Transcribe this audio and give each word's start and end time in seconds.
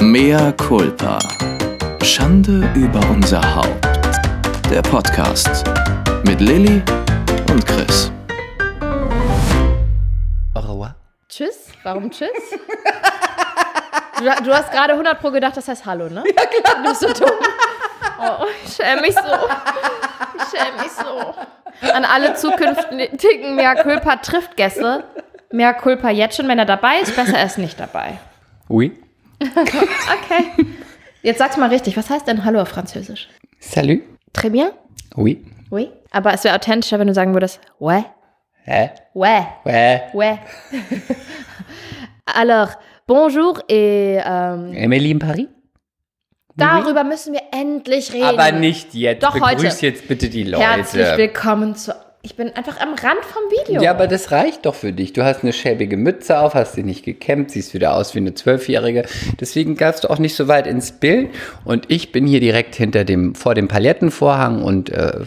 Mea 0.00 0.52
culpa. 0.52 1.18
Schande 2.04 2.70
über 2.76 3.00
unser 3.10 3.40
Haupt. 3.56 3.84
Der 4.70 4.80
Podcast 4.80 5.64
mit 6.24 6.40
Lilly 6.40 6.80
und 7.50 7.66
Chris. 7.66 8.12
Au 10.54 10.60
revoir. 10.60 10.94
Tschüss? 11.28 11.72
Warum 11.82 12.12
tschüss? 12.12 12.28
Du, 14.18 14.24
du 14.44 14.54
hast 14.54 14.70
gerade 14.70 14.92
100 14.92 15.20
Pro 15.20 15.32
gedacht, 15.32 15.56
das 15.56 15.66
heißt 15.66 15.84
Hallo, 15.84 16.08
ne? 16.08 16.22
Ja, 16.26 16.46
klar. 16.46 16.76
Du 16.76 16.88
bist 16.88 17.00
so 17.00 17.12
dumm. 17.12 17.34
Oh, 18.20 18.46
ich 18.64 18.74
schäme 18.74 19.00
mich 19.00 19.14
so. 19.14 19.20
Ich 19.20 20.58
schäme 20.58 20.80
mich 20.80 20.92
so. 20.92 21.34
An 21.92 22.04
alle 22.04 22.34
zukünftigen 22.34 23.56
Mea 23.56 23.74
Culpa 23.82 24.16
trifft 24.16 24.56
Gäste. 24.56 25.02
Mea 25.50 25.72
Culpa 25.72 26.10
jetzt 26.10 26.36
schon, 26.36 26.46
wenn 26.46 26.60
er 26.60 26.66
dabei 26.66 27.00
ist, 27.00 27.16
besser 27.16 27.38
er 27.38 27.46
ist 27.46 27.58
nicht 27.58 27.80
dabei. 27.80 28.18
Oui. 28.68 28.92
Okay. 30.20 30.66
Jetzt 31.22 31.38
sag's 31.38 31.56
mal 31.56 31.68
richtig. 31.68 31.96
Was 31.96 32.10
heißt 32.10 32.26
denn 32.28 32.44
Hallo 32.44 32.60
auf 32.60 32.68
Französisch? 32.68 33.28
Salut. 33.60 34.02
Très 34.32 34.50
bien? 34.50 34.70
Oui. 35.16 35.44
Oui. 35.70 35.90
Aber 36.10 36.32
es 36.32 36.44
wäre 36.44 36.54
authentischer, 36.56 36.98
wenn 36.98 37.06
du 37.08 37.14
sagen 37.14 37.34
würdest, 37.34 37.60
ouais, 37.80 38.04
Hä? 38.64 38.90
ouais, 39.14 39.46
Ouais. 39.64 40.02
ouais. 40.14 40.38
Alors, 42.26 42.68
bonjour 43.06 43.62
et 43.68 44.20
ähm, 44.24 44.72
Emily 44.74 45.10
in 45.10 45.18
Paris? 45.18 45.48
darüber 46.56 47.04
müssen 47.04 47.32
wir 47.34 47.42
endlich 47.52 48.12
reden. 48.12 48.24
Aber 48.24 48.50
nicht 48.52 48.92
jetzt. 48.94 49.22
Doch, 49.22 49.32
Begrüß 49.34 49.74
heute. 49.74 49.86
jetzt 49.86 50.08
bitte 50.08 50.28
die 50.28 50.42
Leute. 50.44 50.64
Herzlich 50.64 51.16
willkommen 51.16 51.74
zu. 51.76 51.92
Ich 52.22 52.34
bin 52.34 52.50
einfach 52.56 52.80
am 52.80 52.94
Rand 52.94 53.24
vom 53.24 53.42
Video. 53.50 53.80
Ja, 53.80 53.92
aber 53.92 54.08
das 54.08 54.32
reicht 54.32 54.66
doch 54.66 54.74
für 54.74 54.92
dich. 54.92 55.12
Du 55.12 55.24
hast 55.24 55.44
eine 55.44 55.52
schäbige 55.52 55.96
Mütze 55.96 56.40
auf, 56.40 56.54
hast 56.54 56.72
sie 56.72 56.82
nicht 56.82 57.04
gekämmt, 57.04 57.52
siehst 57.52 57.74
wieder 57.74 57.94
aus 57.94 58.14
wie 58.14 58.18
eine 58.18 58.34
Zwölfjährige. 58.34 59.04
Deswegen 59.40 59.76
gabst 59.76 60.02
du 60.02 60.10
auch 60.10 60.18
nicht 60.18 60.34
so 60.34 60.48
weit 60.48 60.66
ins 60.66 60.90
Bild. 60.90 61.30
Und 61.64 61.84
ich 61.88 62.10
bin 62.10 62.26
hier 62.26 62.40
direkt 62.40 62.74
hinter 62.74 63.04
dem, 63.04 63.36
vor 63.36 63.54
dem 63.54 63.68
Palettenvorhang 63.68 64.62
und 64.62 64.90
äh, 64.90 65.20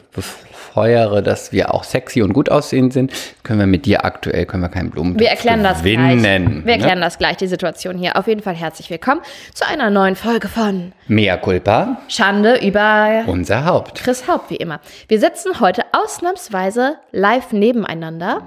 befeuere, 0.72 1.22
dass 1.22 1.52
wir 1.52 1.73
auch 1.73 1.83
sexy 1.83 2.22
und 2.22 2.31
gut 2.31 2.50
aussehen 2.50 2.91
sind. 2.91 3.11
Können 3.44 3.59
wir 3.59 3.67
mit 3.67 3.86
dir 3.86 4.05
aktuell, 4.05 4.45
können 4.45 4.64
wir 4.64 4.69
keinen 4.69 4.89
Blumen 4.89 5.19
wir 5.19 5.27
erklären 5.27 5.64
das 5.64 5.81
gleich. 5.83 5.97
gewinnen. 5.97 6.61
Wir 6.66 6.73
erklären 6.73 7.00
ne? 7.00 7.05
das 7.05 7.17
gleich, 7.17 7.36
die 7.36 7.47
Situation 7.47 7.97
hier. 7.97 8.16
Auf 8.16 8.27
jeden 8.27 8.41
Fall 8.41 8.55
herzlich 8.55 8.89
willkommen 8.89 9.19
zu 9.53 9.67
einer 9.67 9.89
neuen 9.89 10.16
Folge 10.16 10.47
von 10.47 10.94
Mea 11.08 11.36
culpa, 11.36 11.97
Schande 12.08 12.66
über 12.66 13.23
unser 13.27 13.66
Haupt. 13.66 14.02
Chris 14.02 14.30
Haupt, 14.30 14.49
wie 14.49 14.55
immer. 14.55 14.80
Wir 15.09 15.19
sitzen 15.19 15.59
heute 15.59 15.83
ausnahmsweise 15.92 16.95
live 17.11 17.52
nebeneinander 17.52 18.42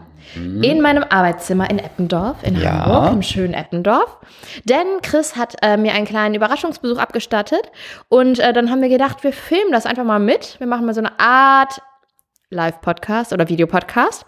in 0.63 0.81
meinem 0.81 1.05
Arbeitszimmer 1.07 1.69
in 1.69 1.79
Eppendorf, 1.79 2.39
in 2.43 2.55
Mhm. 2.55 2.63
Ja. 2.63 2.87
Hamburg, 2.87 3.13
im 3.13 3.23
schönen 3.23 3.53
Eppendorf. 3.53 4.17
Denn 4.65 4.87
Chris 5.03 5.37
hat 5.37 5.57
äh, 5.61 5.77
mir 5.77 5.93
einen 5.93 6.07
kleinen 6.07 6.35
Überraschungsbesuch 6.35 6.97
abgestattet 6.97 7.71
und 8.09 8.39
äh, 8.39 8.55
dann 8.55 8.71
haben 8.71 8.81
wir 8.81 8.89
gedacht, 8.89 9.23
wir 9.23 9.35
filmen 9.35 9.71
das 9.71 9.85
einfach 9.85 10.05
mal 10.05 10.19
mit. 10.21 10.57
Wir 10.61 10.67
machen 10.67 10.87
mal 10.87 10.95
so 10.95 11.01
eine 11.01 11.21
Art 11.21 11.83
Live-Podcast 12.55 13.33
oder 13.33 13.49
Videopodcast. 13.49 14.25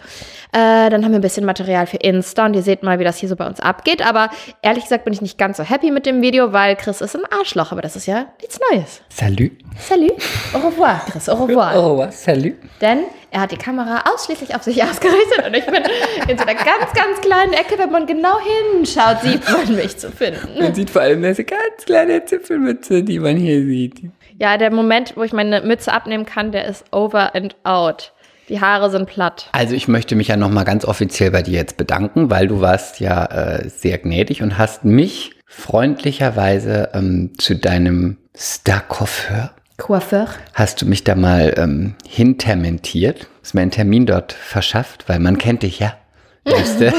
Äh, 0.52 0.90
dann 0.90 1.04
haben 1.04 1.12
wir 1.12 1.18
ein 1.18 1.22
bisschen 1.22 1.46
Material 1.46 1.86
für 1.86 1.96
Insta 1.96 2.46
und 2.46 2.54
ihr 2.54 2.62
seht 2.62 2.82
mal, 2.82 2.98
wie 2.98 3.04
das 3.04 3.16
hier 3.18 3.28
so 3.28 3.36
bei 3.36 3.46
uns 3.46 3.60
abgeht. 3.60 4.06
Aber 4.06 4.30
ehrlich 4.62 4.84
gesagt 4.84 5.04
bin 5.04 5.12
ich 5.12 5.22
nicht 5.22 5.38
ganz 5.38 5.56
so 5.56 5.62
happy 5.62 5.90
mit 5.90 6.04
dem 6.06 6.20
Video, 6.20 6.52
weil 6.52 6.76
Chris 6.76 7.00
ist 7.00 7.16
ein 7.16 7.24
Arschloch, 7.30 7.72
aber 7.72 7.80
das 7.80 7.96
ist 7.96 8.06
ja 8.06 8.26
nichts 8.40 8.58
Neues. 8.70 9.00
Salut. 9.08 9.52
Salut, 9.78 10.12
au 10.54 10.58
revoir, 10.58 11.00
Chris, 11.10 11.28
au 11.28 11.34
revoir. 11.44 11.74
Au 11.76 11.90
revoir, 11.92 12.12
salut. 12.12 12.54
Denn 12.80 13.04
er 13.30 13.42
hat 13.42 13.52
die 13.52 13.58
Kamera 13.58 14.04
ausschließlich 14.12 14.54
auf 14.54 14.62
sich 14.62 14.82
ausgerichtet 14.82 15.46
und 15.46 15.54
ich 15.54 15.66
bin 15.66 15.82
in 16.28 16.38
so 16.38 16.44
einer 16.44 16.54
ganz, 16.54 16.92
ganz 16.94 17.20
kleinen 17.20 17.52
Ecke. 17.52 17.78
Wenn 17.78 17.90
man 17.90 18.06
genau 18.06 18.38
hinschaut, 18.40 19.20
sieht 19.22 19.42
man 19.50 19.76
mich 19.76 19.98
zu 19.98 20.10
finden. 20.10 20.58
Man 20.58 20.74
sieht 20.74 20.88
vor 20.90 21.02
allem 21.02 21.22
diese 21.22 21.44
ganz 21.44 21.84
kleine 21.84 22.24
Zipfelmütze, 22.24 23.02
die 23.02 23.18
man 23.18 23.36
hier 23.36 23.60
sieht. 23.60 24.00
Ja, 24.40 24.56
der 24.56 24.72
Moment, 24.72 25.16
wo 25.16 25.22
ich 25.22 25.32
meine 25.32 25.60
Mütze 25.62 25.92
abnehmen 25.92 26.24
kann, 26.24 26.52
der 26.52 26.66
ist 26.66 26.84
over 26.92 27.34
and 27.34 27.56
out. 27.64 28.12
Die 28.48 28.60
Haare 28.60 28.90
sind 28.90 29.06
platt. 29.06 29.48
Also 29.52 29.74
ich 29.74 29.88
möchte 29.88 30.14
mich 30.14 30.28
ja 30.28 30.36
nochmal 30.36 30.64
ganz 30.64 30.84
offiziell 30.84 31.30
bei 31.30 31.42
dir 31.42 31.54
jetzt 31.54 31.76
bedanken, 31.76 32.30
weil 32.30 32.46
du 32.46 32.60
warst 32.60 33.00
ja 33.00 33.24
äh, 33.26 33.68
sehr 33.68 33.98
gnädig 33.98 34.42
und 34.42 34.56
hast 34.56 34.84
mich 34.84 35.32
freundlicherweise 35.46 36.90
ähm, 36.94 37.32
zu 37.38 37.56
deinem 37.56 38.18
Star-Coiffeur, 38.36 39.50
Coiffeur. 39.78 40.28
hast 40.54 40.82
du 40.82 40.86
mich 40.86 41.02
da 41.04 41.14
mal 41.14 41.54
ähm, 41.56 41.94
hintermentiert, 42.06 43.28
hast 43.42 43.54
mir 43.54 43.62
einen 43.62 43.70
Termin 43.70 44.06
dort 44.06 44.32
verschafft, 44.32 45.08
weil 45.08 45.18
man 45.18 45.38
kennt 45.38 45.62
dich 45.62 45.80
ja. 45.80 45.94
Du 46.44 46.54
bist, 46.56 46.80
äh, 46.80 46.92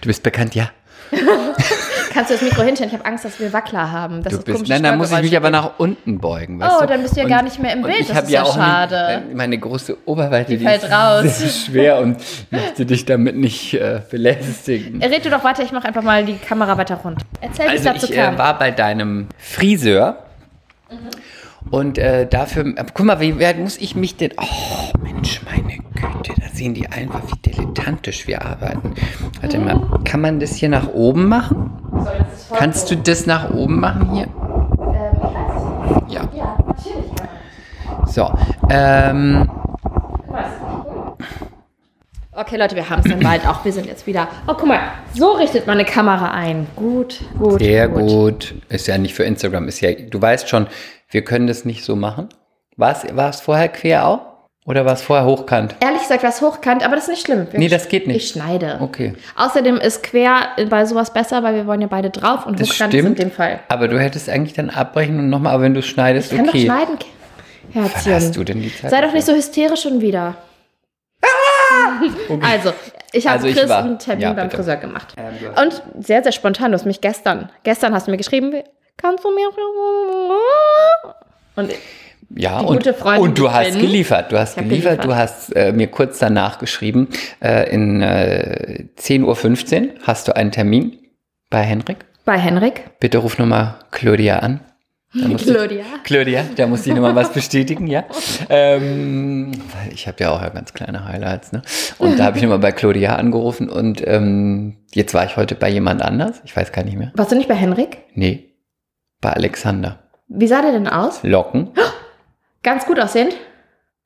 du 0.00 0.06
bist 0.06 0.22
bekannt, 0.22 0.54
ja. 0.54 0.70
Kannst 2.14 2.30
du 2.30 2.34
das 2.34 2.42
Mikro 2.42 2.62
hinstellen? 2.62 2.90
Ich 2.92 2.96
habe 2.98 3.04
Angst, 3.08 3.24
dass 3.24 3.40
wir 3.40 3.52
Wackler 3.52 3.90
haben. 3.90 4.22
Du 4.22 4.40
bist, 4.42 4.68
nein, 4.68 4.82
dann 4.84 4.96
muss 4.98 5.10
ich 5.10 5.20
mich 5.20 5.36
aber 5.36 5.50
nach 5.50 5.72
unten 5.78 6.18
beugen. 6.18 6.60
Weißt 6.60 6.76
Oh, 6.78 6.80
du? 6.82 6.86
dann 6.86 7.02
bist 7.02 7.14
du 7.16 7.18
ja 7.20 7.24
Und- 7.24 7.30
gar 7.30 7.42
nicht 7.42 7.58
mehr 7.60 7.72
im 7.72 7.82
Bild. 7.82 8.00
Ich 8.00 8.06
Das 8.08 8.22
ist 8.22 8.30
ja 8.30 8.42
ja 8.42 8.48
auch 8.48 8.54
schade. 8.54 9.22
Nicht, 9.26 9.36
meine 9.36 9.58
große 9.58 9.96
Oberweite, 10.06 10.56
die, 10.56 10.64
fällt 10.64 10.84
ist 10.84 10.92
raus. 10.92 11.38
sehr 11.38 11.48
schwer 11.50 11.98
und 11.98 12.16
möchte 12.50 12.86
dich 12.86 13.04
damit 13.04 13.36
nicht 13.36 13.74
äh, 13.74 14.00
belästigen. 14.10 15.02
Red 15.02 15.24
du 15.24 15.30
doch 15.30 15.42
weiter, 15.42 15.64
ich 15.64 15.72
mache 15.72 15.88
einfach 15.88 16.02
mal 16.02 16.24
die 16.24 16.36
Kamera 16.36 16.78
weiter 16.78 16.96
runter. 16.96 17.20
Erzähl, 17.40 17.68
Also 17.68 17.84
dazu 17.84 18.06
ich 18.06 18.16
äh, 18.16 18.22
kam. 18.22 18.38
war 18.38 18.58
bei 18.58 18.70
deinem 18.70 19.26
Friseur 19.36 20.18
und 21.70 21.98
äh, 21.98 22.26
dafür, 22.28 22.66
äh, 22.76 22.84
guck 22.94 23.06
mal, 23.06 23.18
wie 23.20 23.40
weit 23.40 23.58
muss 23.58 23.76
ich 23.78 23.96
mich 23.96 24.16
denn, 24.16 24.32
oh 24.40 24.98
Mensch, 25.02 25.40
meine 25.50 25.78
Güte, 25.94 26.33
sehen 26.54 26.74
die 26.74 26.86
einfach, 26.88 27.20
wie 27.30 27.50
dilettantisch 27.50 28.26
wir 28.26 28.44
arbeiten. 28.44 28.94
Warte 29.40 29.58
mal, 29.58 30.00
kann 30.04 30.20
man 30.20 30.40
das 30.40 30.54
hier 30.54 30.68
nach 30.68 30.88
oben 30.88 31.28
machen? 31.28 31.70
Kannst 32.56 32.90
du 32.90 32.96
das 32.96 33.26
nach 33.26 33.50
oben 33.50 33.80
machen 33.80 34.10
hier? 34.12 34.28
Ja. 36.08 36.28
ja, 36.32 36.56
natürlich. 36.66 37.10
So, 38.06 38.30
ähm, 38.70 39.50
Okay, 42.36 42.56
Leute, 42.56 42.74
wir 42.74 42.90
haben 42.90 43.00
es 43.00 43.08
dann 43.08 43.20
bald 43.20 43.46
auch. 43.46 43.64
Wir 43.64 43.72
sind 43.72 43.86
jetzt 43.86 44.08
wieder. 44.08 44.26
Oh, 44.48 44.54
guck 44.58 44.66
mal, 44.66 44.80
so 45.14 45.32
richtet 45.32 45.68
man 45.68 45.78
eine 45.78 45.84
Kamera 45.84 46.32
ein. 46.32 46.66
Gut, 46.74 47.20
gut. 47.38 47.60
sehr 47.60 47.86
gut. 47.86 48.56
Ist 48.68 48.88
ja 48.88 48.98
nicht 48.98 49.14
für 49.14 49.22
Instagram, 49.22 49.68
ist 49.68 49.80
ja, 49.80 49.92
du 49.92 50.20
weißt 50.20 50.48
schon, 50.48 50.66
wir 51.10 51.22
können 51.22 51.46
das 51.46 51.64
nicht 51.64 51.84
so 51.84 51.94
machen. 51.94 52.28
War 52.76 53.30
es 53.30 53.40
vorher 53.40 53.68
quer 53.68 54.08
auch? 54.08 54.33
Oder 54.66 54.86
war 54.86 54.94
es 54.94 55.02
vorher 55.02 55.26
hochkant? 55.26 55.74
Ehrlich 55.80 56.00
gesagt, 56.00 56.22
was 56.22 56.40
hochkant, 56.40 56.82
aber 56.84 56.94
das 56.94 57.04
ist 57.04 57.10
nicht 57.10 57.26
schlimm. 57.26 57.46
Wir 57.50 57.58
Nee, 57.60 57.68
das 57.68 57.88
geht 57.88 58.06
nicht. 58.06 58.16
Ich 58.16 58.28
schneide. 58.30 58.78
Okay. 58.80 59.14
Außerdem 59.36 59.76
ist 59.76 60.02
quer 60.02 60.48
bei 60.70 60.86
sowas 60.86 61.12
besser, 61.12 61.42
weil 61.42 61.54
wir 61.54 61.66
wollen 61.66 61.82
ja 61.82 61.86
beide 61.86 62.08
drauf 62.08 62.46
und 62.46 62.58
Das 62.58 62.70
hochkant 62.70 62.94
ist 62.94 63.00
in 63.00 63.04
stimmt. 63.06 63.18
dem 63.18 63.30
Fall. 63.30 63.60
Aber 63.68 63.88
du 63.88 64.00
hättest 64.00 64.30
eigentlich 64.30 64.54
dann 64.54 64.70
abbrechen 64.70 65.18
und 65.18 65.28
nochmal, 65.28 65.52
aber 65.54 65.64
wenn 65.64 65.74
du 65.74 65.82
schneidest, 65.82 66.32
Ich 66.32 66.38
kann 66.38 66.48
okay. 66.48 66.66
doch 66.66 66.74
schneiden, 66.74 66.98
Wann 67.74 67.84
hast 67.92 68.06
du 68.06 68.10
Herzchen. 68.10 68.44
denn 68.46 68.62
die 68.62 68.74
Zeit? 68.74 68.90
Sei 68.90 69.00
doch 69.02 69.12
nicht 69.12 69.26
so 69.26 69.34
hysterisch 69.34 69.82
schon 69.82 70.00
wieder. 70.00 70.34
Also, 72.42 72.72
ich 73.12 73.26
habe 73.26 73.36
Also 73.36 73.48
ich 73.48 73.56
Chris 73.56 73.68
war- 73.68 73.82
einen 73.84 73.98
Termin 73.98 74.22
ja, 74.22 74.32
beim 74.32 74.44
bitte. 74.44 74.56
Friseur 74.56 74.76
gemacht. 74.76 75.14
Ähm, 75.16 75.34
Und 75.62 75.82
sehr, 76.04 76.22
sehr 76.22 76.32
spontan. 76.32 76.70
Du 76.72 76.78
hast 76.78 76.84
mich 76.86 77.00
gestern, 77.00 77.50
gestern 77.62 77.94
hast 77.94 78.06
du 78.06 78.10
mir 78.10 78.16
geschrieben, 78.16 78.52
kannst 78.96 79.24
du 79.24 79.30
mir... 79.34 79.48
Und 81.56 81.70
Ja, 82.36 82.60
die 82.60 82.66
und, 82.66 82.86
und 83.20 83.38
du 83.38 83.52
hast 83.52 83.72
bin. 83.72 83.80
geliefert. 83.80 84.32
Du 84.32 84.38
hast 84.38 84.56
geliefert, 84.56 84.98
geliefert. 85.00 85.04
du 85.04 85.14
hast 85.14 85.54
äh, 85.56 85.72
mir 85.72 85.86
kurz 85.86 86.18
danach 86.18 86.58
geschrieben, 86.58 87.08
äh, 87.40 87.70
in 87.72 88.02
äh, 88.02 88.86
10.15 88.98 89.82
Uhr 89.82 89.88
hast 90.02 90.28
du 90.28 90.36
einen 90.36 90.50
Termin 90.50 90.98
bei 91.50 91.62
Henrik. 91.62 92.04
bei 92.24 92.38
Henrik. 92.38 92.98
Bitte 92.98 93.18
ruf 93.18 93.38
nochmal 93.38 93.76
Claudia 93.92 94.38
an. 94.40 94.60
Claudia. 95.38 95.84
Ich, 95.96 96.02
Claudia, 96.02 96.44
da 96.56 96.66
muss 96.66 96.84
ich 96.86 96.92
nochmal 96.92 97.14
was 97.14 97.32
bestätigen, 97.32 97.86
ja. 97.86 98.04
Ähm, 98.48 99.52
ich 99.92 100.08
habe 100.08 100.16
ja 100.24 100.30
auch 100.30 100.42
ja 100.42 100.48
ganz 100.48 100.74
kleine 100.74 101.04
Highlights, 101.04 101.52
ne? 101.52 101.62
Und 101.98 102.18
da 102.18 102.24
habe 102.24 102.36
ich 102.36 102.42
nochmal 102.42 102.58
bei 102.58 102.72
Claudia 102.72 103.14
angerufen 103.14 103.68
und 103.68 104.02
ähm, 104.06 104.78
jetzt 104.92 105.14
war 105.14 105.24
ich 105.24 105.36
heute 105.36 105.54
bei 105.54 105.68
jemand 105.68 106.02
anders. 106.02 106.42
Ich 106.44 106.56
weiß 106.56 106.72
gar 106.72 106.82
nicht 106.84 106.98
mehr. 106.98 107.12
Warst 107.14 107.30
du 107.30 107.36
nicht 107.36 107.48
bei 107.48 107.54
Henrik? 107.54 107.98
Nee, 108.14 108.54
bei 109.20 109.30
Alexander. 109.30 110.00
Wie 110.26 110.48
sah 110.48 110.62
der 110.62 110.72
denn 110.72 110.88
aus? 110.88 111.20
Locken, 111.22 111.70
Ganz 112.64 112.84
gut 112.86 112.98
aussehend? 112.98 113.36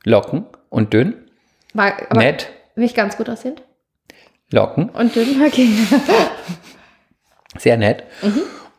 Locken 0.04 0.44
und 0.68 0.92
dünn, 0.92 1.14
War 1.72 1.92
aber 2.10 2.20
nett, 2.20 2.50
nicht 2.76 2.94
ganz 2.94 3.16
gut 3.16 3.30
aussehend? 3.30 3.62
Locken, 4.50 4.90
Und 4.90 5.14
dünn? 5.16 5.40
Okay. 5.46 5.68
sehr 7.58 7.76
nett. 7.78 8.04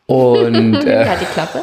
Und, 0.06 0.74
äh, 0.86 1.04
halt 1.08 1.20
die 1.20 1.24
Klappe. 1.26 1.62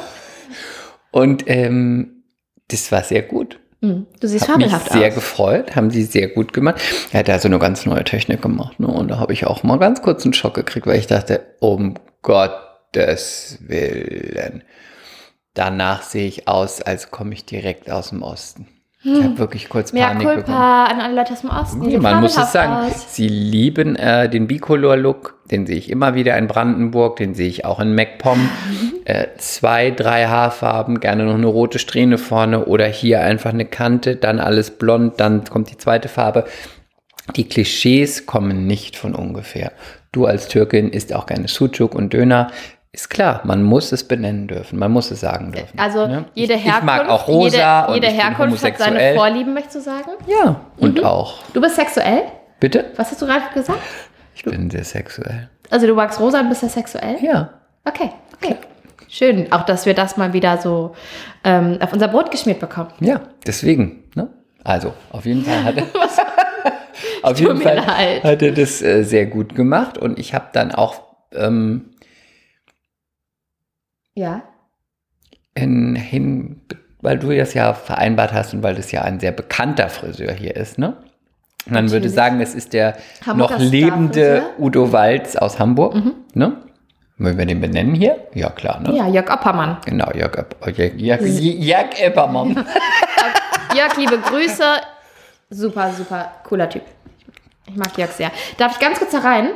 und 1.11 1.43
ähm, 1.47 2.23
das 2.69 2.91
war 2.91 3.03
sehr 3.03 3.21
gut. 3.21 3.59
Mhm. 3.81 4.07
Du 4.19 4.27
siehst 4.27 4.47
mich 4.47 4.51
fabelhaft 4.55 4.91
sehr 4.91 5.09
aus. 5.09 5.15
gefreut, 5.15 5.75
haben 5.75 5.91
sie 5.91 6.03
sehr 6.03 6.29
gut 6.29 6.51
gemacht. 6.53 6.81
Er 7.11 7.19
hat 7.19 7.27
da 7.27 7.37
so 7.39 7.47
eine 7.47 7.59
ganz 7.59 7.85
neue 7.85 8.03
Technik 8.03 8.41
gemacht. 8.41 8.79
Ne? 8.79 8.87
Und 8.87 9.09
da 9.09 9.19
habe 9.19 9.33
ich 9.33 9.45
auch 9.45 9.63
mal 9.63 9.77
ganz 9.77 10.01
kurz 10.01 10.23
einen 10.25 10.33
Schock 10.33 10.55
gekriegt, 10.55 10.87
weil 10.87 10.97
ich 10.97 11.07
dachte, 11.07 11.41
um 11.59 11.93
Gottes 12.23 13.59
Willen. 13.61 14.63
Danach 15.57 16.03
sehe 16.03 16.27
ich 16.27 16.47
aus, 16.47 16.83
als 16.83 17.09
komme 17.09 17.33
ich 17.33 17.43
direkt 17.43 17.89
aus 17.89 18.09
dem 18.09 18.21
Osten. 18.21 18.67
Ich 19.03 19.23
habe 19.23 19.39
wirklich 19.39 19.69
kurz 19.69 19.91
Mehr 19.91 20.07
Panik 20.07 20.27
bekommen. 20.27 20.43
Culpa 20.43 20.85
an 20.85 21.01
alle 21.01 21.15
Leute 21.15 21.33
aus 21.33 21.41
dem 21.41 21.49
Osten. 21.49 21.79
Nee, 21.79 21.97
man 21.97 22.21
muss 22.21 22.37
es 22.37 22.51
sagen. 22.51 22.73
aus. 22.73 23.15
Sie 23.15 23.27
lieben 23.27 23.95
äh, 23.95 24.29
den 24.29 24.45
Bicolor-Look. 24.45 25.35
Den 25.49 25.65
sehe 25.65 25.77
ich 25.77 25.89
immer 25.89 26.13
wieder 26.13 26.37
in 26.37 26.45
Brandenburg. 26.45 27.15
Den 27.15 27.33
sehe 27.33 27.47
ich 27.47 27.65
auch 27.65 27.79
in 27.79 27.95
MacPom. 27.95 28.49
äh, 29.05 29.27
zwei, 29.37 29.89
drei 29.89 30.27
Haarfarben. 30.27 30.99
Gerne 30.99 31.25
noch 31.25 31.33
eine 31.33 31.47
rote 31.47 31.79
Strähne 31.79 32.19
vorne. 32.19 32.65
Oder 32.65 32.85
hier 32.85 33.21
einfach 33.21 33.51
eine 33.51 33.65
Kante. 33.65 34.15
Dann 34.15 34.39
alles 34.39 34.77
blond. 34.77 35.19
Dann 35.19 35.43
kommt 35.45 35.71
die 35.71 35.77
zweite 35.77 36.07
Farbe. 36.07 36.45
Die 37.35 37.47
Klischees 37.49 38.27
kommen 38.27 38.67
nicht 38.67 38.95
von 38.95 39.15
ungefähr. 39.15 39.71
Du 40.11 40.25
als 40.25 40.47
Türkin 40.47 40.89
isst 40.89 41.13
auch 41.13 41.25
gerne 41.25 41.47
Sucuk 41.47 41.95
und 41.95 42.13
Döner. 42.13 42.51
Ist 42.91 43.09
klar, 43.09 43.41
man 43.43 43.63
muss 43.63 43.91
es 43.91 44.07
benennen 44.07 44.47
dürfen, 44.47 44.79
man 44.79 44.91
muss 44.91 45.11
es 45.11 45.19
sagen 45.19 45.51
dürfen. 45.51 45.77
Also 45.77 46.07
ne? 46.07 46.25
jede 46.33 46.53
ich, 46.53 46.63
Herkunft, 46.63 46.79
ich 46.79 46.85
mag 46.85 47.09
auch 47.09 47.27
rosa 47.27 47.45
jede, 47.81 47.87
und 47.87 47.93
jede 47.95 48.07
ich 48.07 48.13
bin 48.13 48.21
Herkunft 48.21 48.63
hat 48.63 48.77
seine. 48.77 49.13
Vorlieben, 49.13 49.53
möchtest 49.53 49.75
du 49.75 49.81
sagen? 49.81 50.11
Ja, 50.25 50.61
und 50.77 51.03
auch. 51.03 51.43
Du 51.53 51.61
bist 51.61 51.75
sexuell? 51.75 52.23
Bitte? 52.59 52.85
Was 52.95 53.11
hast 53.11 53.21
du 53.21 53.25
gerade 53.25 53.43
gesagt? 53.53 53.79
Ich 54.35 54.43
bin 54.43 54.69
sehr 54.69 54.83
sexuell. 54.83 55.49
Also 55.69 55.85
du 55.85 55.93
magst 55.93 56.19
rosa 56.19 56.39
und 56.39 56.49
bist 56.49 56.63
ja 56.63 56.69
sexuell? 56.69 57.17
Ja. 57.21 57.49
Okay, 57.85 58.11
okay. 58.35 58.55
Schön, 59.09 59.51
auch 59.51 59.63
dass 59.65 59.85
wir 59.85 59.93
das 59.93 60.17
mal 60.17 60.33
wieder 60.33 60.57
so 60.57 60.95
ähm, 61.43 61.77
auf 61.81 61.93
unser 61.93 62.07
Brot 62.07 62.31
geschmiert 62.31 62.59
bekommen. 62.59 62.89
Ja, 62.99 63.21
deswegen. 63.45 64.03
Ne? 64.15 64.29
Also, 64.63 64.93
auf 65.11 65.25
jeden 65.25 65.43
Fall 65.43 65.63
hat 65.63 65.77
er, 65.77 65.85
auf 67.23 67.39
jeden 67.39 67.61
Fall 67.61 67.77
leid. 67.77 68.23
hat 68.23 68.41
er 68.41 68.51
das 68.51 68.81
äh, 68.81 69.03
sehr 69.03 69.25
gut 69.27 69.55
gemacht 69.55 69.97
und 69.97 70.19
ich 70.19 70.33
habe 70.33 70.47
dann 70.51 70.73
auch 70.73 71.01
ähm, 71.33 71.91
Ja. 74.17 74.41
in, 75.53 75.95
hin, 75.95 76.61
weil 77.01 77.19
du 77.19 77.35
das 77.35 77.53
ja 77.53 77.75
vereinbart 77.75 78.33
hast 78.33 78.51
und 78.55 78.63
weil 78.63 78.73
das 78.73 78.91
ja 78.91 79.03
ein 79.03 79.19
sehr 79.19 79.31
bekannter 79.31 79.89
Friseur 79.89 80.33
hier 80.33 80.55
ist, 80.55 80.79
ne? 80.79 80.97
Und 81.67 81.73
man 81.73 81.85
würde 81.91 82.07
Natürlich. 82.07 82.15
sagen, 82.15 82.41
es 82.41 82.55
ist 82.55 82.73
der 82.73 82.97
Hamburger 83.25 83.59
noch 83.59 83.63
lebende. 83.63 84.41
Udo 84.57 84.91
Walz 84.91 85.35
aus 85.35 85.59
Hamburg, 85.59 85.95
ne? 86.33 86.57
Wollen 87.19 87.37
wir 87.37 87.45
den 87.45 87.61
benennen 87.61 87.93
hier? 87.93 88.27
Ja, 88.33 88.49
klar, 88.49 88.79
ne? 88.79 88.95
Ja, 88.95 89.07
Jörg 89.07 89.31
Oppermann. 89.31 89.77
Genau, 89.85 90.11
Jörg, 90.13 90.35
Jörg, 90.65 90.95
Jörg, 90.97 91.21
Jörg 91.21 91.99
Eppermann. 91.99 92.55
Jörg, 93.75 93.97
liebe 93.97 94.17
Grüße. 94.17 94.63
Super, 95.51 95.91
super 95.93 96.31
cooler 96.43 96.67
Typ. 96.69 96.83
Ich 97.67 97.75
mag 97.75 97.95
Jörg 97.97 98.11
sehr. 98.11 98.31
Darf 98.57 98.73
ich 98.73 98.79
ganz 98.79 98.97
kurz 98.97 99.11
da 99.11 99.19
rein? 99.19 99.49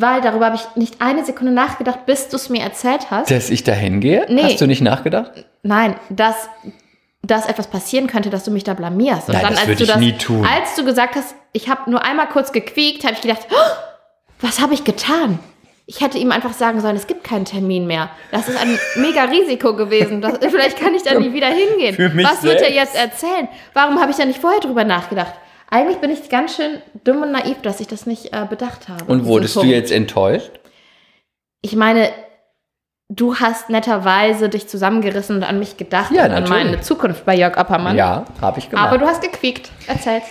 Weil 0.00 0.20
darüber 0.20 0.46
habe 0.46 0.56
ich 0.56 0.76
nicht 0.76 1.00
eine 1.00 1.24
Sekunde 1.24 1.52
nachgedacht, 1.52 2.06
bis 2.06 2.28
du 2.28 2.36
es 2.36 2.48
mir 2.48 2.62
erzählt 2.62 3.10
hast. 3.10 3.30
Dass 3.32 3.50
ich 3.50 3.64
da 3.64 3.72
hingehe? 3.72 4.26
Nee. 4.28 4.42
Hast 4.44 4.60
du 4.60 4.66
nicht 4.66 4.80
nachgedacht? 4.80 5.32
Nein, 5.64 5.96
dass, 6.08 6.48
dass 7.22 7.46
etwas 7.46 7.66
passieren 7.66 8.06
könnte, 8.06 8.30
dass 8.30 8.44
du 8.44 8.52
mich 8.52 8.62
da 8.62 8.74
blamierst. 8.74 9.28
Und 9.28 9.34
Nein, 9.34 9.42
dann, 9.42 9.50
das 9.54 9.60
als 9.62 9.68
würde 9.68 9.78
du 9.78 9.84
ich 9.84 9.90
das, 9.90 9.98
nie 9.98 10.12
tun. 10.12 10.46
Als 10.46 10.76
du 10.76 10.84
gesagt 10.84 11.16
hast, 11.16 11.34
ich 11.52 11.68
habe 11.68 11.90
nur 11.90 12.04
einmal 12.04 12.28
kurz 12.28 12.52
gequiekt, 12.52 13.02
habe 13.02 13.14
ich 13.14 13.22
gedacht, 13.22 13.48
"Oh, 13.50 13.56
was 14.40 14.60
habe 14.60 14.72
ich 14.74 14.84
getan? 14.84 15.40
Ich 15.86 16.00
hätte 16.00 16.18
ihm 16.18 16.30
einfach 16.30 16.52
sagen 16.52 16.80
sollen, 16.80 16.96
es 16.96 17.06
gibt 17.08 17.24
keinen 17.24 17.46
Termin 17.46 17.86
mehr. 17.88 18.10
Das 18.30 18.46
ist 18.48 18.60
ein 18.60 18.78
mega 19.02 19.24
Risiko 19.24 19.74
gewesen. 19.74 20.20
Das, 20.20 20.38
vielleicht 20.38 20.78
kann 20.78 20.94
ich 20.94 21.02
da 21.02 21.18
nie 21.18 21.32
wieder 21.32 21.48
hingehen. 21.48 21.96
Für 21.96 22.10
mich 22.10 22.24
was 22.24 22.42
wird 22.44 22.60
er 22.60 22.70
selbst. 22.70 22.76
jetzt 22.76 22.94
erzählen? 22.94 23.48
Warum 23.72 24.00
habe 24.00 24.10
ich 24.12 24.16
da 24.16 24.24
nicht 24.26 24.38
vorher 24.38 24.60
drüber 24.60 24.84
nachgedacht? 24.84 25.32
Eigentlich 25.70 25.98
bin 25.98 26.10
ich 26.10 26.28
ganz 26.30 26.56
schön 26.56 26.80
dumm 27.04 27.22
und 27.22 27.32
naiv, 27.32 27.60
dass 27.62 27.80
ich 27.80 27.86
das 27.86 28.06
nicht 28.06 28.32
äh, 28.32 28.46
bedacht 28.48 28.88
habe. 28.88 29.04
Und 29.04 29.26
wurdest 29.26 29.56
du 29.56 29.62
jetzt 29.64 29.92
enttäuscht? 29.92 30.50
Ich 31.60 31.76
meine, 31.76 32.10
du 33.10 33.36
hast 33.36 33.68
netterweise 33.68 34.48
dich 34.48 34.66
zusammengerissen 34.68 35.36
und 35.36 35.42
an 35.44 35.58
mich 35.58 35.76
gedacht 35.76 36.10
Ja, 36.12 36.24
und 36.24 36.30
an 36.32 36.42
natürlich. 36.44 36.64
meine 36.64 36.80
Zukunft 36.80 37.24
bei 37.26 37.34
Jörg 37.36 37.56
Oppermann. 37.58 37.96
Ja, 37.96 38.24
habe 38.40 38.58
ich 38.60 38.70
gemacht. 38.70 38.86
Aber 38.88 38.98
du 38.98 39.06
hast 39.06 39.20
gequiekt. 39.22 39.70
Erzähl's. 39.86 40.24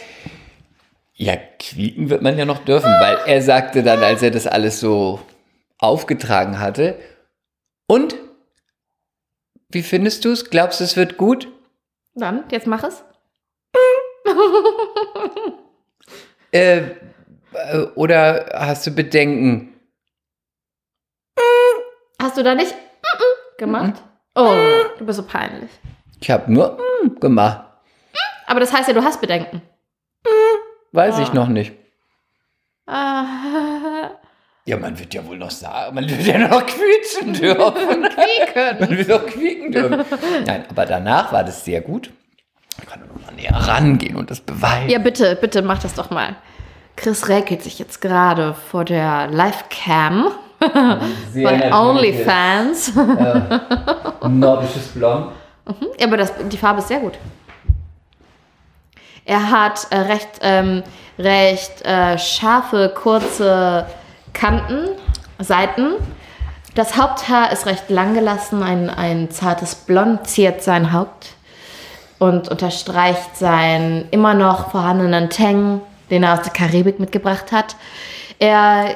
ja, 1.13 1.35
quieken 1.59 2.09
wird 2.09 2.21
man 2.23 2.37
ja 2.37 2.45
noch 2.45 2.63
dürfen, 2.65 2.91
weil 2.99 3.17
er 3.27 3.41
sagte 3.41 3.83
dann, 3.83 4.01
als 4.03 4.23
er 4.23 4.31
das 4.31 4.47
alles 4.47 4.79
so 4.79 5.19
aufgetragen 5.79 6.59
hatte, 6.59 6.97
und 7.87 8.15
wie 9.69 9.83
findest 9.83 10.25
du 10.25 10.31
es? 10.31 10.49
Glaubst 10.49 10.79
du, 10.79 10.83
es 10.83 10.95
wird 10.97 11.17
gut? 11.17 11.47
Dann, 12.15 12.43
jetzt 12.51 12.67
mach 12.67 12.83
es. 12.83 13.03
Äh, 16.51 16.77
äh, 16.77 17.77
oder 17.95 18.49
hast 18.53 18.87
du 18.87 18.91
Bedenken? 18.91 19.73
Hast 22.21 22.37
du 22.37 22.43
da 22.43 22.55
nicht 22.55 22.73
gemacht? 23.57 24.01
Oh, 24.35 24.53
du 24.97 25.05
bist 25.05 25.17
so 25.17 25.23
peinlich. 25.23 25.69
Ich 26.21 26.29
habe 26.31 26.51
nur 26.51 26.77
mm, 27.03 27.19
gemacht. 27.19 27.65
Aber 28.47 28.59
das 28.59 28.71
heißt 28.73 28.87
ja, 28.87 28.93
du 28.93 29.03
hast 29.03 29.19
Bedenken. 29.21 29.61
Weiß 30.93 31.15
Ah. 31.15 31.21
ich 31.23 31.33
noch 31.33 31.47
nicht. 31.47 31.73
Ah, 32.87 34.11
Ja, 34.65 34.77
man 34.77 34.97
wird 34.97 35.13
ja 35.13 35.25
wohl 35.25 35.37
noch 35.37 35.51
sagen, 35.51 35.95
man 35.95 36.09
wird 36.09 36.21
ja 36.23 36.37
noch 36.37 36.65
quietschen 36.65 37.33
dürfen. 37.33 38.03
quieken. 38.09 38.79
Man 38.79 38.89
will 38.89 39.05
doch 39.05 39.25
quieken 39.25 39.71
dürfen. 39.71 40.05
Nein, 40.45 40.65
aber 40.69 40.85
danach 40.85 41.31
war 41.33 41.43
das 41.43 41.63
sehr 41.65 41.81
gut. 41.81 42.11
Ich 42.81 42.87
kann 42.87 43.01
noch 43.01 43.25
mal 43.25 43.33
näher 43.33 43.55
rangehen 43.55 44.15
und 44.15 44.29
das 44.29 44.39
beweisen. 44.39 44.89
Ja, 44.89 44.99
bitte, 44.99 45.35
bitte 45.35 45.61
mach 45.61 45.79
das 45.79 45.93
doch 45.93 46.09
mal. 46.09 46.35
Chris 46.95 47.27
räkelt 47.29 47.61
sich 47.61 47.77
jetzt 47.79 48.01
gerade 48.01 48.53
vor 48.53 48.83
der 48.83 49.27
Live-Cam 49.27 50.31
bei 50.59 51.73
OnlyFans. 51.73 52.93
Nordisches 54.27 54.87
Blond. 54.87 55.31
Ja, 55.99 56.07
aber 56.07 56.17
das, 56.17 56.33
die 56.51 56.57
Farbe 56.57 56.79
ist 56.79 56.87
sehr 56.87 56.99
gut. 56.99 57.13
Er 59.25 59.51
hat 59.51 59.87
äh, 59.91 59.97
recht, 59.97 60.39
ähm, 60.41 60.83
recht 61.19 61.85
äh, 61.85 62.17
scharfe, 62.17 62.93
kurze 62.95 63.85
Kanten, 64.33 64.87
Seiten. 65.39 65.95
Das 66.75 66.95
Haupthaar 66.97 67.51
ist 67.51 67.65
recht 67.65 67.89
lang 67.89 68.13
gelassen, 68.13 68.63
ein, 68.63 68.89
ein 68.89 69.29
zartes 69.29 69.75
Blond 69.75 70.27
ziert 70.27 70.63
sein 70.63 70.93
Haupt 70.93 71.36
und 72.19 72.49
unterstreicht 72.49 73.37
seinen 73.37 74.07
immer 74.11 74.33
noch 74.33 74.71
vorhandenen 74.71 75.29
Tang, 75.29 75.81
den 76.09 76.23
er 76.23 76.33
aus 76.33 76.41
der 76.41 76.53
Karibik 76.53 76.99
mitgebracht 76.99 77.51
hat. 77.51 77.75
Er 78.39 78.95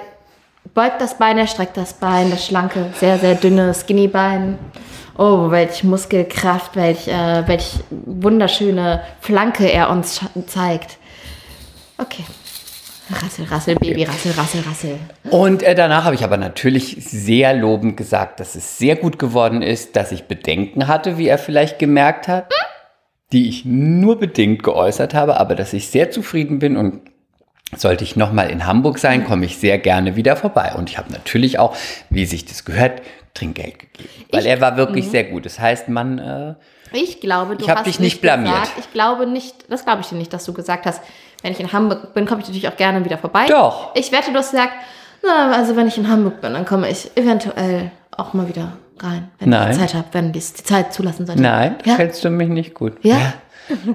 beugt 0.73 1.01
das 1.01 1.17
Bein, 1.17 1.37
er 1.37 1.47
streckt 1.47 1.77
das 1.77 1.93
Bein, 1.93 2.31
das 2.31 2.45
schlanke, 2.45 2.87
sehr, 2.99 3.17
sehr 3.19 3.35
dünne 3.35 3.73
Skinny-Bein. 3.73 4.57
Oh, 5.17 5.51
welch 5.51 5.83
Muskelkraft, 5.83 6.75
welch, 6.75 7.07
äh, 7.07 7.47
welch 7.47 7.79
wunderschöne 7.89 9.01
Flanke 9.19 9.71
er 9.71 9.89
uns 9.89 10.21
zeigt. 10.47 10.97
Okay. 11.97 12.23
Rassel, 13.13 13.45
rassel, 13.45 13.75
Baby, 13.75 14.03
rassel, 14.05 14.31
rassel, 14.31 14.61
rassel. 14.61 14.97
Und 15.29 15.63
äh, 15.63 15.75
danach 15.75 16.05
habe 16.05 16.15
ich 16.15 16.23
aber 16.23 16.37
natürlich 16.37 16.95
sehr 17.01 17.53
lobend 17.53 17.97
gesagt, 17.97 18.39
dass 18.39 18.55
es 18.55 18.77
sehr 18.77 18.95
gut 18.95 19.19
geworden 19.19 19.61
ist, 19.61 19.97
dass 19.97 20.13
ich 20.13 20.23
Bedenken 20.23 20.87
hatte, 20.87 21.17
wie 21.17 21.27
er 21.27 21.37
vielleicht 21.37 21.77
gemerkt 21.77 22.29
hat, 22.29 22.45
die 23.31 23.47
ich 23.49 23.63
nur 23.65 24.19
bedingt 24.19 24.63
geäußert 24.63 25.13
habe, 25.13 25.39
aber 25.39 25.55
dass 25.55 25.73
ich 25.73 25.87
sehr 25.87 26.11
zufrieden 26.11 26.59
bin 26.59 26.75
und 26.77 27.01
sollte 27.75 28.03
ich 28.03 28.15
nochmal 28.17 28.49
in 28.49 28.65
Hamburg 28.67 28.97
sein, 28.99 29.23
komme 29.25 29.45
ich 29.45 29.57
sehr 29.57 29.77
gerne 29.77 30.17
wieder 30.17 30.35
vorbei. 30.35 30.73
Und 30.77 30.89
ich 30.89 30.97
habe 30.97 31.11
natürlich 31.11 31.57
auch, 31.59 31.75
wie 32.09 32.25
sich 32.25 32.43
das 32.45 32.65
gehört, 32.65 33.01
Trinkgeld 33.33 33.79
gegeben. 33.79 34.09
Weil 34.31 34.41
Ich- 34.41 34.47
er 34.47 34.59
war 34.59 34.75
wirklich 34.75 35.07
sehr 35.09 35.23
gut. 35.23 35.45
Das 35.45 35.57
heißt, 35.59 35.87
man, 35.87 36.19
äh, 36.19 36.55
Ich 36.93 37.21
glaube, 37.21 37.55
du 37.55 37.63
Ich 37.63 37.71
hast 37.71 37.85
dich 37.87 38.01
nicht 38.01 38.19
blamiert. 38.19 38.53
Gesagt, 38.53 38.73
ich 38.79 38.91
glaube 38.91 39.25
nicht, 39.25 39.55
das 39.71 39.85
glaube 39.85 40.01
ich 40.01 40.07
dir 40.07 40.15
nicht, 40.17 40.33
dass 40.33 40.43
du 40.43 40.51
gesagt 40.51 40.85
hast, 40.85 41.01
wenn 41.41 41.53
ich 41.53 41.59
in 41.61 41.71
Hamburg 41.71 42.13
bin, 42.13 42.25
komme 42.25 42.41
ich 42.41 42.47
natürlich 42.47 42.67
auch 42.67 42.75
gerne 42.75 43.05
wieder 43.05 43.17
vorbei. 43.17 43.45
Doch. 43.47 43.95
Ich 43.95 44.11
wette, 44.11 44.31
du 44.33 44.37
hast 44.37 44.51
gesagt, 44.51 44.73
na, 45.23 45.53
also 45.53 45.77
wenn 45.77 45.87
ich 45.87 45.97
in 45.97 46.09
Hamburg 46.09 46.41
bin, 46.41 46.51
dann 46.51 46.65
komme 46.65 46.89
ich 46.89 47.09
eventuell 47.15 47.91
auch 48.17 48.33
mal 48.33 48.49
wieder 48.49 48.73
rein, 49.03 49.29
wenn 49.39 49.49
Nein. 49.49 49.71
ich 49.71 49.77
Zeit 49.77 49.93
habe, 49.93 50.07
wenn 50.11 50.31
dies 50.31 50.53
die 50.53 50.63
Zeit 50.63 50.93
zulassen 50.93 51.25
sollte. 51.25 51.41
nein, 51.41 51.75
Ja? 51.85 51.95
kennst 51.97 52.23
du 52.23 52.29
mich 52.29 52.49
nicht 52.49 52.73
gut. 52.73 52.93
Ja? 53.03 53.33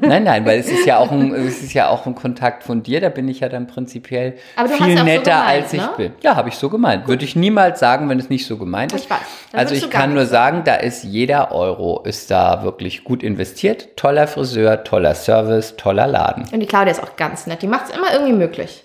Nein, 0.01 0.25
nein, 0.25 0.47
weil 0.47 0.59
es 0.59 0.69
ist 0.71 0.87
ja 0.87 0.97
auch 0.97 1.11
ein, 1.13 1.35
es 1.35 1.63
ist 1.63 1.75
ja 1.75 1.89
auch 1.89 2.07
ein 2.07 2.15
Kontakt 2.15 2.63
von 2.65 2.83
dir, 2.83 3.01
da 3.03 3.11
bin 3.11 3.29
ich 3.29 3.41
ja 3.41 3.51
dann 3.51 3.67
prinzipiell 3.67 4.33
viel 4.33 4.39
ja 4.57 4.65
auch 4.65 4.99
so 4.99 5.05
netter, 5.05 5.23
gemeint, 5.33 5.49
als 5.65 5.73
ich 5.75 5.81
ne? 5.83 5.91
bin. 5.99 6.13
Ja, 6.23 6.35
habe 6.37 6.49
ich 6.49 6.55
so 6.55 6.71
gemeint. 6.71 7.07
Würde 7.09 7.25
ich 7.27 7.37
niemals 7.37 7.79
sagen, 7.79 8.09
wenn 8.09 8.19
es 8.19 8.31
nicht 8.31 8.47
so 8.47 8.57
gemeint 8.57 8.93
ist. 8.95 9.05
Ich 9.05 9.11
weiß. 9.11 9.19
Dann 9.53 9.61
Also 9.61 9.75
ich 9.75 9.91
kann 9.91 10.15
nur 10.15 10.25
sagen, 10.25 10.63
da 10.65 10.77
ist 10.77 11.05
jeder 11.05 11.53
Euro 11.53 12.01
ist 12.05 12.31
da 12.31 12.63
wirklich 12.63 13.05
gut 13.05 13.23
investiert. 13.23 13.97
Toller 13.99 14.27
Friseur, 14.29 14.83
toller 14.83 15.15
Service, 15.15 15.77
toller 15.77 16.07
Laden. 16.07 16.45
Und 16.51 16.61
die 16.61 16.67
Claudia 16.67 16.93
ist 16.93 17.03
auch 17.03 17.17
ganz 17.17 17.47
nett. 17.47 17.61
Die 17.61 17.67
macht 17.67 17.91
es 17.91 17.95
immer 17.95 18.13
irgendwie 18.15 18.33
möglich. 18.35 18.85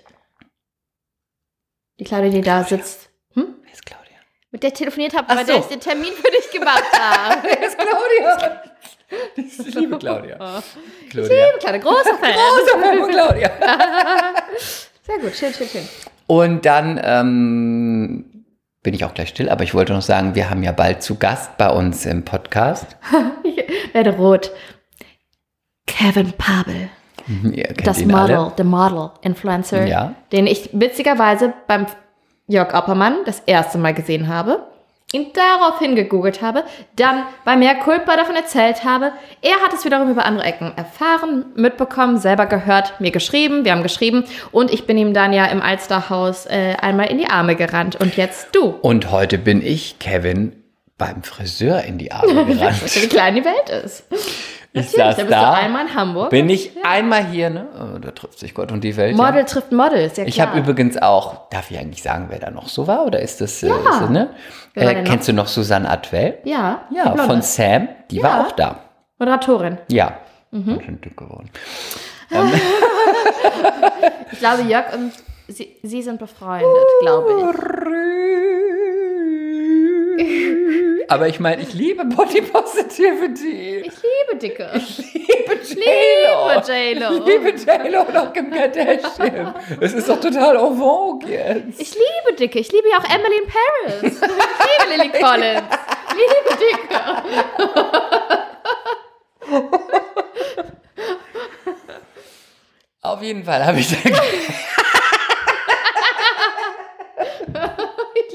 Die 2.00 2.04
Claudia, 2.04 2.32
die 2.32 2.42
da 2.42 2.63
sitzt. 2.66 3.10
Hm? 3.36 3.46
Wer 3.63 3.72
ist 3.72 3.86
Claudia? 3.86 4.18
Mit 4.51 4.63
der 4.63 4.70
ich 4.72 4.77
telefoniert 4.77 5.15
habe, 5.15 5.25
Ach 5.29 5.36
weil 5.38 5.46
so. 5.46 5.53
der 5.53 5.62
ich 5.62 5.67
den 5.67 5.79
Termin 5.79 6.12
für 6.13 6.29
dich 6.31 6.51
gemacht 6.51 6.84
habe. 7.00 7.41
Wer 7.43 7.67
ist 7.67 7.77
Claudia? 7.77 8.62
Das 9.36 9.46
ist 9.46 9.65
die 9.65 9.79
liebe 9.79 9.98
Claudia. 9.98 10.62
Claudia. 11.10 11.46
Kleine 11.60 11.79
große 11.79 12.15
Fan. 12.22 12.34
Großer 12.34 12.79
Fan 12.79 13.00
von 13.00 13.10
Claudia. 13.12 13.50
Sehr 15.05 15.17
gut, 15.20 15.36
schön, 15.36 15.53
schön, 15.53 15.67
schön. 15.67 15.88
Und 16.27 16.65
dann 16.65 17.00
ähm, 17.03 18.46
bin 18.84 18.93
ich 18.93 19.03
auch 19.05 19.13
gleich 19.13 19.29
still, 19.29 19.50
aber 19.50 19.63
ich 19.63 19.74
wollte 19.74 19.93
noch 19.93 20.01
sagen, 20.01 20.36
wir 20.36 20.50
haben 20.50 20.63
ja 20.63 20.72
bald 20.72 21.01
zu 21.03 21.15
Gast 21.17 21.58
bei 21.58 21.70
uns 21.70 22.05
im 22.05 22.24
Podcast. 22.25 22.98
Ich 23.43 23.93
werde 23.93 24.12
rot. 24.15 24.51
Kevin 25.88 26.31
Pabel. 26.34 26.89
Ihr 27.43 27.63
kennt 27.65 27.86
Das 27.88 27.98
alle. 27.98 28.08
Model, 28.08 28.51
der 28.58 28.65
Model-Influencer, 28.65 29.86
Ja. 29.86 30.15
den 30.31 30.48
ich 30.48 30.70
witzigerweise 30.72 31.53
beim 31.67 31.88
Jörg 32.51 32.74
Oppermann 32.74 33.15
das 33.25 33.39
erste 33.46 33.77
Mal 33.77 33.93
gesehen 33.93 34.27
habe, 34.27 34.60
ihn 35.13 35.27
daraufhin 35.34 35.96
gegoogelt 35.96 36.41
habe, 36.41 36.63
dann 36.98 37.24
bei 37.46 37.55
Mehr 37.55 37.75
Culpa 37.75 38.17
davon 38.17 38.36
erzählt 38.36 38.84
habe. 38.84 39.13
Er 39.41 39.55
hat 39.63 39.74
es 39.74 39.86
wiederum 39.86 40.10
über 40.10 40.25
andere 40.25 40.46
Ecken 40.46 40.74
erfahren, 40.75 41.46
mitbekommen, 41.55 42.17
selber 42.17 42.46
gehört, 42.46 43.00
mir 43.00 43.12
geschrieben, 43.12 43.63
wir 43.63 43.72
haben 43.72 43.84
geschrieben 43.84 44.25
und 44.51 44.72
ich 44.72 44.86
bin 44.86 44.98
ihm 44.98 45.13
dann 45.13 45.31
ja 45.31 45.46
im 45.46 45.62
Alsterhaus 45.62 46.46
äh, 46.46 46.75
einmal 46.81 47.10
in 47.10 47.20
die 47.20 47.27
Arme 47.27 47.55
gerannt 47.55 47.96
und 47.96 48.17
jetzt 48.17 48.50
du. 48.53 48.65
Und 48.81 49.12
heute 49.12 49.38
bin 49.38 49.65
ich, 49.65 50.00
Kevin, 50.00 50.53
beim 50.98 51.24
Friseur 51.24 51.84
in 51.84 51.98
die 51.98 52.12
Arme 52.12 52.46
gerannt. 52.53 52.84
Wie 53.01 53.08
klein 53.08 53.36
die 53.36 53.46
Welt 53.46 53.84
ist. 53.86 54.03
Ich 54.74 54.86
Natürlich, 54.94 54.96
saß 55.06 55.16
da 55.18 55.22
bist 55.24 55.34
da, 55.34 55.51
du 55.51 55.58
einmal 55.58 55.86
in 55.86 55.96
Hamburg. 55.96 56.30
bin 56.30 56.50
ich 56.50 56.72
einmal 56.86 57.25
hier, 57.25 57.50
ne? 57.50 57.68
Oh, 57.75 57.98
da 58.00 58.12
trifft 58.12 58.40
sich 58.40 58.54
Gott 58.54 58.72
und 58.72 58.84
die 58.86 58.96
Welt. 58.96 59.18
Model 59.18 59.40
ja. 59.40 59.44
trifft 59.44 59.72
Model, 59.74 60.00
ist 60.06 60.18
ja 60.18 60.24
klar. 60.24 60.28
Ich 60.28 60.40
habe 60.40 60.58
übrigens 60.60 60.98
auch, 61.01 61.50
darf 61.50 61.70
ich 61.72 61.78
eigentlich 61.78 62.01
sagen, 62.01 62.28
wer 62.30 62.40
da 62.40 62.51
noch 62.51 62.70
so 62.70 62.88
war? 62.88 63.06
Oder 63.06 63.20
ist 63.20 63.42
das, 63.42 63.62
äh, 63.63 63.68
Ja. 63.68 63.75
ist 63.75 63.86
das 64.01 64.10
ne? 64.10 64.30
Äh, 64.75 65.04
kennst 65.04 65.28
du 65.28 65.34
noch 65.34 65.48
Susanne 65.48 65.90
Atwell? 65.90 66.38
Ja, 66.46 66.84
Ja, 66.90 67.18
von 67.18 67.42
Sam, 67.42 67.90
die 68.10 68.18
Ja. 68.18 68.24
war 68.24 68.48
auch 68.48 68.51
da. 68.54 68.80
Moderatorin. 69.20 69.78
Ja. 69.90 70.20
Mhm. 70.51 70.66
Ganz 70.68 70.84
schön 70.86 71.01
dick 71.01 71.18
geworden. 71.18 71.50
Ich 74.32 74.40
glaube, 74.40 74.62
Jörg 74.63 74.94
und 74.94 75.12
sie, 75.50 75.75
sie 75.84 76.01
sind 76.01 76.18
befreundet, 76.20 76.68
glaube 77.01 77.54
Aber 81.08 81.28
ich 81.28 81.40
meine, 81.40 81.62
ich 81.62 81.74
liebe 81.74 82.06
Body 82.06 82.42
Positivity. 82.42 83.80
ich. 83.80 83.92
Liebe 84.01 84.40
Dicke. 84.40 84.72
Ich 84.75 84.98
liebe 84.98 85.54
J-Lo. 85.63 86.50
liebe 86.56 86.62
J-Lo. 86.68 87.18
Ich 87.18 87.25
liebe 87.25 87.50
J-Lo 87.50 88.01
und 88.01 88.18
auch 88.18 88.32
Kim 88.34 88.50
Kardashian. 88.51 89.54
Es 89.80 89.94
ist 89.94 90.08
doch 90.10 90.20
total 90.20 90.56
en 90.56 90.78
vogue 90.78 91.28
jetzt. 91.30 91.82
Ich 91.82 91.94
liebe 91.94 92.38
Dicke. 92.38 92.60
Ich 92.60 92.72
liebe 92.72 92.88
ja 92.90 92.98
auch 93.00 93.06
Emily 93.13 93.38
in 93.38 93.48
Paris. 93.48 94.22
Ich 94.22 94.88
liebe 94.88 95.04
Lily 95.04 95.10
Collins. 95.22 95.63
Ich 96.10 96.16
liebe 96.16 96.51
Dicke. 96.60 97.00
Auf 103.01 103.22
jeden 103.22 103.44
Fall 103.44 103.66
habe 103.66 103.80
ich 103.80 103.90
da 103.90 103.98
Ich 108.13 108.30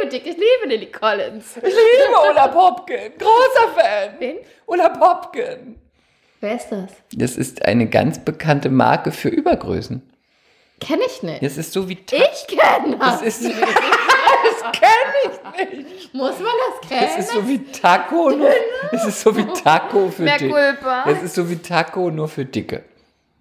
liebe 0.00 0.10
Dicke. 0.10 0.30
Ich 0.30 0.36
liebe 0.36 0.74
Lily 0.74 0.90
Collins. 0.90 1.56
Ich 1.56 1.62
liebe 1.62 2.30
Ulla 2.30 2.48
Popken. 2.48 3.12
Großer 3.18 3.72
Fan. 3.74 4.14
Wen? 4.18 4.36
Ulla 4.66 4.88
Popken. 4.88 5.76
Wer 6.40 6.56
ist 6.56 6.68
das? 6.70 6.90
Das 7.12 7.36
ist 7.36 7.64
eine 7.64 7.88
ganz 7.88 8.18
bekannte 8.18 8.68
Marke 8.68 9.12
für 9.12 9.28
Übergrößen. 9.28 10.02
Kenne 10.80 11.02
ich 11.06 11.22
nicht. 11.22 11.42
Das 11.42 11.56
ist 11.56 11.72
so 11.72 11.88
wie 11.88 11.94
Ta 11.94 12.16
Ich 12.16 12.46
kenne 12.48 12.96
das. 12.98 13.20
Das 13.20 13.22
ist, 13.22 13.44
das 13.44 14.72
kenne 14.72 15.70
ich 15.70 15.78
nicht. 15.78 16.14
Muss 16.14 16.38
man 16.40 16.46
das 16.46 16.88
kennen? 16.88 17.00
Das 17.06 17.18
ist 17.18 17.32
so 17.32 17.48
wie 17.48 17.58
Taco, 17.58 18.30
nur, 18.30 18.50
es 18.90 19.04
ist 19.04 19.20
so 19.20 19.36
wie 19.36 19.44
Taco 19.44 20.10
für 20.10 20.22
Mehr 20.22 20.38
Dicke. 20.38 20.78
Das 20.82 21.22
ist 21.22 21.34
so 21.34 21.48
wie 21.48 21.56
Taco 21.56 22.10
nur 22.10 22.26
für 22.26 22.44
Dicke. 22.44 22.82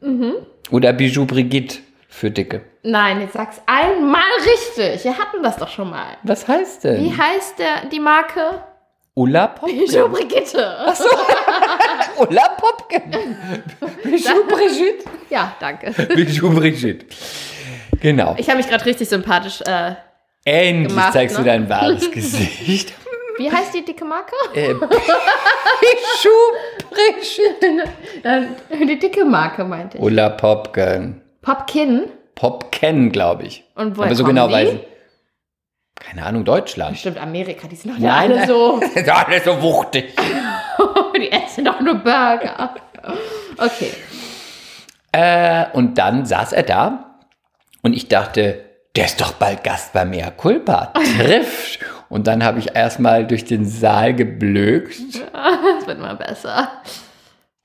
Mhm. 0.01 0.35
Oder 0.69 0.93
Bijou 0.93 1.25
Brigitte 1.25 1.79
für 2.13 2.29
Dicke. 2.29 2.61
Nein, 2.83 3.21
jetzt 3.21 3.33
sag's 3.33 3.61
einmal 3.65 4.21
richtig. 4.45 5.03
Wir 5.05 5.17
hatten 5.17 5.41
das 5.41 5.55
doch 5.57 5.69
schon 5.69 5.89
mal. 5.89 6.17
Was 6.23 6.45
heißt 6.47 6.83
denn? 6.83 7.03
Wie 7.03 7.15
heißt 7.17 7.57
der, 7.57 7.85
die 7.89 7.99
Marke? 8.01 8.61
Ulla 9.13 9.47
Popken. 9.47 9.77
Bijou 9.79 10.09
Brigitte. 10.09 10.75
Ulla 12.17 12.47
Popken. 12.57 13.37
Bijou 14.03 14.43
Brigitte. 14.47 15.05
Ja, 15.29 15.55
danke. 15.59 15.91
Bijou 16.15 16.49
Brigitte. 16.51 17.05
Genau. 18.01 18.35
Ich 18.37 18.47
habe 18.49 18.57
mich 18.57 18.67
gerade 18.67 18.85
richtig 18.85 19.07
sympathisch. 19.09 19.61
Äh, 19.61 19.95
Endlich 20.43 20.89
gemacht, 20.89 21.13
zeigst 21.13 21.37
du 21.37 21.41
ne? 21.41 21.45
dein 21.47 21.69
wahres 21.69 22.09
Gesicht. 22.11 22.93
wie 23.37 23.51
heißt 23.51 23.73
die 23.73 23.85
dicke 23.85 24.03
Marke? 24.05 24.33
äh, 24.53 24.73
Bijou 24.73 24.89
Brigitte. 26.89 27.89
Die 28.85 28.99
dicke 28.99 29.23
Marke 29.25 29.63
meinte 29.63 29.97
ich. 29.97 30.03
Ulla 30.03 30.29
Popken. 30.29 31.20
Popkin. 31.41 32.03
Popken, 32.35 33.11
glaube 33.11 33.43
ich. 33.43 33.63
Und 33.75 33.97
woher 33.97 34.07
Aber 34.07 34.15
so 34.15 34.23
genau 34.23 34.47
die? 34.47 34.53
weiß 34.53 34.69
ich. 34.73 34.79
Keine 35.95 36.25
Ahnung, 36.25 36.45
Deutschland. 36.45 36.97
Stimmt, 36.97 37.19
Amerika, 37.21 37.67
die 37.67 37.75
sind 37.75 37.93
doch 37.93 37.99
Nein, 37.99 38.31
alle 38.31 38.47
so. 38.47 38.79
Das 38.95 38.95
ist 39.03 39.09
alles 39.09 39.43
so 39.45 39.61
wuchtig. 39.61 40.15
die 41.15 41.31
essen 41.31 41.65
doch 41.65 41.79
nur 41.79 41.95
Burger. 41.95 42.75
Okay. 43.57 43.91
Äh, 45.11 45.65
und 45.73 45.97
dann 45.97 46.25
saß 46.25 46.53
er 46.53 46.63
da 46.63 47.17
und 47.83 47.93
ich 47.93 48.07
dachte, 48.07 48.63
der 48.95 49.05
ist 49.05 49.21
doch 49.21 49.33
bald 49.33 49.63
Gast 49.63 49.93
bei 49.93 50.05
Mea 50.05 50.31
Culpa. 50.31 50.93
Trifft. 51.17 51.79
Und 52.09 52.27
dann 52.27 52.43
habe 52.43 52.59
ich 52.59 52.75
erstmal 52.75 53.25
durch 53.25 53.45
den 53.45 53.65
Saal 53.65 54.13
geblökt. 54.13 54.95
Das 55.33 55.87
wird 55.87 55.99
mal 55.99 56.15
besser. 56.15 56.69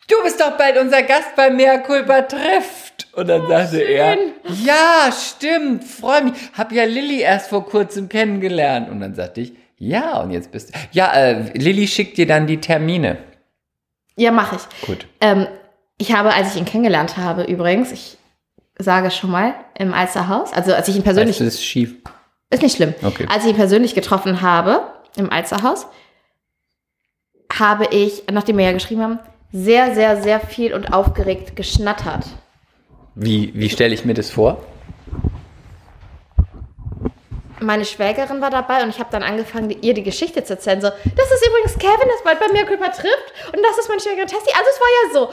Du 0.09 0.15
bist 0.23 0.41
doch 0.41 0.57
bald 0.57 0.77
unser 0.79 1.03
Gast 1.03 1.35
bei 1.37 1.51
Mea 1.51 1.79
Culpa 1.79 2.23
trifft. 2.23 3.09
Und 3.13 3.29
dann 3.29 3.47
sagte 3.49 3.81
er, 3.81 4.17
ja, 4.65 5.11
stimmt, 5.13 5.83
freue 5.85 6.25
mich. 6.25 6.35
Hab 6.57 6.71
ja 6.71 6.85
Lilly 6.85 7.21
erst 7.21 7.49
vor 7.49 7.67
kurzem 7.67 8.09
kennengelernt. 8.09 8.89
Und 8.89 9.01
dann 9.01 9.15
sagte 9.15 9.41
ich, 9.41 9.53
ja, 9.79 10.21
und 10.21 10.31
jetzt 10.31 10.53
bist 10.53 10.71
du. 10.75 10.79
Ja, 10.93 11.13
äh, 11.13 11.59
Lilly 11.59 11.89
schickt 11.89 12.19
dir 12.19 12.27
dann 12.27 12.47
die 12.47 12.61
Termine. 12.61 13.19
Ja, 14.17 14.31
mache 14.31 14.57
ich. 14.57 14.87
Gut. 14.87 15.07
Ähm, 15.21 15.47
ich 15.99 16.13
habe, 16.15 16.33
als 16.33 16.55
ich 16.55 16.61
ihn 16.61 16.65
kennengelernt 16.67 17.17
habe, 17.17 17.43
übrigens, 17.45 17.91
ich 17.91 18.17
sage 18.79 19.11
schon 19.11 19.31
mal, 19.31 19.55
im 19.79 19.93
Alsterhaus, 19.93 20.53
also 20.53 20.73
als 20.75 20.87
ich 20.89 20.97
ihn 20.97 21.03
persönlich, 21.03 21.39
Das 21.39 21.47
ist 21.49 21.65
schief. 21.65 21.95
ist 22.51 22.63
nicht 22.63 22.77
schlimm, 22.77 22.95
Okay. 23.03 23.27
als 23.31 23.45
ich 23.45 23.51
ihn 23.51 23.57
persönlich 23.57 23.95
getroffen 23.95 24.41
habe, 24.43 24.83
im 25.17 25.31
Alsterhaus, 25.33 25.87
habe 27.53 27.87
ich, 27.91 28.25
nachdem 28.31 28.59
wir 28.59 28.67
ja 28.67 28.73
geschrieben 28.73 29.03
haben, 29.03 29.19
sehr, 29.65 29.95
sehr, 29.95 30.23
sehr 30.23 30.41
viel 30.41 30.75
und 30.75 30.93
aufgeregt 30.93 31.57
geschnattert. 31.57 32.27
Wie, 33.15 33.53
wie 33.55 33.71
stelle 33.71 33.95
ich 33.95 34.05
mir 34.05 34.13
das 34.13 34.31
vor? 34.31 34.63
Meine 37.59 37.87
Schwägerin 37.87 38.43
war 38.43 38.51
dabei 38.51 38.83
und 38.83 38.91
ich 38.91 38.99
habe 38.99 39.09
dann 39.11 39.23
angefangen, 39.23 39.75
ihr 39.81 39.95
die 39.95 40.03
Geschichte 40.03 40.45
zu 40.45 40.53
erzählen. 40.53 40.83
So, 40.83 40.89
das 40.89 41.31
ist 41.31 41.47
übrigens 41.47 41.79
Kevin, 41.79 42.07
das 42.07 42.23
bald 42.23 42.39
bei 42.39 42.53
mir 42.53 42.67
Körper 42.67 42.93
trifft. 42.93 43.33
Und 43.47 43.63
das 43.63 43.79
ist 43.79 43.89
meine 43.89 44.01
Schwägerin 44.01 44.29
Tessie. 44.29 44.53
Also 44.55 44.71
es 44.71 44.81
war 44.81 44.89
ja 44.93 45.13
so. 45.15 45.29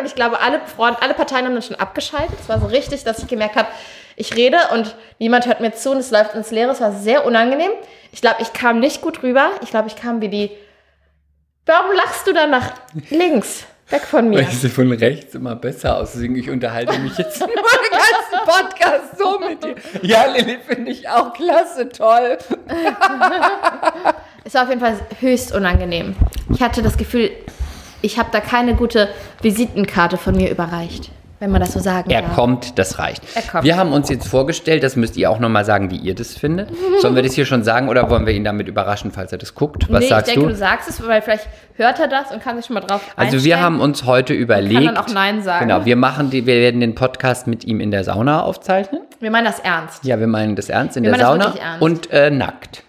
Und 0.00 0.06
ich 0.06 0.14
glaube, 0.14 0.40
alle, 0.40 0.60
Freunde, 0.74 1.02
alle 1.02 1.12
Parteien 1.12 1.44
haben 1.44 1.52
dann 1.52 1.62
schon 1.62 1.76
abgeschaltet. 1.76 2.38
Es 2.40 2.48
war 2.48 2.60
so 2.60 2.66
richtig, 2.66 3.04
dass 3.04 3.18
ich 3.18 3.28
gemerkt 3.28 3.56
habe, 3.56 3.68
ich 4.16 4.34
rede 4.36 4.56
und 4.72 4.96
niemand 5.18 5.46
hört 5.46 5.60
mir 5.60 5.72
zu 5.74 5.90
und 5.90 5.98
es 5.98 6.10
läuft 6.10 6.34
ins 6.34 6.50
Leere. 6.50 6.70
Es 6.70 6.80
war 6.80 6.92
sehr 6.92 7.26
unangenehm. 7.26 7.72
Ich 8.10 8.22
glaube, 8.22 8.36
ich 8.40 8.54
kam 8.54 8.80
nicht 8.80 9.02
gut 9.02 9.22
rüber. 9.22 9.50
Ich 9.62 9.68
glaube, 9.68 9.88
ich 9.88 9.96
kam 9.96 10.22
wie 10.22 10.28
die... 10.28 10.50
Warum 11.68 11.94
lachst 11.94 12.26
du 12.26 12.32
da 12.32 12.46
nach 12.46 12.72
links? 13.10 13.66
Weg 13.90 14.00
von 14.00 14.30
mir. 14.30 14.36
Weil 14.38 14.44
ich 14.44 14.58
sehe 14.58 14.70
von 14.70 14.90
rechts 14.90 15.34
immer 15.34 15.54
besser 15.54 15.98
aus. 15.98 16.12
Deswegen 16.12 16.34
ich 16.34 16.48
unterhalte 16.48 16.98
mich 16.98 17.18
jetzt 17.18 17.40
nur 17.40 17.48
den 17.48 17.56
ganzen 17.56 18.46
Podcast 18.46 19.18
so 19.18 19.38
mit 19.38 19.62
dir. 19.62 19.74
Ja, 20.00 20.24
Lilly 20.26 20.58
finde 20.66 20.90
ich 20.90 21.06
auch 21.08 21.34
klasse, 21.34 21.88
toll. 21.90 22.38
Es 24.44 24.54
war 24.54 24.62
auf 24.62 24.70
jeden 24.70 24.80
Fall 24.80 24.96
höchst 25.20 25.54
unangenehm. 25.54 26.16
Ich 26.54 26.62
hatte 26.62 26.80
das 26.80 26.96
Gefühl, 26.96 27.30
ich 28.00 28.18
habe 28.18 28.30
da 28.32 28.40
keine 28.40 28.74
gute 28.74 29.10
Visitenkarte 29.42 30.16
von 30.16 30.34
mir 30.34 30.50
überreicht, 30.50 31.10
wenn 31.40 31.50
man 31.50 31.60
das 31.60 31.72
so 31.72 31.80
sagen 31.80 32.10
Er 32.10 32.22
darf. 32.22 32.34
kommt, 32.34 32.78
das 32.78 32.98
reicht. 32.98 33.22
Er 33.34 33.42
kommt. 33.42 33.64
Wir 33.64 33.76
haben 33.76 33.92
uns 33.92 34.08
jetzt 34.08 34.26
vorgestellt, 34.26 34.82
das 34.82 34.96
müsst 34.96 35.16
ihr 35.16 35.30
auch 35.30 35.38
nochmal 35.38 35.64
sagen, 35.64 35.90
wie 35.90 35.96
ihr 35.96 36.14
das 36.14 36.36
findet. 36.36 36.70
Sollen 37.00 37.14
wir 37.14 37.22
das 37.22 37.34
hier 37.34 37.46
schon 37.46 37.62
sagen 37.62 37.88
oder 37.88 38.10
wollen 38.10 38.26
wir 38.26 38.32
ihn 38.34 38.44
damit 38.44 38.68
überraschen, 38.68 39.12
falls 39.12 39.32
er 39.32 39.38
das 39.38 39.54
guckt? 39.54 39.86
Was 39.90 40.00
nee, 40.00 40.08
sagst 40.08 40.28
ich 40.28 40.34
denke, 40.34 40.48
du? 40.48 40.52
du 40.54 40.58
sagst 40.58 40.88
es, 40.88 41.06
weil 41.06 41.22
vielleicht 41.22 41.48
hört 41.74 42.00
er 42.00 42.08
das 42.08 42.32
und 42.32 42.42
kann 42.42 42.56
sich 42.56 42.66
schon 42.66 42.74
mal 42.74 42.80
drauf 42.80 43.00
Also 43.16 43.44
wir 43.44 43.60
haben 43.60 43.80
uns 43.80 44.04
heute 44.04 44.34
überlegt. 44.34 44.86
dann 44.86 44.96
auch 44.96 45.08
Nein 45.08 45.42
sagen. 45.42 45.68
Genau, 45.68 45.84
wir 45.84 45.96
machen 45.96 46.30
die, 46.30 46.46
wir 46.46 46.56
werden 46.56 46.80
den 46.80 46.94
Podcast 46.94 47.46
mit 47.46 47.64
ihm 47.64 47.80
in 47.80 47.90
der 47.90 48.04
Sauna 48.04 48.42
aufzeichnen. 48.42 49.02
Wir 49.20 49.30
meinen 49.30 49.44
das 49.46 49.60
ernst. 49.60 50.04
Ja, 50.04 50.18
wir 50.20 50.26
meinen 50.26 50.56
das 50.56 50.68
ernst 50.68 50.96
in 50.96 51.04
Wir 51.04 51.12
der 51.12 51.20
Sauna 51.20 51.54
und 51.80 52.10
äh, 52.12 52.30
nackt. 52.30 52.82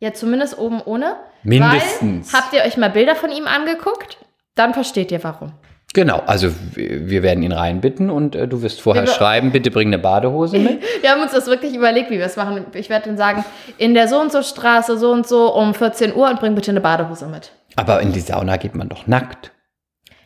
Ja, 0.00 0.12
zumindest 0.12 0.58
oben 0.58 0.80
ohne. 0.84 1.16
Mindestens. 1.42 2.32
Weil, 2.32 2.40
habt 2.40 2.52
ihr 2.54 2.62
euch 2.62 2.76
mal 2.76 2.90
Bilder 2.90 3.14
von 3.16 3.30
ihm 3.30 3.46
angeguckt? 3.46 4.18
Dann 4.54 4.74
versteht 4.74 5.10
ihr 5.12 5.22
warum. 5.24 5.52
Genau, 5.94 6.22
also 6.26 6.50
wir 6.74 7.22
werden 7.22 7.42
ihn 7.42 7.52
reinbitten 7.52 8.10
und 8.10 8.34
äh, 8.36 8.46
du 8.46 8.60
wirst 8.62 8.80
vorher 8.80 9.04
Wir- 9.04 9.12
schreiben, 9.12 9.52
bitte 9.52 9.70
bring 9.70 9.88
eine 9.88 9.98
Badehose 9.98 10.58
mit. 10.58 10.80
Wir 11.00 11.10
haben 11.10 11.22
uns 11.22 11.32
das 11.32 11.46
wirklich 11.46 11.74
überlegt, 11.74 12.10
wie 12.10 12.18
wir 12.18 12.26
es 12.26 12.36
machen. 12.36 12.66
Ich 12.74 12.90
werde 12.90 13.06
dann 13.08 13.16
sagen, 13.16 13.44
in 13.78 13.94
der 13.94 14.06
so 14.06 14.20
und 14.20 14.30
so 14.30 14.42
Straße, 14.42 14.98
so 14.98 15.10
und 15.12 15.26
so 15.26 15.54
um 15.54 15.72
14 15.74 16.14
Uhr 16.14 16.28
und 16.28 16.40
bring 16.40 16.54
bitte 16.54 16.70
eine 16.72 16.80
Badehose 16.82 17.26
mit. 17.26 17.52
Aber 17.76 18.00
in 18.02 18.12
die 18.12 18.20
Sauna 18.20 18.58
geht 18.58 18.74
man 18.74 18.88
doch 18.90 19.06
nackt. 19.06 19.50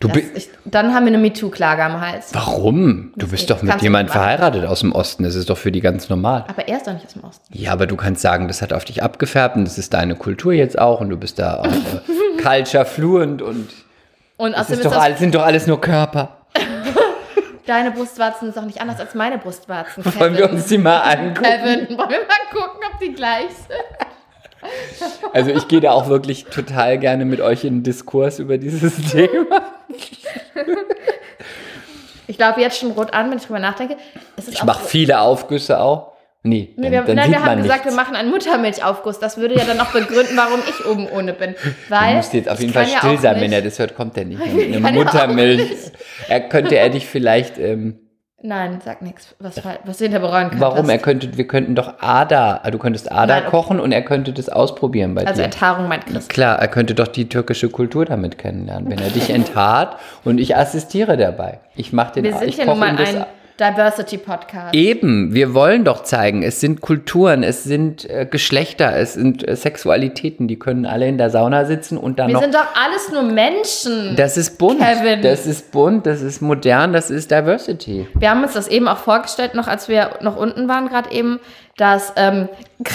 Du 0.00 0.08
Das, 0.08 0.16
bist. 0.16 0.36
ich, 0.36 0.48
dann 0.64 0.92
haben 0.94 1.04
wir 1.06 1.12
eine 1.12 1.18
MeToo-Klage 1.22 1.84
am 1.84 2.00
Hals. 2.00 2.30
Warum? 2.32 3.12
Du 3.16 3.28
bist 3.28 3.46
geht. 3.46 3.50
doch 3.50 3.62
mit 3.62 3.80
jemandem 3.82 4.10
verheiratet 4.10 4.64
aus 4.64 4.80
dem 4.80 4.90
Osten. 4.90 5.22
Das 5.22 5.36
ist 5.36 5.48
doch 5.48 5.56
für 5.58 5.70
die 5.70 5.80
ganz 5.80 6.08
normal. 6.08 6.44
Aber 6.48 6.66
er 6.66 6.78
ist 6.78 6.88
doch 6.88 6.92
nicht 6.92 7.06
aus 7.06 7.12
dem 7.12 7.22
Osten. 7.22 7.56
Ja, 7.56 7.70
aber 7.72 7.86
du 7.86 7.94
kannst 7.94 8.20
sagen, 8.20 8.48
das 8.48 8.62
hat 8.62 8.72
auf 8.72 8.84
dich 8.84 9.00
abgefärbt 9.04 9.54
und 9.54 9.64
das 9.64 9.78
ist 9.78 9.94
deine 9.94 10.16
Kultur 10.16 10.52
jetzt 10.52 10.76
auch 10.76 11.00
und 11.00 11.08
du 11.10 11.16
bist 11.16 11.38
da 11.38 11.60
auch 11.60 11.66
äh, 11.66 12.42
culture 12.42 12.84
fluent 12.84 13.42
und 13.42 13.68
Und 14.36 14.56
Das 14.56 14.70
ist 14.70 14.84
doch 14.84 14.92
alles, 14.96 15.18
sind 15.18 15.34
doch 15.34 15.42
alles 15.42 15.66
nur 15.66 15.80
Körper. 15.80 16.38
deine 17.66 17.90
Brustwarzen 17.90 18.48
sind 18.52 18.56
doch 18.56 18.66
nicht 18.66 18.80
anders 18.80 19.00
als 19.00 19.14
meine 19.14 19.38
Brustwarzen. 19.38 20.04
Wollen 20.18 20.36
wir 20.36 20.50
uns 20.50 20.66
die 20.66 20.78
mal 20.78 21.00
angucken? 21.00 21.42
Kevin, 21.42 21.98
wollen 21.98 22.10
wir 22.10 22.18
mal 22.18 22.50
gucken, 22.50 22.80
ob 22.92 22.98
die 23.00 23.12
gleich 23.12 23.48
sind? 23.50 23.78
Also 25.32 25.50
ich 25.50 25.66
gehe 25.66 25.80
da 25.80 25.90
auch 25.90 26.06
wirklich 26.06 26.44
total 26.44 26.96
gerne 26.96 27.24
mit 27.24 27.40
euch 27.40 27.64
in 27.64 27.78
den 27.78 27.82
Diskurs 27.82 28.38
über 28.38 28.58
dieses 28.58 29.10
Thema. 29.10 29.60
Ich 32.28 32.38
laufe 32.38 32.60
jetzt 32.60 32.78
schon 32.78 32.92
rot 32.92 33.12
an, 33.12 33.28
wenn 33.28 33.38
ich 33.38 33.44
drüber 33.44 33.58
nachdenke. 33.58 33.96
Ich 34.48 34.62
mache 34.62 34.84
viele 34.84 35.20
Aufgüsse 35.20 35.80
auch. 35.80 36.11
Nee, 36.44 36.74
Nee, 36.76 36.90
dann, 36.90 36.92
wir, 36.92 37.02
dann 37.02 37.16
nein, 37.16 37.30
wir 37.30 37.44
haben 37.44 37.62
gesagt, 37.62 37.84
nichts. 37.84 37.96
wir 37.96 38.02
machen 38.02 38.16
einen 38.16 38.30
Muttermilchaufguss. 38.30 39.20
Das 39.20 39.36
würde 39.36 39.54
ja 39.56 39.64
dann 39.64 39.78
auch 39.80 39.92
begründen, 39.92 40.36
warum 40.36 40.58
ich 40.68 40.84
oben 40.86 41.06
ohne 41.08 41.32
bin. 41.34 41.50
Er 41.54 41.56
Weil 41.88 42.16
müsste 42.16 42.36
jetzt 42.38 42.48
auf 42.48 42.58
jeden 42.60 42.72
Fall 42.72 42.88
ja 42.88 42.98
still 42.98 43.16
auch 43.16 43.20
sein, 43.20 43.34
nicht- 43.34 43.42
wenn 43.44 43.52
er 43.52 43.62
das 43.62 43.78
hört, 43.78 43.94
kommt 43.94 44.16
er 44.18 44.24
nicht 44.24 44.40
auch 44.84 44.90
Muttermilch. 44.90 45.70
Er 46.28 46.40
könnte 46.40 46.76
er 46.76 46.90
dich 46.90 47.06
vielleicht, 47.06 47.58
ähm, 47.58 47.98
Nein, 48.44 48.80
sag 48.84 49.02
nichts, 49.02 49.36
was, 49.38 49.54
was 49.84 49.98
du 49.98 50.04
hinter 50.04 50.18
bereuen 50.18 50.48
könntest. 50.50 50.60
warum? 50.62 50.88
Er 50.90 50.98
könnte, 50.98 51.36
wir 51.38 51.46
könnten 51.46 51.76
doch 51.76 52.00
Ada, 52.00 52.60
du 52.72 52.78
könntest 52.78 53.12
Ada 53.12 53.34
Nein, 53.34 53.42
okay. 53.44 53.50
kochen 53.52 53.78
und 53.78 53.92
er 53.92 54.02
könnte 54.02 54.32
das 54.32 54.48
ausprobieren 54.48 55.14
bei 55.14 55.24
Also 55.24 55.42
dir. 55.42 55.44
Enthaarung 55.44 55.86
meint 55.86 56.06
Chris. 56.06 56.26
Klar, 56.26 56.58
er 56.58 56.66
könnte 56.66 56.94
doch 56.96 57.06
die 57.06 57.28
türkische 57.28 57.68
Kultur 57.68 58.04
damit 58.04 58.38
kennenlernen, 58.38 58.90
wenn 58.90 58.98
er 58.98 59.10
dich 59.10 59.30
enthaart 59.34 59.96
und 60.24 60.38
ich 60.40 60.56
assistiere 60.56 61.16
dabei. 61.16 61.60
Ich 61.76 61.92
mache 61.92 62.14
den 62.14 62.24
Wir 62.24 62.36
sind 62.36 62.48
ich 62.48 62.56
ja 62.56 62.64
nun 62.64 62.80
mal 62.80 62.90
ihm 62.90 62.96
das 63.62 63.68
ein 63.68 63.74
Diversity-Podcast. 63.74 64.74
Eben, 64.74 65.34
wir 65.34 65.54
wollen 65.54 65.84
doch 65.84 66.02
zeigen, 66.02 66.42
es 66.42 66.60
sind 66.60 66.80
Kulturen, 66.80 67.42
es 67.42 67.64
sind 67.64 68.08
äh, 68.08 68.26
Geschlechter, 68.30 68.96
es 68.96 69.14
sind 69.14 69.46
äh, 69.46 69.56
Sexualitäten, 69.56 70.48
die 70.48 70.58
können 70.58 70.86
alle 70.86 71.06
in 71.08 71.18
der 71.18 71.30
Sauna 71.30 71.64
sitzen 71.64 71.96
und 71.96 72.18
dann 72.18 72.28
Wir 72.28 72.34
noch. 72.34 72.42
sind 72.42 72.54
doch 72.54 72.66
alles 72.74 73.10
nur 73.12 73.22
Menschen. 73.22 74.16
Das 74.16 74.36
ist 74.36 74.58
bunt, 74.58 74.80
Kevin. 74.80 75.22
das 75.22 75.46
ist 75.46 75.70
bunt, 75.70 76.06
das 76.06 76.22
ist 76.22 76.40
modern, 76.40 76.92
das 76.92 77.10
ist 77.10 77.30
Diversity. 77.30 78.06
Wir 78.14 78.30
haben 78.30 78.42
uns 78.42 78.54
das 78.54 78.68
eben 78.68 78.88
auch 78.88 78.98
vorgestellt, 78.98 79.54
noch 79.54 79.68
als 79.68 79.88
wir 79.88 80.10
noch 80.20 80.36
unten 80.36 80.68
waren, 80.68 80.88
gerade 80.88 81.10
eben, 81.12 81.40
dass 81.76 82.12
ähm, 82.16 82.48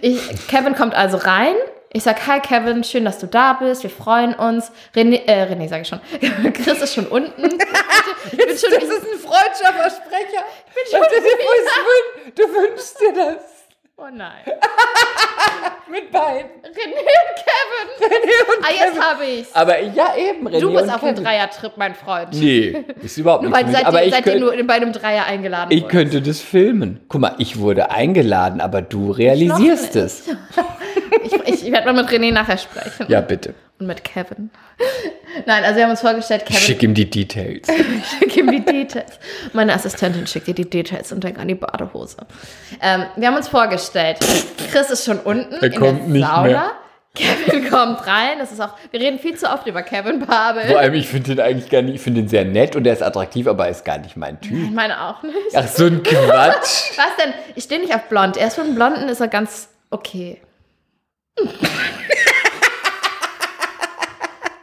ich, 0.00 0.20
Kevin 0.48 0.74
kommt 0.74 0.94
also 0.94 1.16
rein. 1.16 1.54
Ich 1.90 2.02
sag, 2.02 2.26
hi 2.26 2.38
Kevin, 2.40 2.84
schön, 2.84 3.06
dass 3.06 3.18
du 3.18 3.26
da 3.26 3.54
bist. 3.54 3.82
Wir 3.82 3.88
freuen 3.90 4.34
uns. 4.34 4.70
René, 4.94 5.22
äh, 5.26 5.44
René 5.44 5.68
sage 5.68 5.82
ich 5.82 5.88
schon. 5.88 6.00
Chris 6.52 6.82
ist 6.82 6.94
schon 6.94 7.06
unten. 7.06 7.44
Ich 7.44 7.48
bin 8.36 8.48
schon, 8.58 8.70
Das 8.70 8.82
ist 8.84 9.02
ein 9.10 9.18
freudscher 9.18 9.72
Versprecher. 9.72 10.44
Ich 10.84 10.90
schon 10.90 11.00
dir 11.00 12.34
du 12.34 12.42
wünschst 12.42 13.00
dir 13.00 13.12
das. 13.14 13.42
oh 13.96 14.04
nein. 14.12 14.44
Mit 15.90 16.10
beiden. 16.12 16.50
René 16.60 17.00
und 17.00 17.34
Kevin. 17.38 18.12
René 18.12 18.56
und 18.58 18.64
Ah, 18.66 18.84
jetzt 18.84 19.00
habe 19.02 19.24
ich's. 19.24 19.54
Aber 19.54 19.80
ja, 19.80 20.14
eben, 20.16 20.46
René 20.46 20.60
Du 20.60 20.70
bist 20.70 20.84
und 20.84 20.90
auf 20.90 21.02
einem 21.02 21.14
Kevin. 21.14 21.24
Dreier-Trip, 21.24 21.72
mein 21.76 21.94
Freund. 21.94 22.28
Nee, 22.34 22.84
ist 23.02 23.16
überhaupt 23.16 23.44
Nur 23.44 23.50
nicht 23.50 23.56
weil 23.56 23.64
für 23.64 23.70
mich. 23.70 23.78
seid, 23.78 23.86
Aber 23.86 24.00
ihr, 24.02 24.08
ich, 24.08 24.14
seid 24.14 24.26
ihr 24.26 24.32
könnt, 24.32 24.44
nur 24.58 24.66
bei 24.66 24.74
einem 24.74 24.92
Dreier 24.92 25.24
eingeladen 25.24 25.70
ich 25.72 25.84
wurdet. 25.84 25.90
könnte 25.90 26.20
das 26.20 26.40
filmen. 26.42 27.00
Guck 27.08 27.22
mal, 27.22 27.34
ich 27.38 27.58
wurde 27.58 27.90
eingeladen, 27.90 28.60
aber 28.60 28.82
du 28.82 29.10
realisierst 29.10 29.94
nicht. 29.94 30.04
es. 30.04 30.24
Ich, 31.24 31.32
ich, 31.32 31.66
ich 31.66 31.72
werde 31.72 31.92
mal 31.92 32.02
mit 32.02 32.10
René 32.12 32.32
nachher 32.32 32.58
sprechen. 32.58 33.06
Ja, 33.08 33.20
bitte. 33.20 33.54
Und 33.78 33.86
mit 33.86 34.02
Kevin. 34.04 34.50
Nein, 35.46 35.62
also 35.64 35.76
wir 35.76 35.84
haben 35.84 35.90
uns 35.90 36.00
vorgestellt, 36.00 36.44
Kevin 36.46 36.60
Schick 36.60 36.82
ihm 36.82 36.94
die 36.94 37.08
Details. 37.08 37.68
Schick 38.18 38.36
ihm 38.36 38.50
die 38.50 38.64
Details. 38.64 39.18
Meine 39.52 39.72
Assistentin 39.72 40.26
schickt 40.26 40.48
dir 40.48 40.54
die 40.54 40.68
Details 40.68 41.12
und 41.12 41.22
denk 41.22 41.38
an 41.38 41.46
die 41.48 41.54
Badehose. 41.54 42.16
Ähm, 42.82 43.04
wir 43.16 43.28
haben 43.28 43.36
uns 43.36 43.48
vorgestellt, 43.48 44.18
Chris 44.72 44.90
ist 44.90 45.04
schon 45.04 45.20
unten 45.20 45.54
Er 45.54 45.62
in 45.62 45.74
kommt 45.78 46.00
der 46.00 46.08
nicht 46.08 46.26
Sauna. 46.26 46.42
mehr. 46.42 46.72
Kevin 47.14 47.68
kommt 47.70 48.06
rein. 48.06 48.38
Das 48.38 48.52
ist 48.52 48.60
auch, 48.60 48.74
wir 48.90 49.00
reden 49.00 49.18
viel 49.18 49.36
zu 49.36 49.46
oft 49.52 49.66
über 49.66 49.82
Kevin 49.82 50.20
Babel. 50.20 50.64
Vor 50.66 50.78
allem, 50.78 50.94
ich 50.94 51.08
finde 51.08 51.34
den 51.36 51.40
eigentlich 51.40 51.68
gar 51.70 51.82
nicht, 51.82 51.96
ich 51.96 52.00
finde 52.00 52.20
den 52.22 52.28
sehr 52.28 52.44
nett 52.44 52.76
und 52.76 52.86
er 52.86 52.92
ist 52.92 53.02
attraktiv, 53.02 53.46
aber 53.46 53.64
er 53.64 53.70
ist 53.70 53.84
gar 53.84 53.98
nicht 53.98 54.16
mein 54.16 54.40
Typ. 54.40 54.64
Ich 54.64 54.70
meine 54.70 55.00
auch 55.02 55.22
nicht. 55.22 55.34
Ach, 55.54 55.66
so 55.66 55.86
ein 55.86 56.02
Quatsch. 56.02 56.96
Was 56.96 57.16
denn? 57.24 57.32
Ich 57.54 57.64
stehe 57.64 57.80
nicht 57.80 57.94
auf 57.94 58.04
blond. 58.08 58.36
Er 58.36 58.48
ist 58.48 58.54
für 58.54 58.62
einen 58.62 58.74
Blonden 58.74 59.08
ist 59.08 59.20
er 59.20 59.28
ganz 59.28 59.68
okay. 59.90 60.40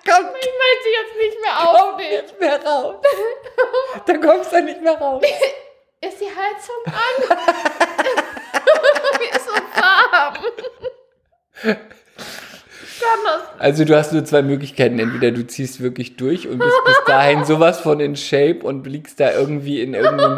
Komm, 0.07 0.25
Ich 0.39 0.51
möchte 0.61 0.89
jetzt 0.97 1.15
nicht 1.17 1.37
mehr 1.41 1.55
aufnehmen. 1.69 2.21
nicht 2.23 2.39
mehr 2.39 2.63
raus. 2.63 2.95
Da 4.05 4.17
kommst 4.17 4.51
du 4.53 4.61
nicht 4.61 4.81
mehr 4.81 4.93
raus. 4.97 5.23
Ist 6.01 6.19
die 6.21 6.25
Heizung 6.25 6.85
an? 6.85 7.37
Mir 9.19 9.29
ist 9.35 9.45
so 9.45 9.53
warm. 9.53 10.33
Also 13.57 13.85
du 13.85 13.95
hast 13.97 14.13
nur 14.13 14.23
zwei 14.23 14.43
Möglichkeiten. 14.43 14.99
Entweder 14.99 15.31
du 15.31 15.47
ziehst 15.47 15.81
wirklich 15.81 16.15
durch 16.17 16.47
und 16.47 16.59
bist 16.59 16.77
bis 16.85 16.97
dahin 17.07 17.43
sowas 17.45 17.79
von 17.79 17.99
in 17.99 18.15
Shape 18.15 18.59
und 18.63 18.85
liegst 18.85 19.19
da 19.19 19.31
irgendwie 19.31 19.81
in 19.81 19.95
irgendeinem, 19.95 20.37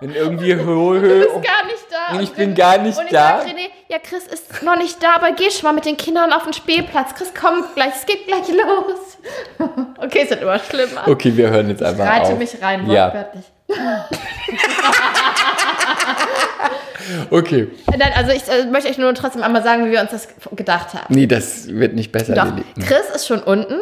in 0.00 0.14
irgendwie 0.14 0.54
Höhe. 0.54 1.26
Du 1.26 1.40
bist 1.40 1.44
gar 1.46 1.66
nicht 1.66 1.84
da. 1.90 2.14
Und 2.16 2.22
ich 2.22 2.32
bin 2.32 2.54
gar 2.54 2.78
nicht 2.78 2.98
da. 3.10 3.40
Sag, 3.40 3.46
René, 3.48 3.68
ja, 3.94 4.00
Chris 4.00 4.26
ist 4.26 4.62
noch 4.62 4.76
nicht 4.76 5.02
da, 5.02 5.14
aber 5.16 5.32
geh 5.32 5.50
schon 5.50 5.64
mal 5.64 5.72
mit 5.72 5.84
den 5.84 5.96
Kindern 5.96 6.32
auf 6.32 6.44
den 6.44 6.52
Spielplatz. 6.52 7.14
Chris 7.14 7.32
kommt 7.32 7.74
gleich, 7.74 7.94
es 7.96 8.06
geht 8.06 8.26
gleich 8.26 8.48
los. 8.48 9.18
okay, 9.98 10.20
es 10.24 10.30
wird 10.30 10.42
immer 10.42 10.58
schlimmer. 10.58 11.06
Okay, 11.06 11.36
wir 11.36 11.50
hören 11.50 11.68
jetzt 11.68 11.82
einfach 11.82 12.06
Reite 12.06 12.32
auf. 12.32 12.38
mich 12.38 12.60
rein, 12.60 12.90
Ja, 12.90 13.06
wortwörtlich. 13.06 13.44
okay. 17.30 17.68
Nein, 17.96 18.12
also 18.16 18.32
ich 18.32 18.48
äh, 18.48 18.64
möchte 18.66 18.90
euch 18.90 18.98
nur 18.98 19.14
trotzdem 19.14 19.44
einmal 19.44 19.62
sagen, 19.62 19.86
wie 19.86 19.92
wir 19.92 20.00
uns 20.00 20.10
das 20.10 20.26
gedacht 20.52 20.94
haben. 20.94 21.14
Nee, 21.14 21.26
das 21.26 21.68
wird 21.68 21.94
nicht 21.94 22.10
besser, 22.10 22.34
Doch, 22.34 22.46
Lilly. 22.46 22.64
Chris 22.86 23.08
ist 23.14 23.28
schon 23.28 23.42
unten. 23.42 23.78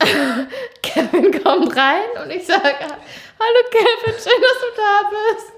Kevin 0.82 1.42
kommt 1.42 1.74
rein 1.76 2.02
und 2.24 2.30
ich 2.30 2.46
sage, 2.46 2.74
hallo 3.40 3.68
Kevin, 3.70 4.14
schön, 4.20 4.42
dass 4.42 4.60
du 4.60 4.66
da 4.76 5.10
bist. 5.34 5.52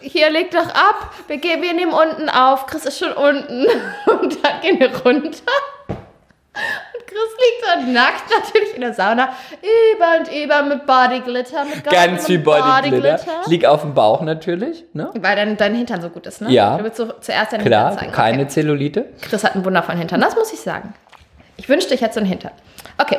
Hier, 0.00 0.30
leg 0.30 0.50
doch 0.50 0.68
ab. 0.68 1.12
Wir, 1.26 1.38
gehen, 1.38 1.60
wir 1.62 1.72
nehmen 1.72 1.92
unten 1.92 2.28
auf. 2.28 2.66
Chris 2.66 2.84
ist 2.84 2.98
schon 2.98 3.12
unten. 3.12 3.66
Und 4.06 4.44
dann 4.44 4.60
gehen 4.60 4.78
wir 4.80 4.88
runter. 4.96 5.28
Und 5.88 7.06
Chris 7.06 7.30
liegt 7.38 7.64
da 7.66 7.80
nackt 7.92 8.24
natürlich 8.30 8.74
in 8.74 8.80
der 8.80 8.92
Sauna. 8.94 9.32
Über 9.62 10.18
und 10.18 10.28
über 10.42 10.62
mit 10.62 10.86
Bodyglitter. 10.86 11.64
Mit 11.64 11.84
Ganz 11.84 12.26
viel 12.26 12.38
Bodyglitter. 12.40 13.42
Ich 13.42 13.46
lieg 13.48 13.64
auf 13.64 13.82
dem 13.82 13.94
Bauch 13.94 14.20
natürlich, 14.22 14.84
ne? 14.92 15.10
Weil 15.14 15.36
dein, 15.36 15.56
dein 15.56 15.74
Hintern 15.74 16.02
so 16.02 16.10
gut 16.10 16.26
ist, 16.26 16.40
ne? 16.40 16.50
Ja. 16.50 16.76
Du 16.76 16.84
willst 16.84 16.96
so 16.96 17.12
zuerst 17.20 17.52
deinen 17.52 17.64
Klar, 17.64 17.88
Hintern 17.90 17.98
zeigen. 18.06 18.12
keine 18.12 18.42
Okay. 18.42 18.48
Zellulite. 18.48 19.06
Chris 19.22 19.44
hat 19.44 19.54
einen 19.54 19.64
wundervollen 19.64 19.98
Hintern, 19.98 20.20
das 20.20 20.34
muss 20.34 20.52
ich 20.52 20.60
sagen. 20.60 20.94
Ich 21.56 21.68
wünschte, 21.68 21.94
ich 21.94 22.00
hätte 22.02 22.14
so 22.14 22.20
einen 22.20 22.28
Hintern. 22.28 22.52
Okay. 22.98 23.17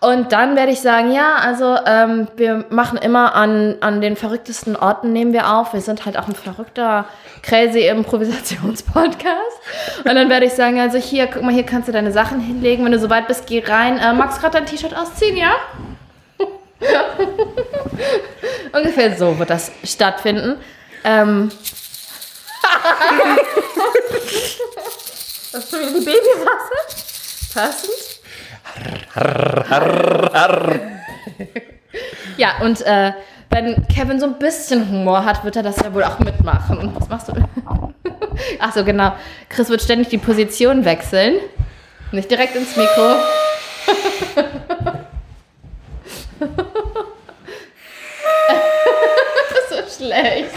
Und 0.00 0.30
dann 0.30 0.54
werde 0.54 0.70
ich 0.70 0.80
sagen, 0.80 1.12
ja, 1.12 1.34
also 1.36 1.76
ähm, 1.84 2.28
wir 2.36 2.66
machen 2.70 2.98
immer 2.98 3.34
an, 3.34 3.78
an 3.80 4.00
den 4.00 4.14
verrücktesten 4.14 4.76
Orten 4.76 5.12
nehmen 5.12 5.32
wir 5.32 5.52
auf. 5.52 5.72
Wir 5.72 5.80
sind 5.80 6.06
halt 6.06 6.16
auch 6.16 6.28
ein 6.28 6.36
verrückter, 6.36 7.04
crazy 7.42 7.84
Improvisationspodcast. 7.86 9.24
Und 10.04 10.14
dann 10.14 10.30
werde 10.30 10.46
ich 10.46 10.52
sagen, 10.52 10.78
also 10.78 10.98
hier, 10.98 11.26
guck 11.26 11.42
mal, 11.42 11.52
hier 11.52 11.66
kannst 11.66 11.88
du 11.88 11.92
deine 11.92 12.12
Sachen 12.12 12.38
hinlegen. 12.38 12.84
Wenn 12.84 12.92
du 12.92 13.00
soweit 13.00 13.26
bist, 13.26 13.48
geh 13.48 13.64
rein. 13.64 13.98
Äh, 13.98 14.12
magst 14.12 14.38
du 14.38 14.42
gerade 14.42 14.58
dein 14.58 14.66
T-Shirt 14.66 14.96
ausziehen, 14.96 15.36
ja? 15.36 15.50
Ungefähr 18.72 19.16
so 19.16 19.36
wird 19.36 19.50
das 19.50 19.72
stattfinden. 19.82 20.58
Ähm, 21.02 21.50
das 25.52 25.64
ist 25.64 25.70
schon 25.70 25.80
wieder 25.80 25.98
die 25.98 26.04
Babywasser. 26.04 26.78
Passend. 27.52 28.07
Ja, 32.36 32.58
und 32.62 32.80
äh, 32.82 33.12
wenn 33.50 33.86
Kevin 33.88 34.20
so 34.20 34.26
ein 34.26 34.38
bisschen 34.38 34.88
Humor 34.90 35.24
hat, 35.24 35.42
wird 35.44 35.56
er 35.56 35.62
das 35.62 35.76
ja 35.78 35.92
wohl 35.94 36.04
auch 36.04 36.18
mitmachen. 36.18 36.92
Was 36.94 37.08
machst 37.08 37.28
du? 37.28 37.32
Ach 38.60 38.72
so, 38.72 38.84
genau. 38.84 39.12
Chris 39.48 39.70
wird 39.70 39.82
ständig 39.82 40.08
die 40.08 40.18
Position 40.18 40.84
wechseln. 40.84 41.36
Nicht 42.12 42.30
direkt 42.30 42.54
ins 42.56 42.76
Mikro. 42.76 43.16
das 48.48 49.88
ist 49.88 49.98
so 49.98 50.04
schlecht. 50.04 50.50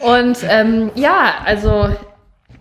Und 0.00 0.38
ähm, 0.48 0.90
ja, 0.94 1.34
also 1.44 1.94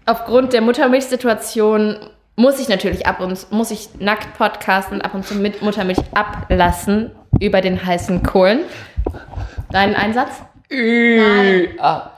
aufgrund 0.06 0.54
der 0.54 0.62
Muttermilchsituation 0.62 1.98
muss 2.36 2.60
ich 2.60 2.70
natürlich 2.70 3.06
ab 3.06 3.20
und 3.20 3.52
muss 3.52 3.72
ich 3.72 3.90
nackt 4.00 4.38
podcasten 4.38 4.98
und 4.98 5.02
ab 5.02 5.14
und 5.14 5.26
zu 5.26 5.36
mit 5.36 5.62
Muttermilch 5.62 6.00
ablassen 6.14 7.12
über 7.40 7.62
den 7.62 7.86
heißen 7.86 8.24
Kohlen. 8.24 8.62
Deinen 9.72 9.96
Einsatz? 9.96 10.32
Ü 10.72 11.70
ah. 11.80 12.12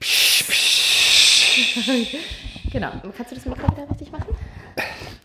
Psch, 0.00 0.44
psch. 0.48 2.16
Genau. 2.72 2.88
Kannst 3.16 3.30
du 3.30 3.36
das 3.36 3.46
Mikro 3.46 3.62
wieder 3.74 3.88
richtig 3.90 4.10
machen? 4.12 4.36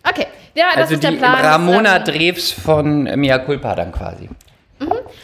Okay. 0.08 0.27
Ja, 0.54 0.65
das 0.73 0.84
Also 0.84 0.93
ist 0.93 1.04
der 1.04 1.12
Plan. 1.13 1.36
Ramona 1.43 1.99
Drews 1.99 2.51
von 2.51 3.04
Mia 3.19 3.39
Culpa 3.39 3.75
dann 3.75 3.91
quasi. 3.91 4.30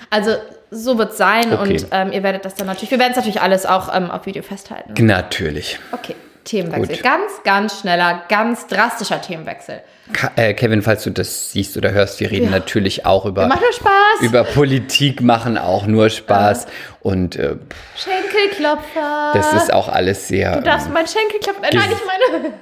Also 0.09 0.31
so 0.71 0.97
wird 0.97 1.11
es 1.11 1.17
sein 1.17 1.53
Okay. 1.53 1.61
und 1.73 1.87
ähm, 1.91 2.11
ihr 2.11 2.23
werdet 2.23 2.43
das 2.43 2.55
dann 2.55 2.67
natürlich, 2.67 2.91
wir 2.91 2.99
werden 2.99 3.11
es 3.11 3.17
natürlich 3.17 3.41
alles 3.41 3.65
auch 3.65 3.93
ähm, 3.95 4.11
auf 4.11 4.25
Video 4.25 4.43
festhalten. 4.43 4.93
Natürlich. 5.05 5.79
Okay, 5.91 6.15
Themenwechsel. 6.47 6.95
Gut. 6.95 7.03
Ganz, 7.03 7.31
ganz 7.43 7.79
schneller, 7.81 8.23
ganz 8.29 8.67
drastischer 8.67 9.21
Themenwechsel. 9.21 9.81
Ka 10.13 10.31
äh, 10.37 10.53
Kevin, 10.53 10.81
falls 10.81 11.03
du 11.03 11.09
das 11.11 11.51
siehst 11.51 11.75
oder 11.77 11.91
hörst, 11.91 12.19
wir 12.21 12.31
reden 12.31 12.45
Ja. 12.45 12.51
natürlich 12.51 13.05
auch 13.05 13.25
über, 13.25 13.47
Macht 13.47 13.61
nur 13.61 13.73
Spaß. 13.73 14.21
über 14.21 14.43
Politik, 14.45 15.21
machen 15.21 15.57
auch 15.57 15.85
nur 15.85 16.09
Spaß. 16.09 16.65
Und 17.01 17.35
äh, 17.35 17.57
Schenkelklopfer. 17.95 19.31
das 19.33 19.53
ist 19.53 19.73
auch 19.73 19.89
alles 19.89 20.27
sehr. 20.27 20.55
Du 20.57 20.63
darfst 20.63 20.87
ähm, 20.87 20.93
mein 20.93 21.05
Schenkelklopfer. 21.07 21.63
Äh, 21.71 21.75
nein, 21.75 21.89
ich 21.91 22.05
meine. 22.05 22.53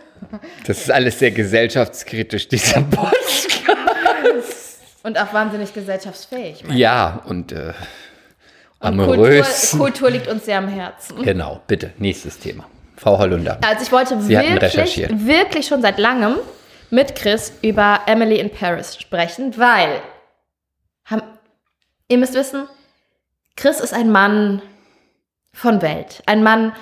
Das 0.65 0.80
ist 0.80 0.91
alles 0.91 1.19
sehr 1.19 1.32
gesellschaftskritisch, 1.32 2.48
dieser 2.48 2.82
Podcast. 3.69 4.80
Und 5.04 5.19
auch 5.19 5.32
wahnsinnig 5.34 5.71
gesellschaftsfählich. 5.74 6.63
Ja, 6.71 7.21
und 7.26 7.52
äh, 7.52 7.74
Und 8.80 8.98
Kultur. 8.98 9.45
Kultur 9.78 10.10
liegt 10.10 10.28
uns 10.28 10.45
sehr 10.45 10.58
am 10.58 10.67
Herzen. 10.67 11.21
Genau, 11.21 11.62
bitte, 11.67 11.91
nächstes 12.00 12.39
Thema. 12.39 12.65
Frau 12.98 13.18
Hollunder. 13.18 13.60
Also 13.66 13.84
ich 13.84 13.92
wollte 13.92 14.22
Sie 14.22 14.30
wirklich, 14.30 14.62
recherchiert. 14.62 15.12
wirklich 15.26 15.68
schon 15.68 15.82
seit 15.82 16.00
langem 16.00 16.36
mit 16.90 17.16
Chris 17.16 17.54
über 17.62 18.02
Emily 18.06 18.40
in 18.40 18.50
Paris 18.50 18.98
sprechen, 18.98 19.58
weil 19.58 20.02
haben, 21.06 21.24
ihr 22.08 22.18
müsst 22.18 22.34
wissen, 22.34 22.68
Chris 23.56 23.80
ist 23.80 23.94
ein 23.94 24.12
Mann 24.12 24.62
von 25.54 25.82
Welt, 25.82 26.22
ein 26.26 26.44
Mann 26.44 26.74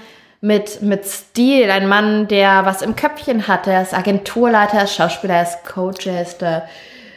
mit, 0.42 0.82
mit 0.82 1.06
Stil, 1.06 1.72
ein 1.72 1.88
Mann, 1.88 2.28
der 2.28 2.66
was 2.66 2.82
im 2.82 2.96
Köpfchen 2.96 3.48
hat. 3.48 3.66
Er 3.68 3.82
ist 3.82 3.94
Agenturleiter, 3.94 4.78
er 4.78 4.84
ist 4.84 4.96
Schauspieler, 4.96 5.36
er 5.36 5.44
ist 5.44 5.64
Coach, 5.64 6.06
er 6.06 6.22
ist, 6.22 6.42
äh, 6.42 6.62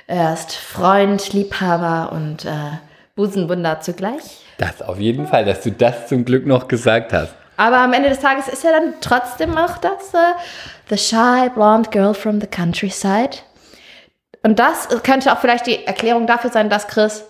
er 0.06 0.32
ist 0.32 0.52
Freund, 0.54 1.32
Liebhaber 1.32 2.12
und 2.12 2.44
äh, 2.44 2.50
Busenwunder 3.16 3.80
zugleich. 3.80 4.44
Das 4.58 4.80
auf 4.80 5.00
jeden 5.00 5.26
Fall, 5.26 5.44
dass 5.44 5.62
du 5.62 5.72
das 5.72 6.06
zum 6.06 6.24
Glück 6.24 6.46
noch 6.46 6.68
gesagt 6.68 7.12
hast. 7.12 7.34
Aber 7.56 7.78
am 7.78 7.92
Ende 7.92 8.08
des 8.08 8.20
Tages 8.20 8.48
ist 8.48 8.64
er 8.64 8.72
dann 8.72 8.94
trotzdem 9.00 9.56
auch 9.56 9.78
das 9.78 10.14
äh, 10.14 10.34
The 10.90 10.98
Shy 10.98 11.50
Blonde 11.54 11.90
Girl 11.90 12.14
from 12.14 12.40
the 12.40 12.46
Countryside. 12.46 13.38
Und 14.42 14.58
das 14.58 14.88
könnte 15.02 15.32
auch 15.32 15.38
vielleicht 15.38 15.66
die 15.66 15.84
Erklärung 15.86 16.26
dafür 16.26 16.50
sein, 16.50 16.70
dass 16.70 16.86
Chris 16.86 17.24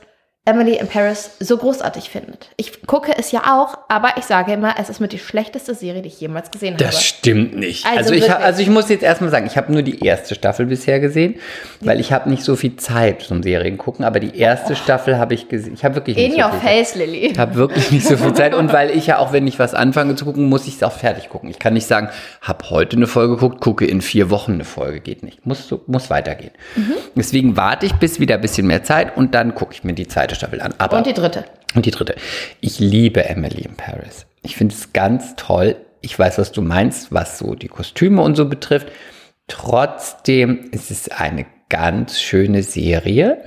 Emily 0.47 0.77
in 0.79 0.87
Paris 0.87 1.33
so 1.41 1.57
großartig 1.59 2.09
findet. 2.09 2.51
Ich 2.57 2.87
gucke 2.87 3.13
es 3.19 3.33
ja 3.33 3.43
auch, 3.59 3.77
aber 3.89 4.11
ich 4.17 4.23
sage 4.25 4.53
immer, 4.53 4.77
es 4.81 4.89
ist 4.89 5.01
mit 5.01 5.13
die 5.13 5.19
schlechteste 5.19 5.75
Serie, 5.75 6.03
die 6.03 6.09
ich 6.09 6.21
jemals 6.21 6.53
gesehen 6.53 6.77
Das 6.79 6.95
habe. 6.95 7.05
stimmt 7.05 7.57
nicht. 7.57 7.85
Also 7.85 7.99
Also, 7.99 8.15
ich, 8.15 8.33
also 8.33 8.63
ich 8.63 8.69
muss 8.69 8.89
jetzt 8.89 9.03
erstmal 9.03 9.31
sagen, 9.31 9.47
ich 9.47 9.57
habe 9.57 9.73
nur 9.73 9.83
die 9.83 10.05
erste 10.05 10.37
Staffel 10.37 10.67
bisher 10.67 11.01
gesehen, 11.01 11.35
weil 11.81 11.99
ich 11.99 12.13
habe 12.13 12.31
nicht 12.31 12.45
so 12.45 12.55
viel 12.55 12.77
Zeit 12.77 13.23
zum 13.23 13.43
Serien 13.43 13.77
gucken, 13.77 14.05
aber 14.05 14.21
die 14.21 14.39
erste 14.39 14.77
Staffel 14.77 15.19
habe 15.19 15.35
ich 15.35 15.49
gesehen. 15.49 15.75
Ich 15.75 15.85
habe 15.85 15.97
wirklich 15.97 16.17
nicht 16.17 16.27
In 16.27 16.33
so 16.41 16.47
your 16.47 16.53
viel 16.53 16.61
face, 16.61 16.95
Lilly. 16.95 17.27
Ich 17.33 17.39
habe 17.41 17.57
wirklich 17.57 17.91
nicht 17.91 18.07
so 18.07 18.17
viel 18.17 18.33
Zeit 18.35 18.55
und 18.55 18.73
weil 18.73 18.91
ich 18.91 19.09
ja 19.09 19.19
auch, 19.19 19.33
wenn 19.33 19.49
ich 19.49 19.59
was 19.59 19.75
anfange 19.75 20.15
zu 20.15 20.25
gucken, 20.27 20.49
muss 20.49 20.69
ich 20.69 20.77
es 20.77 20.83
auch 20.85 20.93
fertig 20.93 21.29
gucken. 21.29 21.51
Ich 21.51 21.59
kann 21.59 21.75
nicht 21.75 21.89
sagen, 21.89 22.09
habe 22.41 22.71
heute 22.71 22.97
eine 22.97 23.09
Folge 23.09 23.35
geguckt, 23.35 23.61
gucke 23.61 23.85
in 23.85 24.01
vier 24.01 24.31
Wochen 24.31 24.53
eine 24.53 24.65
Folge. 24.65 25.01
Geht 25.01 25.25
nicht. 25.25 25.45
Muss, 25.45 25.75
muss 25.89 26.09
weitergehen. 26.09 26.53
Mhm. 26.77 26.93
Deswegen 27.17 27.57
warte 27.57 27.85
ich 27.87 27.95
bis 27.95 28.21
wieder 28.21 28.37
ein 28.37 28.41
bisschen 28.41 28.69
mehr 28.69 28.85
Zeit 28.85 29.17
und 29.17 29.35
dann 29.35 29.57
gucke 29.57 29.73
ich 29.75 29.83
mir 29.83 29.93
die 29.93 30.07
zweite 30.07 30.36
Staffel 30.37 30.61
an. 30.61 30.75
Aber 30.79 30.99
Und 30.99 31.07
die 31.07 31.13
dritte. 31.15 31.45
und 31.75 31.85
die 31.87 31.91
dritte. 31.91 32.15
Ich 32.61 32.79
liebe 32.79 33.25
Emily 33.25 33.63
in 33.63 33.75
Paris. 33.77 34.27
Ich 34.43 34.57
finde 34.57 34.75
es 34.75 34.93
ganz 34.93 35.35
toll. 35.37 35.77
Ich 36.03 36.17
weiß, 36.17 36.39
was 36.39 36.53
du 36.53 36.63
meinst, 36.63 37.13
was 37.13 37.39
so 37.39 37.55
die 37.57 37.67
Kostüme 37.69 38.23
und 38.23 38.37
so 38.37 38.49
betrifft. 38.49 38.89
Trotzdem 39.49 40.71
ist 40.73 40.91
es 40.91 41.09
eine 41.09 41.47
ganz 41.69 42.21
schöne 42.21 42.63
Serie. 42.63 43.43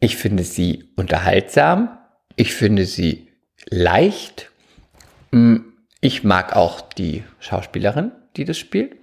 Ich 0.00 0.16
finde 0.16 0.42
sie 0.42 0.90
unterhaltsam. 0.96 1.98
Ich 2.36 2.54
finde 2.54 2.84
sie 2.86 3.28
leicht. 3.68 4.50
Mm, 5.30 5.56
Ich 6.00 6.24
mag 6.24 6.56
auch 6.56 6.80
die 6.80 7.22
Schauspielerin, 7.40 8.12
die 8.36 8.44
das 8.44 8.58
spielt. 8.58 8.96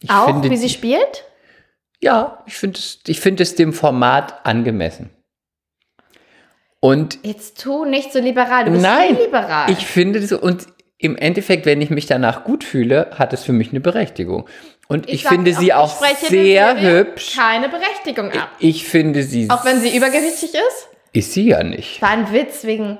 Ich 0.00 0.10
auch, 0.10 0.26
finde 0.26 0.50
wie 0.50 0.56
sie 0.56 0.68
spielt? 0.68 1.24
Ja, 2.00 2.42
ich 2.46 2.54
finde 2.54 2.78
es, 2.78 3.00
ich 3.06 3.20
finde 3.20 3.42
es 3.42 3.54
dem 3.54 3.72
Format 3.72 4.44
angemessen. 4.44 5.10
Und 6.84 7.20
Jetzt 7.22 7.62
tu 7.62 7.84
nicht 7.84 8.12
so 8.12 8.18
liberal. 8.18 8.64
Du 8.64 8.72
bist 8.72 8.82
Nein, 8.82 9.16
liberal. 9.16 9.70
ich 9.70 9.86
finde 9.86 10.20
das 10.20 10.32
und 10.32 10.66
im 10.98 11.16
Endeffekt, 11.16 11.64
wenn 11.64 11.80
ich 11.80 11.90
mich 11.90 12.06
danach 12.06 12.42
gut 12.42 12.64
fühle, 12.64 13.10
hat 13.14 13.32
es 13.32 13.44
für 13.44 13.52
mich 13.52 13.70
eine 13.70 13.78
Berechtigung. 13.78 14.48
Und 14.88 15.08
ich, 15.08 15.22
sag 15.22 15.32
finde 15.32 15.54
sie 15.54 15.72
auch 15.72 16.00
ich 16.02 16.08
spreche 16.08 16.32
der 16.32 16.76
sehr 16.76 16.80
hübsch. 16.80 17.36
Keine 17.36 17.68
Berechtigung 17.68 18.32
ab. 18.32 18.50
Ich 18.58 18.84
finde 18.84 19.22
sie. 19.22 19.48
Auch 19.48 19.64
wenn 19.64 19.78
sie 19.80 19.96
übergewichtig 19.96 20.54
ist? 20.54 20.88
Ist 21.12 21.32
sie 21.34 21.50
ja 21.50 21.62
nicht. 21.62 22.02
War 22.02 22.10
ein 22.10 22.32
Witz 22.32 22.64
wegen, 22.64 22.98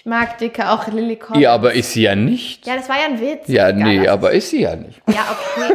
ich 0.00 0.06
mag 0.06 0.38
dicke, 0.38 0.70
auch 0.70 0.88
Lily 0.88 1.16
Collins. 1.16 1.42
Ja, 1.42 1.52
aber 1.52 1.74
ist 1.74 1.92
sie 1.92 2.04
ja 2.04 2.16
nicht. 2.16 2.66
Ja, 2.66 2.74
das 2.74 2.88
war 2.88 2.96
ja 2.96 3.04
ein 3.04 3.20
Witz. 3.20 3.48
Ja, 3.48 3.70
nee, 3.70 4.08
aber 4.08 4.30
ist 4.30 4.48
sie 4.48 4.62
ja 4.62 4.74
nicht. 4.74 4.98
Ja, 5.06 5.26
okay. 5.30 5.74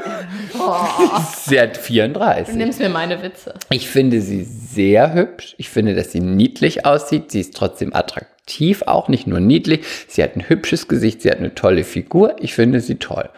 Boah, 0.57 1.23
Sie 1.45 1.61
hat 1.61 1.77
du 1.77 1.79
34. 1.81 2.55
nimmst 2.55 2.79
mir 2.79 2.89
meine 2.89 3.21
Witze. 3.21 3.53
Ich 3.69 3.87
finde 3.87 4.21
sie 4.21 4.43
sehr 4.43 5.13
hübsch. 5.13 5.53
Ich 5.59 5.69
finde, 5.69 5.93
dass 5.93 6.11
sie 6.11 6.21
niedlich 6.21 6.87
aussieht. 6.87 7.31
Sie 7.31 7.39
ist 7.39 7.55
trotzdem 7.55 7.93
attraktiv, 7.93 8.81
auch 8.87 9.09
nicht 9.09 9.27
nur 9.27 9.39
niedlich. 9.39 9.85
Sie 10.07 10.23
hat 10.23 10.35
ein 10.35 10.49
hübsches 10.49 10.87
Gesicht, 10.87 11.21
sie 11.21 11.29
hat 11.29 11.37
eine 11.37 11.53
tolle 11.53 11.83
Figur. 11.83 12.35
Ich 12.39 12.55
finde 12.55 12.79
sie 12.79 12.95
toll. 12.95 13.29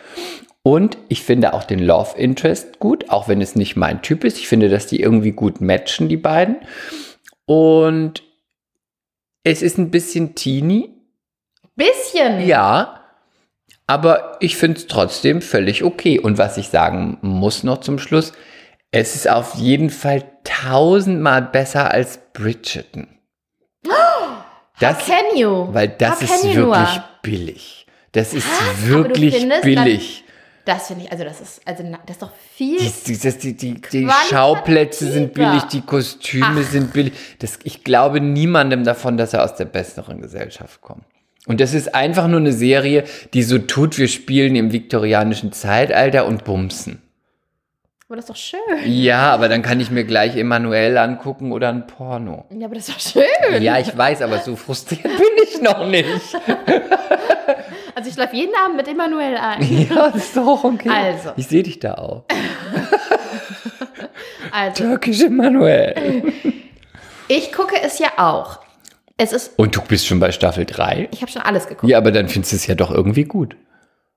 Und 0.64 0.98
ich 1.10 1.22
finde 1.22 1.54
auch 1.54 1.66
den 1.66 1.80
Love 1.80 2.18
Interest 2.18 2.80
gut, 2.80 3.10
auch 3.10 3.28
wenn 3.28 3.42
es 3.42 3.58
nicht 3.58 3.76
mein 3.76 4.02
Typ 4.04 4.24
ist. 4.24 4.38
Ich 4.38 4.48
finde, 4.48 4.70
dass 4.70 4.88
die 4.88 5.02
irgendwie 5.02 5.34
gut 5.34 5.60
matchen, 5.60 6.08
die 6.08 6.16
beiden. 6.16 6.56
Und 7.46 8.24
es 9.50 9.62
ist 9.62 9.78
ein 9.78 9.92
bisschen 9.92 10.36
teeny, 10.36 10.90
Bisschen. 11.76 12.46
ja, 12.46 13.02
aber 13.86 14.36
ich 14.42 14.58
finde 14.58 14.78
es 14.80 14.88
trotzdem 14.88 15.42
völlig 15.42 15.84
okay. 15.84 16.20
Und 16.20 16.38
was 16.38 16.58
ich 16.58 16.68
sagen 16.68 17.18
muss 17.22 17.64
noch 17.64 17.80
zum 17.80 17.98
Schluss, 17.98 18.34
es 18.92 19.16
ist 19.16 19.30
auf 19.30 19.56
jeden 19.56 19.90
Fall 19.90 20.26
tausendmal 20.44 21.44
besser 21.44 21.92
als 21.92 22.20
Bridgerton. 22.34 23.08
Das, 24.80 25.08
Can 25.08 25.36
you? 25.36 25.74
weil 25.74 25.88
das 25.88 26.22
How 26.22 26.22
ist 26.22 26.44
you 26.44 26.54
wirklich 26.54 26.96
nur? 26.96 27.04
billig. 27.24 27.88
Das 28.12 28.32
ist 28.36 28.46
du 28.48 28.90
wirklich 28.90 29.50
billig. 29.64 30.24
Das 30.68 30.88
finde 30.88 31.06
ich, 31.06 31.12
also 31.14 31.24
das 31.24 31.40
ist, 31.40 31.62
also 31.64 31.82
das 31.82 32.16
ist 32.18 32.22
doch 32.22 32.34
viel. 32.54 32.78
Die, 32.78 33.18
das, 33.18 33.38
die, 33.38 33.56
die, 33.56 33.80
die. 33.80 34.10
Schauplätze 34.30 35.10
sind 35.10 35.34
billig, 35.34 35.64
die 35.72 35.80
Kostüme 35.80 36.62
sind 36.64 36.92
billig. 36.92 37.14
Das, 37.40 37.58
ich 37.64 37.86
glaube 37.86 38.20
niemandem 38.20 38.84
davon, 38.84 39.16
dass 39.16 39.32
er 39.32 39.46
aus 39.46 39.56
der 39.56 39.64
besseren 39.64 40.20
Gesellschaft 40.20 40.82
kommt. 40.82 41.06
Und 41.46 41.62
das 41.62 41.74
ist 41.74 41.96
einfach 41.96 42.28
nur 42.28 42.42
eine 42.42 42.52
Serie, 42.52 43.06
die 43.34 43.44
so 43.44 43.60
tut, 43.60 43.98
wir 43.98 44.10
spielen 44.10 44.58
im 44.58 44.74
viktorianischen 44.74 45.54
Zeitalter 45.54 46.26
und 46.26 46.44
bumsen. 46.44 47.02
aber 48.10 48.18
das 48.18 48.26
ist 48.26 48.30
doch 48.30 48.36
schön. 48.36 48.92
Ja, 48.92 49.32
aber 49.34 49.48
dann 49.48 49.62
kann 49.62 49.80
ich 49.80 49.90
mir 49.90 50.04
gleich 50.04 50.36
Emanuel 50.36 50.98
angucken 50.98 51.54
oder 51.54 51.70
ein 51.70 51.88
Porno. 51.88 52.44
Ja, 52.50 52.66
aber 52.66 52.76
das 52.76 52.90
ist 52.90 53.16
doch 53.16 53.22
schön. 53.24 53.62
Ja, 53.64 53.80
ich 53.80 53.98
weiß, 53.98 54.22
aber 54.22 54.40
so 54.40 54.58
frustriert 54.58 55.04
bin 55.04 55.44
ich 55.46 55.62
noch 55.62 55.88
nicht. 55.88 56.06
Also 57.98 58.10
ich 58.10 58.14
schlafe 58.14 58.36
jeden 58.36 58.54
Abend 58.64 58.78
mit 58.78 58.88
Emanuel 58.88 59.36
ein. 59.38 59.88
Ja, 59.90 60.12
das 60.12 60.26
ist 60.26 60.38
doch 60.38 60.64
okay. 60.64 60.88
Also. 60.88 61.32
Ich 61.36 61.48
sehe 61.48 61.64
dich 61.64 61.80
da 61.80 61.96
auch. 61.96 62.26
Also, 64.50 64.84
Türkisch 64.86 65.22
Emanuel. 65.22 66.32
ich 67.28 67.52
gucke 67.52 67.76
es 67.84 68.00
ja 68.00 68.08
auch. 68.18 68.60
Es 69.18 69.34
ist, 69.34 69.60
Und 69.60 69.76
du 69.76 69.82
bist 69.82 70.08
schon 70.08 70.20
bei 70.20 70.32
Staffel 70.32 70.66
3? 70.66 71.10
ich 71.12 71.22
habe 71.22 71.30
schon 71.32 71.42
alles 71.42 71.68
geguckt. 71.68 71.90
Ja, 71.92 71.98
aber 71.98 72.12
dann 72.12 72.30
findest 72.30 72.54
du 72.54 72.56
es 72.56 72.66
ja 72.68 72.74
doch 72.76 72.90
irgendwie 72.90 73.26
gut. 73.26 73.56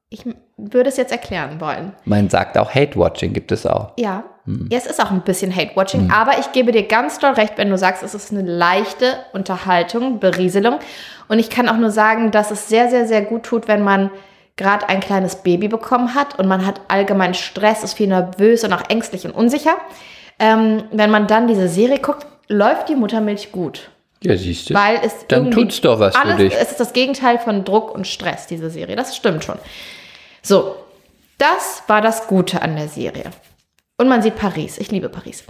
Ich 0.09 0.25
würde 0.57 0.89
es 0.89 0.97
jetzt 0.97 1.11
erklären 1.11 1.61
wollen. 1.61 1.93
Man 2.05 2.31
sagt 2.31 2.57
auch 2.59 2.73
Hate-Watching 2.75 3.33
gibt 3.33 3.51
es 3.51 3.67
auch. 3.67 3.93
Ja. 3.99 4.25
Hm. 4.47 4.69
ja, 4.71 4.79
es 4.79 4.87
ist 4.87 5.03
auch 5.03 5.11
ein 5.11 5.23
bisschen 5.23 5.55
Hate-Watching, 5.55 6.11
aber 6.11 6.39
ich 6.39 6.53
gebe 6.53 6.73
dir 6.73 6.85
ganz 6.85 7.19
doll 7.19 7.33
recht, 7.33 7.55
wenn 7.57 7.71
du 7.71 7.77
sagst, 7.77 8.03
es 8.03 8.15
ist 8.15 8.33
eine 8.33 8.43
leichte 8.43 9.19
Unterhaltung, 9.33 10.19
Berieselung. 10.19 10.79
Und 11.29 11.39
ich 11.39 11.51
kann 11.51 11.69
auch 11.69 11.77
nur 11.77 11.91
sagen, 11.91 12.31
dass 12.31 12.51
es 12.51 12.69
sehr, 12.69 12.89
sehr, 12.91 13.07
sehr 13.07 13.23
gut 13.23 13.45
tut, 13.45 13.69
wenn 13.69 13.83
man 13.83 14.11
gerade 14.57 14.89
ein 14.89 15.01
kleines 15.01 15.37
Baby 15.37 15.69
bekommen 15.69 16.15
hat 16.15 16.39
und 16.39 16.47
man 16.47 16.67
hat 16.67 16.81
allgemein 16.89 17.35
Stress, 17.35 17.83
ist 17.83 17.95
viel 17.95 18.09
nervös 18.09 18.63
und 18.65 18.73
auch 18.73 18.83
ängstlich 18.89 19.25
und 19.25 19.33
unsicher. 19.33 19.77
Ähm, 20.39 20.85
wenn 20.93 21.11
man 21.11 21.27
dann 21.27 21.49
diese 21.49 21.69
Serie 21.69 21.99
guckt, 21.99 22.27
läuft 22.49 22.89
die 22.89 22.97
Muttermilch 22.97 23.53
gut. 23.53 23.91
Ja, 24.23 24.37
siehst 24.37 24.69
du. 24.69 24.75
Weil 24.75 25.01
es 25.03 25.27
Dann 25.29 25.47
irgendwie 25.47 25.63
tut's 25.63 25.81
doch 25.81 25.99
was 25.99 26.15
für 26.15 26.23
alles, 26.23 26.37
dich. 26.37 26.55
Es 26.55 26.73
ist 26.73 26.81
das 26.81 26.93
Gegenteil 26.93 27.39
von 27.39 27.65
Druck 27.65 27.95
und 27.95 28.07
Stress, 28.07 28.47
diese 28.47 28.69
Serie. 28.69 28.97
Das 28.97 29.17
stimmt 29.17 29.45
schon. 29.45 29.59
So, 30.43 30.77
das 31.39 31.83
war 31.87 32.03
das 32.03 32.27
Gute 32.27 32.61
an 32.61 32.77
der 32.77 32.89
Serie. 32.89 33.25
Und 34.01 34.09
man 34.09 34.23
sieht 34.23 34.37
Paris. 34.37 34.79
Ich 34.79 34.91
liebe 34.91 35.11
Paris. 35.11 35.45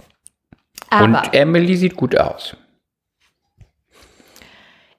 Aber 0.89 1.05
Und 1.05 1.33
Emily 1.33 1.77
sieht 1.77 1.95
gut 1.95 2.19
aus. 2.19 2.57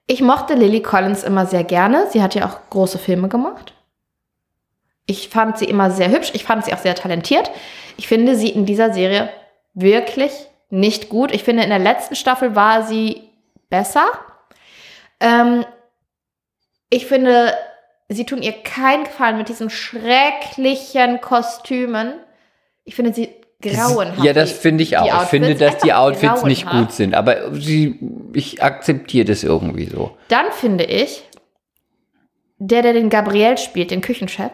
ich 0.07 0.21
mochte 0.21 0.55
Lily 0.55 0.81
Collins 0.81 1.23
immer 1.23 1.45
sehr 1.45 1.63
gerne. 1.63 2.07
Sie 2.09 2.23
hat 2.23 2.33
ja 2.33 2.47
auch 2.47 2.71
große 2.71 2.97
Filme 2.97 3.29
gemacht. 3.29 3.75
Ich 5.05 5.29
fand 5.29 5.59
sie 5.59 5.65
immer 5.65 5.91
sehr 5.91 6.09
hübsch. 6.09 6.31
Ich 6.33 6.45
fand 6.45 6.65
sie 6.65 6.73
auch 6.73 6.79
sehr 6.79 6.95
talentiert. 6.95 7.51
Ich 7.95 8.07
finde 8.07 8.35
sie 8.35 8.49
in 8.49 8.65
dieser 8.65 8.91
Serie 8.91 9.29
wirklich 9.75 10.31
nicht 10.71 11.09
gut. 11.09 11.31
Ich 11.31 11.43
finde, 11.43 11.61
in 11.61 11.69
der 11.69 11.77
letzten 11.77 12.15
Staffel 12.15 12.55
war 12.55 12.81
sie 12.81 13.21
besser. 13.69 14.05
Ähm, 15.19 15.63
ich 16.89 17.05
finde, 17.05 17.53
sie 18.09 18.25
tun 18.25 18.41
ihr 18.41 18.63
keinen 18.63 19.03
Gefallen 19.03 19.37
mit 19.37 19.47
diesen 19.47 19.69
schrecklichen 19.69 21.21
Kostümen. 21.21 22.15
Ich 22.83 22.95
finde 22.95 23.13
sie 23.13 23.42
grauenhaft. 23.63 24.23
Ja, 24.23 24.33
das 24.33 24.51
finde 24.51 24.83
ich 24.83 24.97
auch. 24.97 25.23
Ich 25.23 25.29
finde, 25.29 25.55
dass 25.55 25.77
die 25.79 25.93
Outfits 25.93 26.43
nicht 26.43 26.69
gut 26.69 26.91
sind. 26.91 27.15
Aber 27.15 27.53
sie, 27.55 27.99
ich 28.33 28.61
akzeptiere 28.61 29.25
das 29.25 29.43
irgendwie 29.43 29.85
so. 29.85 30.15
Dann 30.27 30.51
finde 30.51 30.83
ich, 30.83 31.23
der, 32.57 32.81
der 32.81 32.93
den 32.93 33.09
Gabriel 33.09 33.57
spielt, 33.57 33.91
den 33.91 34.01
Küchenchef, 34.01 34.51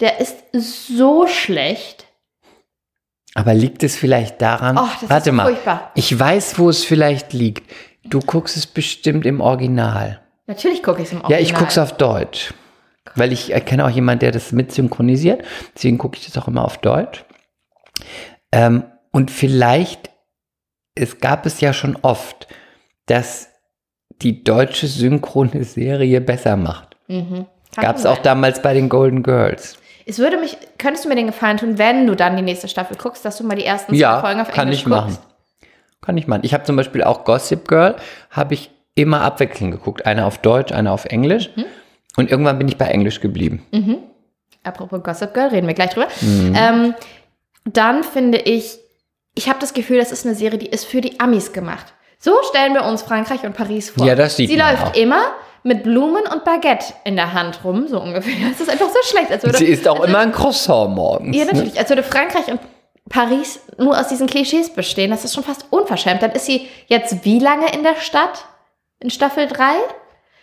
der 0.00 0.20
ist 0.20 0.36
so 0.52 1.26
schlecht. 1.26 2.06
Aber 3.34 3.54
liegt 3.54 3.82
es 3.82 3.96
vielleicht 3.96 4.42
daran? 4.42 4.76
Och, 4.76 4.88
Warte 5.08 5.32
mal. 5.32 5.44
furchtbar. 5.46 5.92
Ich 5.94 6.18
weiß, 6.18 6.58
wo 6.58 6.68
es 6.68 6.84
vielleicht 6.84 7.32
liegt. 7.32 7.70
Du 8.04 8.18
guckst 8.20 8.56
es 8.56 8.66
bestimmt 8.66 9.24
im 9.26 9.40
Original. 9.40 10.20
Natürlich 10.46 10.82
gucke 10.82 11.02
ich 11.02 11.06
es 11.08 11.12
im 11.12 11.18
Ja, 11.18 11.24
Original. 11.24 11.42
ich 11.42 11.54
gucke 11.54 11.68
es 11.70 11.78
auf 11.78 11.96
Deutsch. 11.96 12.52
Weil 13.14 13.32
ich 13.32 13.52
erkenne 13.52 13.84
auch 13.86 13.90
jemanden, 13.90 14.20
der 14.20 14.32
das 14.32 14.52
mit 14.52 14.72
synchronisiert. 14.72 15.42
Deswegen 15.74 15.98
gucke 15.98 16.16
ich 16.18 16.26
das 16.26 16.36
auch 16.38 16.48
immer 16.48 16.64
auf 16.64 16.78
Deutsch. 16.78 17.24
Ähm, 18.52 18.84
und 19.12 19.30
vielleicht, 19.30 20.10
es 20.94 21.18
gab 21.20 21.46
es 21.46 21.60
ja 21.60 21.72
schon 21.72 21.96
oft, 22.02 22.48
dass 23.06 23.48
die 24.22 24.44
deutsche 24.44 24.86
synchrone 24.86 25.64
Serie 25.64 26.20
besser 26.20 26.56
macht. 26.56 26.96
Mhm. 27.08 27.46
Kann 27.74 27.84
Gab 27.84 27.96
es 27.96 28.06
auch 28.06 28.18
damals 28.18 28.62
bei 28.62 28.74
den 28.74 28.88
Golden 28.88 29.22
Girls. 29.22 29.78
Es 30.06 30.18
würde 30.18 30.38
mich, 30.38 30.56
könntest 30.78 31.04
du 31.04 31.08
mir 31.08 31.14
den 31.14 31.28
Gefallen 31.28 31.56
tun, 31.56 31.78
wenn 31.78 32.06
du 32.06 32.16
dann 32.16 32.36
die 32.36 32.42
nächste 32.42 32.66
Staffel 32.68 32.96
guckst, 32.96 33.24
dass 33.24 33.38
du 33.38 33.44
mal 33.44 33.54
die 33.54 33.64
ersten 33.64 33.92
zwei 33.92 33.98
Ja, 34.00 34.20
Folgen 34.20 34.40
auf 34.40 34.50
kann 34.50 34.64
Englisch 34.66 34.80
ich 34.80 34.86
machen. 34.86 35.10
guckst? 35.12 35.22
Kann 36.00 36.16
ich 36.16 36.26
machen. 36.26 36.40
Ich 36.44 36.52
habe 36.54 36.64
zum 36.64 36.76
Beispiel 36.76 37.04
auch 37.04 37.24
Gossip 37.24 37.68
Girl, 37.68 37.94
habe 38.30 38.54
ich 38.54 38.70
immer 38.96 39.20
abwechselnd 39.20 39.70
geguckt. 39.72 40.06
Eine 40.06 40.24
auf 40.26 40.38
Deutsch, 40.38 40.72
eine 40.72 40.90
auf 40.90 41.04
Englisch. 41.04 41.50
Mhm. 41.54 41.64
Und 42.16 42.30
irgendwann 42.30 42.58
bin 42.58 42.66
ich 42.68 42.76
bei 42.76 42.86
Englisch 42.86 43.20
geblieben. 43.20 43.64
Apropos 44.64 45.02
Gossip 45.02 45.32
Girl, 45.32 45.48
reden 45.48 45.66
wir 45.68 45.74
gleich 45.74 45.90
drüber. 45.90 46.08
Mhm. 46.20 46.54
Ähm, 46.56 46.94
dann 47.76 48.04
finde 48.04 48.38
ich, 48.38 48.78
ich 49.34 49.48
habe 49.48 49.58
das 49.58 49.74
Gefühl, 49.74 49.98
das 49.98 50.12
ist 50.12 50.26
eine 50.26 50.34
Serie, 50.34 50.58
die 50.58 50.66
ist 50.68 50.84
für 50.86 51.00
die 51.00 51.20
Amis 51.20 51.52
gemacht. 51.52 51.94
So 52.18 52.32
stellen 52.48 52.74
wir 52.74 52.84
uns 52.84 53.02
Frankreich 53.02 53.42
und 53.44 53.54
Paris 53.54 53.90
vor. 53.90 54.06
Ja, 54.06 54.14
das 54.14 54.36
sieht 54.36 54.50
Sie 54.50 54.56
man 54.56 54.72
läuft 54.76 54.86
auch. 54.88 54.94
immer 54.94 55.22
mit 55.62 55.82
Blumen 55.82 56.22
und 56.32 56.44
Baguette 56.44 56.92
in 57.04 57.16
der 57.16 57.32
Hand 57.32 57.64
rum, 57.64 57.86
so 57.88 58.00
ungefähr. 58.00 58.32
Es 58.52 58.60
ist 58.60 58.70
einfach 58.70 58.88
so 58.88 58.98
schlecht. 59.10 59.30
Als 59.30 59.42
würde, 59.44 59.58
Sie 59.58 59.66
isst 59.66 59.86
auch 59.88 60.00
als 60.00 60.08
immer 60.08 60.18
ein 60.20 60.32
Croissant 60.32 60.94
morgens. 60.94 61.36
Ja, 61.36 61.44
ne? 61.44 61.52
natürlich. 61.52 61.78
Als 61.78 61.88
würde 61.88 62.02
Frankreich 62.02 62.48
und 62.48 62.60
Paris 63.08 63.60
nur 63.78 63.98
aus 63.98 64.08
diesen 64.08 64.26
Klischees 64.26 64.70
bestehen. 64.70 65.10
Das 65.10 65.24
ist 65.24 65.34
schon 65.34 65.44
fast 65.44 65.66
unverschämt. 65.70 66.22
Dann 66.22 66.32
ist 66.32 66.46
sie 66.46 66.68
jetzt 66.86 67.24
wie 67.24 67.38
lange 67.38 67.72
in 67.72 67.82
der 67.82 67.96
Stadt? 67.96 68.44
In 69.00 69.10
Staffel 69.10 69.46
3? 69.48 69.72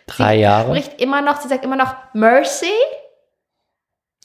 Drei 0.06 0.36
Jahre. 0.36 0.76
Spricht 0.76 1.00
immer 1.00 1.20
noch, 1.22 1.40
sie 1.40 1.48
sagt 1.48 1.64
immer 1.64 1.76
noch 1.76 1.94
Mercy. 2.12 2.66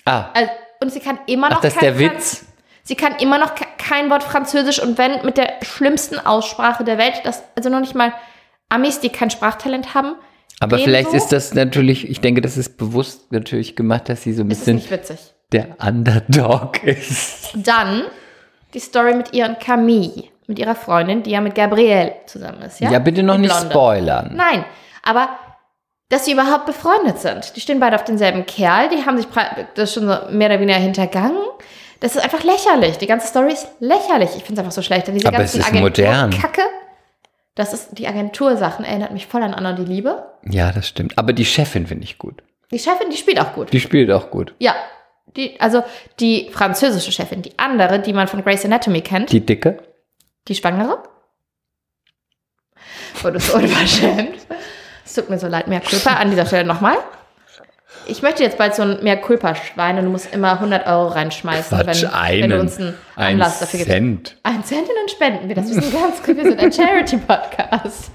Ah, 0.05 0.29
Also, 0.33 0.49
und 0.81 0.91
sie 0.91 0.99
kann 0.99 1.19
immer 1.27 1.49
noch 1.49 1.57
ach, 1.57 1.61
das 1.61 1.73
ist 1.73 1.81
der 1.81 1.97
Witz. 1.99 2.45
Sie 2.83 2.95
kann 2.95 3.15
immer 3.15 3.37
noch 3.37 3.55
ke- 3.55 3.65
kein 3.77 4.09
Wort 4.09 4.23
Französisch 4.23 4.81
und 4.81 4.97
wenn 4.97 5.23
mit 5.25 5.37
der 5.37 5.53
schlimmsten 5.61 6.19
Aussprache 6.19 6.83
der 6.83 6.97
Welt, 6.97 7.21
das, 7.23 7.41
also 7.55 7.69
noch 7.69 7.79
nicht 7.79 7.95
mal 7.95 8.13
Amis, 8.69 8.99
die 8.99 9.09
kein 9.09 9.29
Sprachtalent 9.29 9.93
haben, 9.93 10.15
Aber 10.59 10.77
vielleicht 10.77 11.11
so. 11.11 11.17
ist 11.17 11.31
das 11.31 11.53
natürlich, 11.53 12.09
ich 12.09 12.19
denke, 12.21 12.41
das 12.41 12.57
ist 12.57 12.77
bewusst 12.77 13.31
natürlich 13.31 13.75
gemacht, 13.75 14.09
dass 14.09 14.23
sie 14.23 14.33
so 14.33 14.43
ein 14.43 14.51
es 14.51 14.59
bisschen 14.59 14.75
nicht 14.75 14.91
witzig. 14.91 15.19
der 15.51 15.77
Underdog 15.79 16.83
ist. 16.83 17.51
Dann 17.55 18.03
die 18.73 18.79
Story 18.79 19.13
mit 19.13 19.33
ihr 19.33 19.45
und 19.47 19.59
Camille, 19.59 20.23
mit 20.47 20.59
ihrer 20.59 20.75
Freundin, 20.75 21.23
die 21.23 21.29
ja 21.31 21.39
mit 21.41 21.55
Gabrielle 21.55 22.15
zusammen 22.25 22.63
ist. 22.63 22.79
Ja, 22.81 22.91
Ja, 22.91 22.99
bitte 22.99 23.23
noch 23.23 23.37
nicht 23.37 23.53
spoilern. 23.55 24.31
Nein, 24.35 24.65
aber 25.03 25.29
dass 26.09 26.25
sie 26.25 26.33
überhaupt 26.33 26.65
befreundet 26.65 27.19
sind. 27.19 27.55
Die 27.55 27.61
stehen 27.61 27.79
beide 27.79 27.95
auf 27.95 28.03
denselben 28.03 28.45
Kerl, 28.45 28.89
die 28.89 29.05
haben 29.05 29.17
sich 29.17 29.27
das 29.75 29.93
schon 29.93 30.07
so 30.07 30.15
mehr 30.31 30.49
oder 30.49 30.59
weniger 30.59 30.77
hintergangen. 30.79 31.37
Das 32.03 32.17
ist 32.17 32.21
einfach 32.21 32.43
lächerlich. 32.43 32.97
Die 32.97 33.07
ganze 33.07 33.27
Story 33.27 33.53
ist 33.53 33.65
lächerlich. 33.79 34.31
Ich 34.35 34.43
finde 34.43 34.55
es 34.55 34.59
einfach 34.59 34.73
so 34.73 34.81
schlecht. 34.81 35.07
Denn 35.07 35.15
diese 35.15 35.29
Aber 35.29 35.39
es 35.39 35.55
ist 35.55 35.71
modern. 35.71 36.31
Kacke. 36.31 36.63
Das 37.55 37.71
ist 37.71 37.97
die 37.97 38.05
Agentursachen, 38.09 38.83
erinnert 38.83 39.11
mich 39.13 39.25
voll 39.25 39.41
an 39.41 39.53
Anna 39.53 39.71
die 39.71 39.85
Liebe. 39.85 40.25
Ja, 40.43 40.73
das 40.73 40.85
stimmt. 40.89 41.17
Aber 41.17 41.31
die 41.31 41.45
Chefin 41.45 41.87
finde 41.87 42.03
ich 42.03 42.17
gut. 42.17 42.43
Die 42.71 42.79
Chefin, 42.79 43.09
die 43.09 43.15
spielt 43.15 43.39
auch 43.39 43.53
gut. 43.53 43.71
Die 43.71 43.79
spielt 43.79 44.11
auch 44.11 44.29
gut. 44.31 44.53
ja. 44.59 44.75
Die, 45.37 45.57
also 45.61 45.81
die 46.19 46.49
französische 46.51 47.13
Chefin, 47.13 47.41
die 47.41 47.57
andere, 47.57 47.99
die 47.99 48.11
man 48.11 48.27
von 48.27 48.43
Grey's 48.43 48.65
Anatomy 48.65 48.99
kennt, 48.99 49.31
die, 49.31 49.39
Die 49.39 49.45
Dicke? 49.45 49.81
Schwangere. 50.51 51.01
Wurde 53.21 53.39
so 53.39 53.55
unverschämt. 53.55 54.45
Es 55.05 55.13
tut 55.13 55.29
mir 55.29 55.39
so 55.39 55.47
leid, 55.47 55.69
mehr 55.69 55.79
Culpa 55.79 56.15
an 56.15 56.29
dieser 56.29 56.45
Stelle 56.45 56.65
nochmal. 56.65 56.97
Ich 58.07 58.21
möchte 58.21 58.43
jetzt 58.43 58.57
bald 58.57 58.75
so 58.75 58.83
ein 58.83 59.03
mehr 59.03 59.19
Culpa-Schwein 59.19 59.97
und 59.97 60.05
du 60.05 60.11
musst 60.11 60.33
immer 60.33 60.53
100 60.53 60.87
Euro 60.87 61.07
reinschmeißen, 61.07 61.79
Quatsch, 61.79 62.03
wenn, 62.03 62.09
einen. 62.11 62.41
wenn 62.43 62.49
du 62.49 62.59
uns 62.59 62.77
einen 62.77 62.95
Ein 63.15 63.33
Anlass 63.33 63.59
dafür 63.59 63.79
gibst. 63.79 63.91
Cent. 63.91 64.37
Ein 64.43 64.63
Cent 64.63 64.81
und 64.81 64.95
dann 64.99 65.09
spenden 65.09 65.47
wir 65.47 65.55
das. 65.55 65.67
Wir 65.67 65.81
sind 65.81 65.93
ganz 65.93 66.23
gut, 66.23 66.37
wir 66.37 66.43
sind 66.43 66.59
ein 66.59 66.71
Charity-Podcast. 66.71 68.11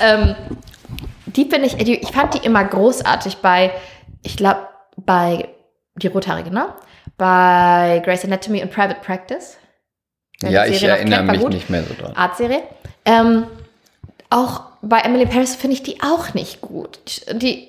ähm, 0.02 0.34
die 1.26 1.44
finde 1.44 1.66
ich, 1.66 1.76
die, 1.76 1.96
ich 1.96 2.10
fand 2.10 2.34
die 2.34 2.44
immer 2.46 2.64
großartig 2.64 3.38
bei, 3.38 3.72
ich 4.22 4.36
glaube, 4.36 4.68
bei 4.96 5.48
die 5.96 6.08
Rothaarige, 6.08 6.50
ne? 6.50 6.74
Bei 7.16 8.00
Grey's 8.04 8.24
Anatomy 8.24 8.62
und 8.62 8.70
Private 8.70 9.00
Practice. 9.04 9.56
Ja, 10.40 10.66
ich 10.66 10.82
erinnere 10.82 11.20
kennt, 11.20 11.32
mich 11.32 11.40
gut. 11.40 11.52
nicht 11.52 11.70
mehr 11.70 11.82
so 11.82 11.94
dran. 11.94 12.14
Artserie. 12.14 12.62
Ähm, 13.04 13.46
auch 14.30 14.62
bei 14.82 15.00
Emily 15.00 15.26
Paris 15.26 15.56
finde 15.56 15.74
ich 15.74 15.82
die 15.82 16.00
auch 16.02 16.34
nicht 16.34 16.60
gut. 16.60 17.00
Die, 17.32 17.67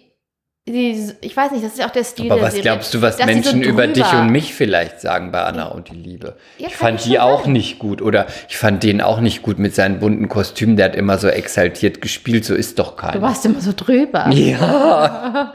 die, 0.71 1.11
ich 1.21 1.35
weiß 1.35 1.51
nicht, 1.51 1.63
das 1.63 1.73
ist 1.73 1.83
auch 1.83 1.89
der 1.89 2.03
Stil 2.03 2.31
Aber 2.31 2.41
was 2.41 2.51
Serie. 2.53 2.61
glaubst 2.63 2.93
du, 2.93 3.01
was 3.01 3.17
Menschen 3.23 3.63
so 3.63 3.69
über 3.69 3.87
dich 3.87 4.11
und 4.13 4.29
mich 4.29 4.53
vielleicht 4.53 5.01
sagen 5.01 5.31
bei 5.31 5.41
Anna 5.41 5.67
und 5.67 5.89
die 5.89 5.95
Liebe? 5.95 6.35
Ja, 6.57 6.67
ich 6.67 6.75
fand 6.75 7.03
die 7.05 7.19
auch 7.19 7.43
sein. 7.43 7.53
nicht 7.53 7.79
gut. 7.79 8.01
Oder 8.01 8.27
ich 8.47 8.57
fand 8.57 8.83
den 8.83 9.01
auch 9.01 9.19
nicht 9.19 9.41
gut 9.41 9.59
mit 9.59 9.75
seinen 9.75 9.99
bunten 9.99 10.29
Kostümen. 10.29 10.75
Der 10.77 10.85
hat 10.85 10.95
immer 10.95 11.17
so 11.17 11.27
exaltiert 11.27 12.01
gespielt. 12.01 12.45
So 12.45 12.55
ist 12.55 12.79
doch 12.79 12.91
Du 12.91 12.95
keiner. 12.97 13.21
warst 13.21 13.45
immer 13.45 13.61
so 13.61 13.71
drüber. 13.75 14.29
Ja. 14.33 15.53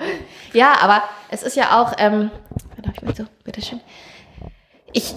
Ja, 0.53 0.75
aber 0.81 1.03
es 1.31 1.43
ist 1.43 1.57
ja 1.57 1.81
auch, 1.83 1.95
ähm, 1.99 2.31
darf 2.83 2.95
ich 2.97 3.03
mal 3.03 3.15
so, 3.15 3.25
bitteschön. 3.43 3.81
Ich, 4.95 5.15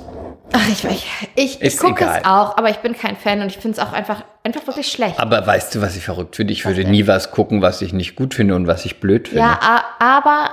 ach, 0.52 0.68
ich, 0.68 0.84
ich, 0.84 1.08
ich, 1.36 1.62
ich 1.62 1.78
gucke 1.78 2.04
es 2.04 2.26
auch, 2.26 2.58
aber 2.58 2.70
ich 2.70 2.78
bin 2.78 2.94
kein 2.94 3.16
Fan 3.16 3.42
und 3.42 3.48
ich 3.48 3.58
finde 3.58 3.80
es 3.80 3.88
auch 3.88 3.94
einfach, 3.94 4.26
einfach 4.44 4.68
wirklich 4.68 4.92
schlecht. 4.92 5.20
Aber 5.20 5.46
weißt 5.46 5.74
du, 5.74 5.82
was 5.82 5.96
ich 5.96 6.04
verrückt 6.04 6.36
finde? 6.36 6.52
Ich 6.52 6.66
würde 6.66 6.82
denn? 6.82 6.92
nie 6.92 7.08
was 7.08 7.32
gucken, 7.32 7.62
was 7.62 7.82
ich 7.82 7.94
nicht 7.94 8.16
gut 8.16 8.34
finde 8.34 8.56
und 8.56 8.68
was 8.68 8.84
ich 8.86 9.00
blöd 9.00 9.30
finde. 9.30 9.44
Ja, 9.44 9.86
aber 10.00 10.50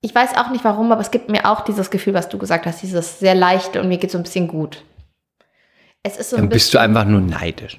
ich 0.00 0.14
weiß 0.14 0.36
auch 0.36 0.50
nicht 0.50 0.64
warum, 0.64 0.92
aber 0.92 1.00
es 1.00 1.10
gibt 1.10 1.28
mir 1.28 1.44
auch 1.44 1.60
dieses 1.62 1.90
Gefühl, 1.90 2.14
was 2.14 2.28
du 2.28 2.38
gesagt 2.38 2.64
hast, 2.66 2.82
dieses 2.82 3.18
sehr 3.18 3.34
leichte 3.34 3.80
und 3.80 3.88
mir 3.88 3.98
geht 3.98 4.10
so 4.10 4.18
ein 4.18 4.22
bisschen 4.22 4.48
gut. 4.48 4.82
Es 6.02 6.16
ist 6.16 6.30
so 6.30 6.36
ein 6.36 6.42
Dann 6.42 6.48
bist 6.48 6.72
du 6.72 6.78
einfach 6.78 7.04
nur 7.04 7.20
neidisch. 7.20 7.78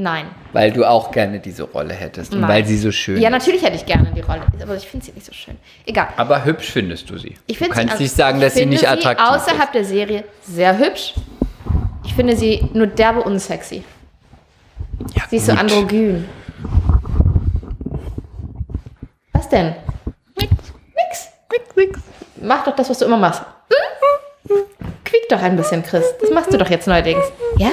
Nein. 0.00 0.26
Weil 0.52 0.72
du 0.72 0.84
auch 0.84 1.10
gerne 1.12 1.38
diese 1.38 1.62
Rolle 1.64 1.94
hättest 1.94 2.34
und 2.34 2.40
Nein. 2.40 2.50
weil 2.50 2.64
sie 2.66 2.76
so 2.78 2.90
schön 2.90 3.20
Ja, 3.20 3.28
ist. 3.28 3.32
natürlich 3.32 3.62
hätte 3.62 3.76
ich 3.76 3.86
gerne 3.86 4.10
die 4.14 4.20
Rolle, 4.20 4.42
aber 4.62 4.74
ich 4.76 4.86
finde 4.88 5.06
sie 5.06 5.12
nicht 5.12 5.26
so 5.26 5.32
schön. 5.32 5.56
Egal. 5.86 6.08
Aber 6.16 6.44
hübsch 6.44 6.70
findest 6.70 7.08
du 7.10 7.18
sie. 7.18 7.36
Ich 7.46 7.58
du 7.58 7.64
finde 7.64 7.76
kannst 7.76 7.96
sie, 7.98 8.02
nicht 8.04 8.14
sagen, 8.16 8.40
dass 8.40 8.54
sie 8.54 8.66
nicht 8.66 8.88
attraktiv 8.88 9.24
außerhalb 9.26 9.68
ist. 9.68 9.74
der 9.74 9.84
Serie 9.84 10.24
sehr 10.42 10.76
hübsch. 10.78 11.14
Ich 12.04 12.14
finde 12.14 12.36
sie 12.36 12.68
nur 12.72 12.86
derbe 12.88 13.22
unsexy. 13.22 13.84
Ja, 15.14 15.22
Sie 15.30 15.36
ist 15.36 15.46
so 15.46 15.52
androgyn. 15.52 16.26
Was 19.32 19.48
denn? 19.48 19.74
Nix. 20.38 20.52
Nix. 20.96 21.28
Nix, 21.52 21.76
nix. 21.76 22.00
Mach 22.42 22.64
doch 22.64 22.74
das, 22.76 22.90
was 22.90 22.98
du 22.98 23.04
immer 23.04 23.16
machst. 23.18 23.42
Quiek 25.04 25.28
doch 25.28 25.40
ein 25.40 25.56
bisschen, 25.56 25.82
Chris. 25.82 26.04
Das 26.20 26.30
machst 26.30 26.52
du 26.52 26.58
doch 26.58 26.68
jetzt 26.70 26.86
neuerdings. 26.86 27.24
Ja? 27.58 27.70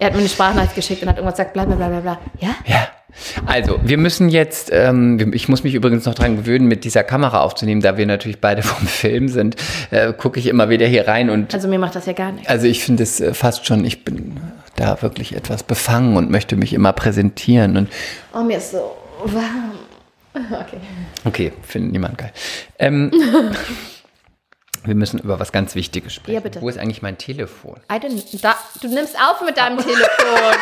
Er 0.00 0.06
hat 0.06 0.14
mir 0.14 0.20
eine 0.20 0.28
Sprachnachricht 0.28 0.74
geschickt 0.74 1.02
und 1.02 1.08
hat 1.08 1.16
irgendwas 1.16 1.36
gesagt, 1.36 1.52
bla 1.52 1.64
bla 1.66 1.76
bla 1.76 1.88
bla 1.88 2.00
bla. 2.00 2.18
Ja? 2.40 2.54
Ja. 2.66 2.88
Also, 3.44 3.78
wir 3.82 3.98
müssen 3.98 4.28
jetzt, 4.28 4.70
ähm, 4.72 5.32
ich 5.34 5.48
muss 5.48 5.62
mich 5.64 5.74
übrigens 5.74 6.06
noch 6.06 6.14
dran 6.14 6.36
gewöhnen, 6.36 6.66
mit 6.68 6.84
dieser 6.84 7.02
Kamera 7.02 7.40
aufzunehmen, 7.40 7.80
da 7.82 7.96
wir 7.96 8.06
natürlich 8.06 8.40
beide 8.40 8.62
vom 8.64 8.86
Film 8.86 9.28
sind, 9.28 9.56
äh, 9.90 10.12
gucke 10.12 10.38
ich 10.40 10.46
immer 10.46 10.68
wieder 10.70 10.86
hier 10.86 11.06
rein 11.06 11.28
und 11.28 11.52
Also 11.52 11.68
mir 11.68 11.78
macht 11.78 11.96
das 11.96 12.06
ja 12.06 12.12
gar 12.12 12.32
nichts. 12.32 12.48
also 12.48 12.66
ich 12.66 12.82
finde 12.82 13.02
es 13.02 13.20
äh, 13.20 13.34
fast 13.34 13.66
schon, 13.66 13.84
ich 13.84 14.04
bin 14.04 14.40
da 14.76 15.02
wirklich 15.02 15.34
etwas 15.36 15.62
befangen 15.64 16.16
und 16.16 16.30
möchte 16.30 16.56
mich 16.56 16.72
immer 16.72 16.92
präsentieren 16.92 17.76
und 17.76 17.88
Oh, 18.32 18.42
mir 18.42 18.56
ist 18.58 18.72
so 18.72 18.96
warm. 19.24 19.72
Okay. 20.52 20.78
okay, 21.24 21.52
findet 21.66 21.90
niemand 21.92 22.16
geil. 22.16 22.30
Ähm, 22.78 23.10
wir 24.84 24.94
müssen 24.94 25.20
über 25.20 25.38
was 25.38 25.52
ganz 25.52 25.74
Wichtiges 25.74 26.14
sprechen. 26.14 26.34
Ja, 26.34 26.40
bitte. 26.40 26.60
Wo 26.60 26.68
ist 26.68 26.78
eigentlich 26.78 27.02
mein 27.02 27.18
Telefon? 27.18 27.76
I 27.90 27.96
don't, 27.96 28.42
da, 28.42 28.54
du 28.80 28.88
nimmst 28.88 29.16
auf 29.16 29.42
mit 29.44 29.56
deinem 29.56 29.78
Telefon. 29.78 29.98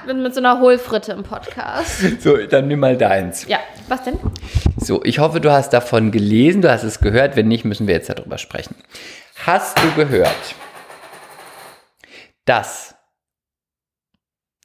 ich 0.00 0.06
bin 0.06 0.22
mit 0.22 0.34
so 0.34 0.40
einer 0.40 0.60
Hohlfritte 0.60 1.12
im 1.12 1.22
Podcast. 1.22 2.20
So, 2.20 2.36
dann 2.36 2.68
nimm 2.68 2.80
mal 2.80 2.96
deins. 2.96 3.46
Ja, 3.46 3.60
was 3.88 4.02
denn? 4.02 4.18
So, 4.76 5.04
ich 5.04 5.18
hoffe, 5.18 5.40
du 5.40 5.52
hast 5.52 5.70
davon 5.70 6.10
gelesen, 6.10 6.62
du 6.62 6.70
hast 6.70 6.82
es 6.82 7.00
gehört. 7.00 7.36
Wenn 7.36 7.48
nicht, 7.48 7.64
müssen 7.64 7.86
wir 7.86 7.94
jetzt 7.94 8.08
darüber 8.08 8.38
sprechen. 8.38 8.74
Hast 9.46 9.78
du 9.78 9.92
gehört, 9.94 10.54
dass 12.44 12.94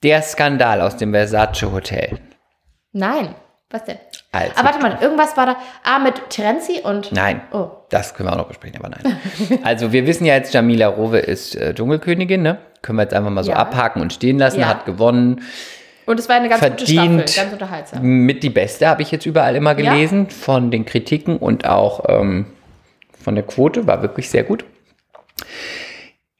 Der 0.01 0.21
Skandal 0.21 0.81
aus 0.81 0.97
dem 0.97 1.11
Versace 1.11 1.71
Hotel. 1.71 2.19
Nein. 2.91 3.35
Was 3.73 3.83
denn? 3.85 3.97
Also, 4.31 4.51
Ah, 4.55 4.63
warte 4.65 4.79
mal, 4.79 4.97
irgendwas 5.01 5.35
war 5.35 5.47
da. 5.47 5.55
Ah, 5.83 5.97
mit 5.99 6.29
Terenzi 6.29 6.79
und. 6.83 7.11
Nein. 7.11 7.41
Oh. 7.51 7.71
Das 7.89 8.13
können 8.13 8.29
wir 8.29 8.33
auch 8.33 8.37
noch 8.37 8.47
besprechen, 8.47 8.77
aber 8.79 8.89
nein. 8.89 9.17
also 9.63 9.91
wir 9.91 10.05
wissen 10.07 10.25
ja 10.25 10.35
jetzt, 10.35 10.53
Jamila 10.53 10.87
Rowe 10.87 11.17
ist 11.17 11.55
äh, 11.55 11.73
Dschungelkönigin, 11.73 12.41
ne? 12.43 12.59
Können 12.83 12.97
wir 12.99 13.03
jetzt 13.03 13.13
einfach 13.15 13.31
mal 13.31 13.43
so 13.43 13.49
Ja. 13.51 13.57
abhaken 13.57 14.01
und 14.01 14.13
stehen 14.13 14.37
lassen, 14.37 14.59
Ja. 14.59 14.67
hat 14.67 14.85
gewonnen. 14.85 15.41
Und 16.05 16.19
es 16.19 16.29
war 16.29 16.35
eine 16.35 16.49
ganz 16.49 16.61
gute 16.61 16.85
Verdient. 16.85 17.29
Staffel, 17.29 17.43
ganz 17.49 17.53
unterhaltsam. 17.53 18.01
Mit 18.03 18.43
die 18.43 18.49
beste 18.51 18.87
habe 18.87 19.01
ich 19.01 19.09
jetzt 19.11 19.25
überall 19.25 19.55
immer 19.55 19.77
Ja. 19.77 19.91
gelesen, 19.91 20.29
von 20.29 20.69
den 20.69 20.85
Kritiken 20.85 21.37
und 21.37 21.65
auch 21.67 22.03
ähm, 22.09 22.45
von 23.23 23.35
der 23.35 23.43
Quote, 23.45 23.87
war 23.87 24.01
wirklich 24.03 24.29
sehr 24.29 24.43
gut. 24.43 24.65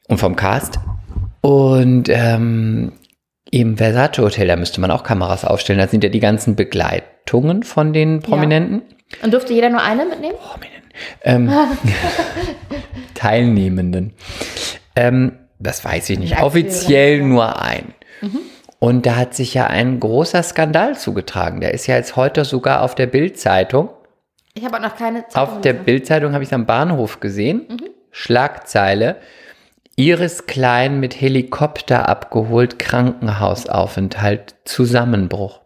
Und 0.08 0.18
vom 0.18 0.36
Cast. 0.36 0.78
Und 1.40 2.08
ähm, 2.10 2.92
im 3.50 3.76
Versace 3.76 4.18
Hotel, 4.18 4.48
da 4.48 4.56
müsste 4.56 4.80
man 4.80 4.90
auch 4.90 5.02
Kameras 5.02 5.44
aufstellen. 5.44 5.78
Da 5.78 5.88
sind 5.88 6.04
ja 6.04 6.10
die 6.10 6.20
ganzen 6.20 6.56
Begleitungen 7.24 7.62
von 7.62 7.92
den 7.92 8.20
Prominenten. 8.20 8.82
Und 9.22 9.32
durfte 9.32 9.52
jeder 9.52 9.70
nur 9.70 9.82
eine 9.82 10.04
mitnehmen? 10.04 10.36
Prominenten. 10.36 10.90
Ähm, 11.22 11.50
Teilnehmenden. 13.14 14.12
Ähm, 14.96 15.38
das 15.58 15.84
weiß 15.84 16.10
ich 16.10 16.18
nicht. 16.18 16.40
Offiziell 16.40 17.18
ja. 17.18 17.24
nur 17.24 17.62
ein. 17.62 17.94
Und 18.78 19.06
da 19.06 19.16
hat 19.16 19.34
sich 19.34 19.54
ja 19.54 19.66
ein 19.66 19.98
großer 19.98 20.42
Skandal 20.42 20.96
zugetragen. 20.96 21.60
Der 21.60 21.72
ist 21.72 21.86
ja 21.86 21.96
jetzt 21.96 22.16
heute 22.16 22.44
sogar 22.44 22.82
auf 22.82 22.94
der 22.94 23.06
Bild-Zeitung. 23.06 23.90
Ich 24.54 24.64
habe 24.64 24.76
auch 24.76 24.82
noch 24.82 24.96
keine 24.96 25.26
Zeit. 25.26 25.36
Auf 25.36 25.60
der 25.62 25.72
Bild-Zeitung 25.72 26.32
habe 26.32 26.44
ich 26.44 26.50
es 26.50 26.52
am 26.52 26.66
Bahnhof 26.66 27.20
gesehen. 27.20 27.66
Schlagzeile. 28.10 29.16
Iris 29.96 30.46
Klein 30.46 31.00
mit 31.00 31.20
Helikopter 31.20 32.08
abgeholt, 32.08 32.78
Krankenhausaufenthalt, 32.78 34.56
Zusammenbruch. 34.64 35.63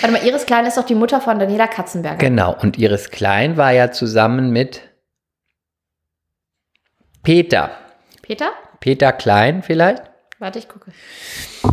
Warte 0.00 0.12
mal, 0.12 0.24
Iris 0.26 0.46
Klein 0.46 0.66
ist 0.66 0.76
doch 0.76 0.84
die 0.86 0.94
Mutter 0.94 1.20
von 1.20 1.38
Daniela 1.38 1.66
Katzenberger. 1.66 2.18
Genau, 2.18 2.54
und 2.60 2.78
Iris 2.78 3.10
Klein 3.10 3.56
war 3.56 3.72
ja 3.72 3.90
zusammen 3.90 4.50
mit 4.50 4.82
Peter. 7.22 7.70
Peter? 8.22 8.50
Peter 8.80 9.12
Klein 9.12 9.62
vielleicht? 9.62 10.02
Warte, 10.38 10.58
ich 10.60 10.68
gucke. 10.68 10.92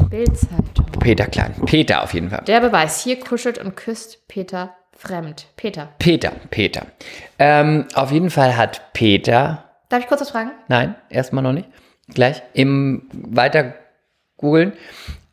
Bildzeitung. 0.10 0.86
Peter 1.00 1.28
Klein. 1.28 1.54
Peter 1.66 2.04
auf 2.04 2.14
jeden 2.14 2.30
Fall. 2.30 2.44
Der 2.48 2.62
Beweis. 2.62 3.04
Hier 3.04 3.20
kuschelt 3.20 3.60
und 3.60 3.76
küsst 3.76 4.28
Peter 4.28 4.76
fremd. 4.98 5.46
Peter. 5.56 5.90
Peter, 6.00 6.32
Peter. 6.50 6.88
Ähm, 7.38 7.86
auf 7.94 8.12
jeden 8.12 8.32
Fall 8.32 8.58
hat 8.58 8.94
Peter, 8.94 9.66
Darf 9.90 10.00
ich 10.02 10.08
kurz 10.08 10.22
was 10.22 10.32
fragen? 10.32 10.52
nein, 10.68 10.96
erstmal 11.10 11.44
noch 11.44 11.52
nicht, 11.52 11.70
gleich, 12.08 12.42
im 12.54 13.08
weiter 13.12 13.76
googeln, 14.38 14.74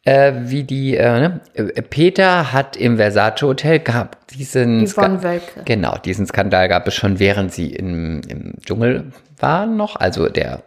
äh, 0.04 0.32
wie 0.36 0.64
die, 0.64 0.96
äh, 0.96 1.20
ne? 1.20 1.40
Äh, 1.54 1.82
Peter 1.82 2.52
hat 2.52 2.76
im 2.76 2.96
Versace 2.96 3.42
Hotel 3.42 3.78
gab 3.78 4.26
diesen 4.28 4.86
Yvonne 4.86 5.22
Wölke. 5.22 5.62
Genau, 5.64 5.96
diesen 5.98 6.26
Skandal 6.26 6.68
gab 6.68 6.88
es 6.88 6.94
schon, 6.94 7.18
während 7.18 7.52
sie 7.52 7.74
im, 7.74 8.20
im 8.28 8.54
Dschungel 8.64 9.12
waren 9.38 9.76
noch, 9.76 9.96
also 9.96 10.28
der 10.28 10.62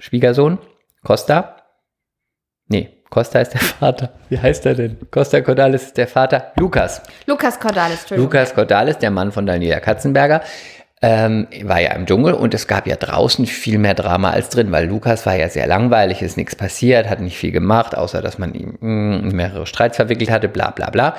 Schwiegersohn, 0.00 0.58
Costa. 1.04 1.56
Nee, 2.66 2.90
Costa 3.10 3.40
ist 3.40 3.52
der 3.54 3.60
Vater. 3.80 4.10
Wie 4.28 4.38
heißt 4.38 4.66
er 4.66 4.74
denn? 4.74 4.96
Costa 5.10 5.40
Cordalis 5.40 5.84
ist 5.84 5.96
der 5.96 6.08
Vater. 6.08 6.52
Lukas. 6.56 7.02
Lukas 7.26 7.60
Cordalis. 7.60 8.10
Lukas 8.10 8.54
Cordalis, 8.54 8.98
der 8.98 9.10
Mann 9.10 9.30
von 9.30 9.46
Daniela 9.46 9.80
Katzenberger, 9.80 10.42
ähm, 11.02 11.46
war 11.62 11.80
ja 11.80 11.92
im 11.92 12.04
Dschungel 12.06 12.34
und 12.34 12.52
es 12.52 12.66
gab 12.66 12.86
ja 12.86 12.96
draußen 12.96 13.46
viel 13.46 13.78
mehr 13.78 13.94
Drama 13.94 14.30
als 14.30 14.50
drin, 14.50 14.70
weil 14.70 14.86
Lukas 14.86 15.24
war 15.24 15.34
ja 15.34 15.48
sehr 15.48 15.66
langweilig, 15.66 16.20
ist 16.20 16.36
nichts 16.36 16.54
passiert, 16.56 17.08
hat 17.08 17.20
nicht 17.20 17.38
viel 17.38 17.52
gemacht, 17.52 17.96
außer 17.96 18.20
dass 18.20 18.38
man 18.38 18.52
ihm 18.54 18.76
mm, 18.80 19.28
mehrere 19.34 19.66
Streits 19.66 19.96
verwickelt 19.96 20.30
hatte, 20.30 20.48
bla 20.48 20.70
bla 20.70 20.90
bla. 20.90 21.16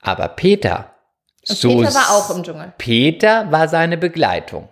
Aber 0.00 0.28
Peter, 0.28 0.92
Und 1.48 1.58
so 1.58 1.78
Peter 1.78 1.94
war 1.94 2.10
auch 2.16 2.34
im 2.34 2.42
Dschungel. 2.42 2.72
Peter 2.78 3.50
war 3.52 3.68
seine 3.68 3.98
Begleitung. 3.98 4.68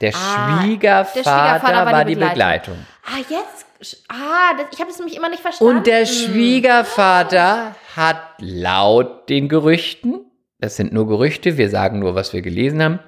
Der, 0.00 0.12
Ah, 0.14 0.60
Schwiegervater, 0.62 1.14
der 1.14 1.22
Schwiegervater 1.22 1.86
war, 1.92 2.04
die 2.04 2.16
Begleitung. 2.16 2.74
Ah, 3.06 3.18
jetzt. 3.18 3.66
Ah, 4.08 4.52
das, 4.58 4.66
ich 4.72 4.80
habe 4.80 4.90
das 4.90 4.98
nämlich 4.98 5.16
immer 5.16 5.28
nicht 5.28 5.40
verstanden. 5.42 5.76
Und 5.76 5.86
der 5.86 6.06
Schwiegervater 6.06 7.74
hat 7.94 8.20
laut 8.38 9.28
den 9.28 9.48
Gerüchten, 9.48 10.20
das 10.58 10.76
sind 10.76 10.92
nur 10.92 11.06
Gerüchte, 11.06 11.56
wir 11.56 11.70
sagen 11.70 11.98
nur, 12.00 12.14
was 12.14 12.32
wir 12.32 12.42
gelesen 12.42 12.82
haben, 12.82 12.98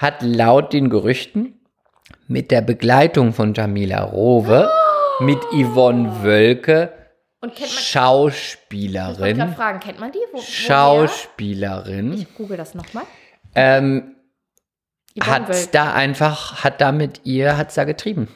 hat 0.00 0.22
laut 0.22 0.72
den 0.72 0.88
Gerüchten 0.90 1.60
mit 2.26 2.50
der 2.50 2.62
Begleitung 2.62 3.32
von 3.32 3.54
Jamila 3.54 4.02
Rowe, 4.02 4.68
mit 5.20 5.38
Yvonne 5.52 6.22
Wölke, 6.22 6.92
man. 7.40 7.52
Schauspielerin, 7.68 9.36
gerade 9.36 9.52
fragen, 9.52 9.80
kennt 9.80 9.98
man 10.00 10.12
die? 10.12 10.18
Wo? 10.32 10.40
Schauspielerin, 10.40 12.12
Ich 12.14 12.34
google 12.34 12.56
das 12.56 12.74
nochmal. 12.74 13.04
ähm, 13.54 14.14
hat 15.20 15.74
da 15.74 15.92
einfach, 15.92 16.62
hat 16.64 16.80
da 16.80 16.92
mit 16.92 17.22
ihr, 17.24 17.56
hat's 17.56 17.74
da 17.74 17.84
getrieben. 17.84 18.28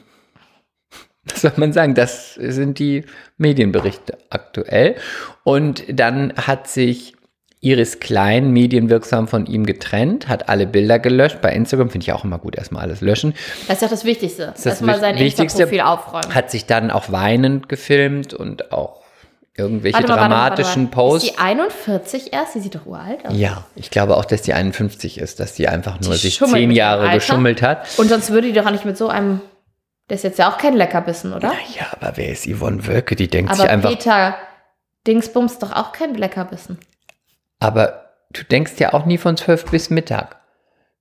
Was 1.26 1.40
soll 1.42 1.52
man 1.56 1.72
sagen? 1.72 1.94
Das 1.94 2.34
sind 2.34 2.78
die 2.78 3.06
Medienberichte 3.38 4.18
aktuell. 4.28 4.96
Und 5.42 5.84
dann 5.88 6.34
hat 6.36 6.68
sich 6.68 7.14
Iris 7.64 7.98
Klein 7.98 8.50
medienwirksam 8.52 9.26
von 9.26 9.46
ihm 9.46 9.64
getrennt, 9.64 10.28
hat 10.28 10.48
alle 10.48 10.66
Bilder 10.66 10.98
gelöscht. 10.98 11.40
Bei 11.40 11.52
Instagram 11.52 11.90
finde 11.90 12.04
ich 12.04 12.12
auch 12.12 12.24
immer 12.24 12.38
gut, 12.38 12.56
erstmal 12.56 12.82
alles 12.82 13.00
löschen. 13.00 13.34
Das 13.66 13.76
ist 13.76 13.82
doch 13.82 13.90
das 13.90 14.04
Wichtigste. 14.04 14.52
Das 14.54 14.66
Erstmal 14.66 15.00
sein 15.00 15.14
Wichtigste. 15.14 15.62
Insta-Profil 15.62 15.80
aufräumen. 15.80 16.34
Hat 16.34 16.50
sich 16.50 16.66
dann 16.66 16.90
auch 16.90 17.10
weinend 17.10 17.68
gefilmt 17.68 18.34
und 18.34 18.72
auch 18.72 19.00
irgendwelche 19.56 19.96
Warte 19.96 20.08
mal, 20.08 20.16
warte 20.16 20.28
mal, 20.28 20.36
dramatischen 20.36 20.84
warte 20.84 20.96
mal. 20.96 21.02
Posts. 21.08 21.24
Ist 21.28 21.34
die 21.36 21.38
41 21.38 22.32
erst? 22.32 22.52
Sie 22.52 22.60
sieht 22.60 22.74
doch 22.74 22.86
uralt 22.86 23.26
aus. 23.26 23.32
ja, 23.36 23.64
ich 23.76 23.90
glaube 23.90 24.16
auch, 24.16 24.24
dass 24.24 24.42
die 24.42 24.52
51 24.52 25.18
ist, 25.18 25.40
dass 25.40 25.54
die 25.54 25.68
einfach 25.68 26.00
nur 26.00 26.12
Die 26.12 26.18
sich 26.18 26.38
zehn 26.38 26.70
Jahre 26.70 27.10
geschummelt 27.14 27.62
hat. 27.62 27.86
Und 27.98 28.08
sonst 28.08 28.30
würde 28.30 28.48
die 28.48 28.52
doch 28.52 28.66
auch 28.66 28.72
nicht 28.72 28.84
mit 28.84 28.98
so 28.98 29.08
einem. 29.08 29.40
Der 30.10 30.16
ist 30.16 30.24
jetzt 30.24 30.38
ja 30.38 30.52
auch 30.52 30.58
kein 30.58 30.74
Leckerbissen, 30.74 31.32
oder? 31.32 31.52
Ja, 31.78 31.86
aber 31.92 32.16
wer 32.16 32.28
ist 32.28 32.46
Yvonne 32.46 32.86
Wölke? 32.86 33.16
Die 33.16 33.28
denkt 33.28 33.54
sich 33.54 33.62
Aber 33.62 33.70
einfach. 33.72 33.88
Peter 33.88 34.34
Dingsbums 35.06 35.58
doch 35.58 35.72
auch 35.72 35.92
kein 35.92 36.14
Leckerbissen. 36.14 36.78
Aber 37.64 38.10
du 38.30 38.42
denkst 38.44 38.74
ja 38.76 38.92
auch 38.92 39.06
nie 39.06 39.16
von 39.16 39.38
12 39.38 39.64
bis 39.70 39.88
Mittag. 39.88 40.36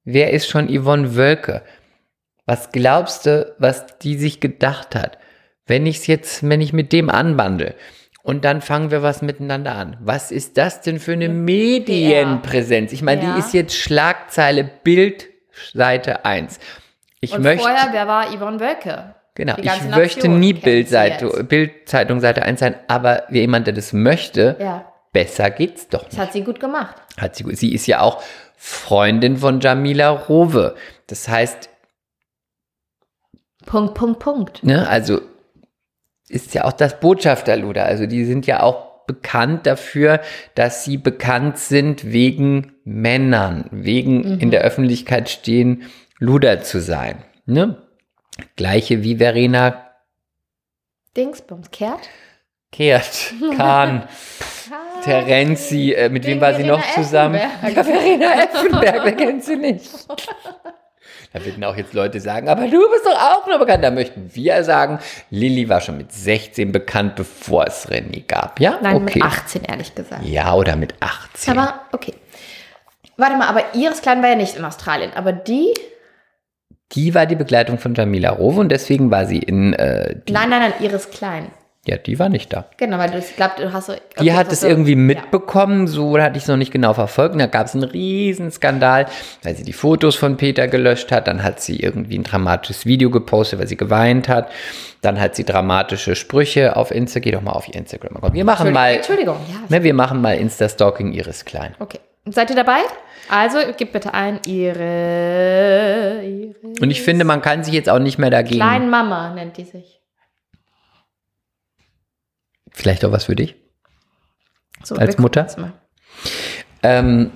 Wer 0.06 0.32
ist 0.32 0.48
schon 0.48 0.70
Yvonne 0.70 1.14
Wölke? 1.18 1.62
Was 2.46 2.72
glaubst 2.72 3.26
du, 3.26 3.54
was 3.58 3.86
die 4.00 4.16
sich 4.16 4.40
gedacht 4.40 4.96
hat? 4.96 5.18
Wenn 5.66 5.86
ich 5.86 6.08
jetzt, 6.08 6.48
wenn 6.48 6.62
ich 6.62 6.72
mit 6.72 6.94
dem 6.94 7.10
anbandel 7.10 7.76
und 8.22 8.46
dann 8.46 8.62
fangen 8.62 8.92
wir 8.92 9.04
was 9.04 9.22
miteinander 9.22 9.76
an. 9.76 9.98
Was 10.00 10.32
ist 10.32 10.58
das 10.58 10.80
denn 10.80 11.00
für 11.00 11.12
eine 11.12 11.28
Medienpräsenz? 11.28 12.94
Ich 12.94 13.02
meine, 13.02 13.24
Ja. 13.24 13.34
die 13.34 13.40
ist 13.40 13.54
jetzt 13.54 13.76
Schlagzeile 13.76 14.64
Bild 14.64 15.28
Seite 15.74 16.24
1. 16.24 16.60
Ich 17.20 17.34
Und 17.34 17.42
möchte 17.44 17.64
vorher, 17.64 17.90
wer 17.92 18.08
war 18.08 18.28
Yvonne 18.34 18.62
Wölke? 18.62 19.16
Genau, 19.36 19.56
ich 19.58 19.66
ganze 19.66 19.90
möchte 19.90 20.20
Nation 20.30 20.40
nie 20.40 20.54
Bildzeitung, 20.54 22.20
Seite 22.22 22.44
1 22.44 22.60
sein, 22.62 22.76
aber 22.88 23.24
wie 23.28 23.40
jemand, 23.42 23.68
der 23.68 23.74
das 23.74 23.92
möchte, 23.92 24.56
Ja, 24.60 24.93
besser 25.14 25.50
geht's 25.52 25.88
doch 25.88 26.04
das 26.04 26.12
nicht. 26.14 26.22
hat 26.22 26.34
sie 26.34 26.44
gut 26.44 26.60
gemacht. 26.60 26.96
Hat 27.18 27.36
sie, 27.36 27.46
sie 27.56 27.74
ist 27.74 27.88
ja 27.88 28.02
auch 28.02 28.22
Freundin 28.58 29.38
von 29.38 29.60
Jamila 29.62 30.10
Rowe. 30.10 30.76
Das 31.08 31.28
heißt, 31.30 31.70
Punkt, 33.66 33.94
Punkt, 33.94 34.20
Punkt. 34.20 34.64
ne, 34.64 34.88
also 34.88 35.22
ist 36.28 36.54
ja 36.54 36.66
auch 36.66 36.74
das 36.74 37.00
Botschafterluder. 37.00 37.86
Also 37.86 38.08
die 38.08 38.26
sind 38.26 38.46
ja 38.48 38.62
auch 38.62 39.06
bekannt 39.06 39.68
dafür, 39.68 40.22
dass 40.56 40.84
sie 40.84 40.98
bekannt 40.98 41.58
sind 41.60 42.12
wegen 42.12 42.74
Männern, 42.84 43.66
wegen 43.72 44.40
in 44.40 44.50
der 44.50 44.62
Öffentlichkeit 44.62 45.30
stehen, 45.30 45.84
Luder 46.20 46.62
zu 46.62 46.80
sein. 46.80 47.24
Ne? 47.46 47.82
Gleiche 48.56 49.04
wie 49.04 49.18
Verena 49.18 49.90
Dingsbums, 51.16 51.70
Kehrt? 51.72 52.10
Kehrt, 52.72 53.34
Kahn, 53.56 54.08
Terenzi, 55.04 55.94
äh, 55.94 56.10
mit 56.10 56.26
wem 56.26 56.40
war 56.42 56.54
sie 56.54 56.64
noch 56.64 56.82
zusammen? 56.94 57.40
Ja, 57.62 57.84
Verena 57.84 58.44
Effenberg, 58.44 59.04
wer 59.04 59.12
kennt 59.16 59.44
sie 59.44 59.56
nicht? 59.56 59.90
Da 61.34 61.44
werden 61.44 61.64
auch 61.64 61.76
jetzt 61.76 61.94
Leute 61.94 62.20
sagen, 62.20 62.48
aber 62.48 62.68
du 62.68 62.80
bist 62.92 63.06
doch 63.06 63.20
auch 63.20 63.48
nur 63.48 63.58
bekannt. 63.58 63.84
Da 63.84 63.90
möchten 63.90 64.30
wir 64.36 64.64
sagen, 64.64 65.00
Lilly 65.32 65.68
war 65.68 65.82
schon 65.82 65.98
mit 65.98 66.12
16 66.12 66.72
bekannt, 66.72 67.16
bevor 67.16 67.66
es 67.66 67.90
René 67.90 68.24
gab. 68.26 68.60
Ja, 68.60 68.78
Nein, 68.82 68.98
okay. 68.98 69.20
mit 69.20 69.24
18, 69.24 69.64
ehrlich 69.64 69.96
gesagt. 69.96 70.24
Ja, 70.24 70.54
oder 70.54 70.76
mit 70.76 70.94
18. 71.00 71.58
Aber, 71.58 71.82
okay. 71.92 72.14
Warte 73.18 73.36
mal, 73.38 73.48
aber 73.48 73.74
Iris 73.74 74.02
Klein 74.02 74.22
war 74.22 74.30
ja 74.30 74.36
nicht 74.36 74.56
in 74.56 74.64
Australien. 74.64 75.12
Aber 75.16 75.32
die. 75.32 75.74
die 76.92 77.16
war 77.16 77.26
die 77.26 77.36
Begleitung 77.36 77.80
von 77.80 77.96
Jamila 77.96 78.30
Rowe 78.30 78.60
und 78.60 78.70
deswegen 78.70 79.10
war 79.10 79.26
sie 79.26 79.40
in 79.40 79.74
äh, 79.74 80.16
Nein, 80.30 80.50
nein, 80.50 80.62
nein, 80.62 80.74
Iris 80.82 81.10
Klein. 81.10 81.48
Ja, 81.86 81.98
die 81.98 82.18
war 82.18 82.30
nicht 82.30 82.54
da. 82.54 82.64
Genau, 82.78 82.98
weil 82.98 83.12
du, 83.12 83.18
ich 83.18 83.36
glaube, 83.36 83.56
du 83.58 83.74
hast 83.74 83.88
so. 83.88 83.94
Die 84.22 84.32
hat 84.32 84.50
es 84.54 84.64
irgendwie 84.64 84.92
Ja. 84.92 84.98
mitbekommen, 84.98 85.88
so 85.88 86.18
hatte 86.18 86.38
ich 86.38 86.44
es 86.44 86.48
noch 86.48 86.56
nicht 86.56 86.72
genau 86.72 86.94
verfolgt. 86.94 87.34
Und 87.34 87.40
da 87.40 87.48
gab 87.48 87.66
es 87.68 87.74
einen 87.76 87.84
riesen 87.84 88.52
Skandal, 88.52 89.06
weil 89.44 89.54
sie 89.58 89.64
die 89.64 89.74
Fotos 89.74 90.16
von 90.16 90.38
Peter 90.38 90.70
gelöscht 90.70 91.12
hat. 91.12 91.28
Dann 91.28 91.44
hat 91.44 91.60
sie 91.60 91.78
irgendwie 91.82 92.18
ein 92.18 92.24
dramatisches 92.24 92.86
Video 92.86 93.10
gepostet, 93.10 93.60
weil 93.60 93.68
sie 93.68 93.76
geweint 93.76 94.30
hat. 94.30 94.50
Dann 95.02 95.20
hat 95.20 95.36
sie 95.36 95.44
dramatische 95.44 96.16
Sprüche 96.16 96.78
auf 96.78 96.90
Insta. 96.90 97.20
Geh 97.20 97.32
doch 97.32 97.42
mal 97.42 97.52
auf 97.52 97.68
ihr 97.68 97.76
Instagram. 97.76 98.34
Wir 98.34 98.46
machen 98.46 98.72
mal, 98.72 98.94
Entschuldigung, 98.94 99.36
ja. 99.52 99.60
ne, 99.68 99.84
wir 99.84 99.94
machen 99.94 100.22
mal 100.22 100.38
Insta-Stalking 100.38 101.12
ihres 101.12 101.44
Kleinen. 101.44 101.76
Okay. 101.80 102.00
Seid 102.26 102.50
ihr 102.50 102.56
dabei? 102.56 102.80
Also, 103.30 103.58
gib 103.78 103.92
bitte 103.92 104.14
ein 104.14 104.40
ihre, 104.48 106.22
ihre 106.24 106.56
Und 106.82 106.92
ich 106.92 107.02
finde, 107.02 107.26
man 107.26 107.42
kann 107.42 107.66
sich 107.66 107.74
jetzt 107.74 107.90
auch 107.90 108.00
nicht 108.00 108.18
mehr 108.18 108.30
dagegen. 108.30 108.56
Kleinmama 108.62 109.34
nennt 109.34 109.58
die 109.58 109.66
sich. 109.66 110.00
Vielleicht 112.74 113.06
auch 113.06 113.12
was 113.12 113.26
für 113.26 113.36
dich. 113.36 113.56
So, 114.84 114.96
Als 114.96 115.18
Mutter? 115.18 115.48
Ähm, 116.82 117.32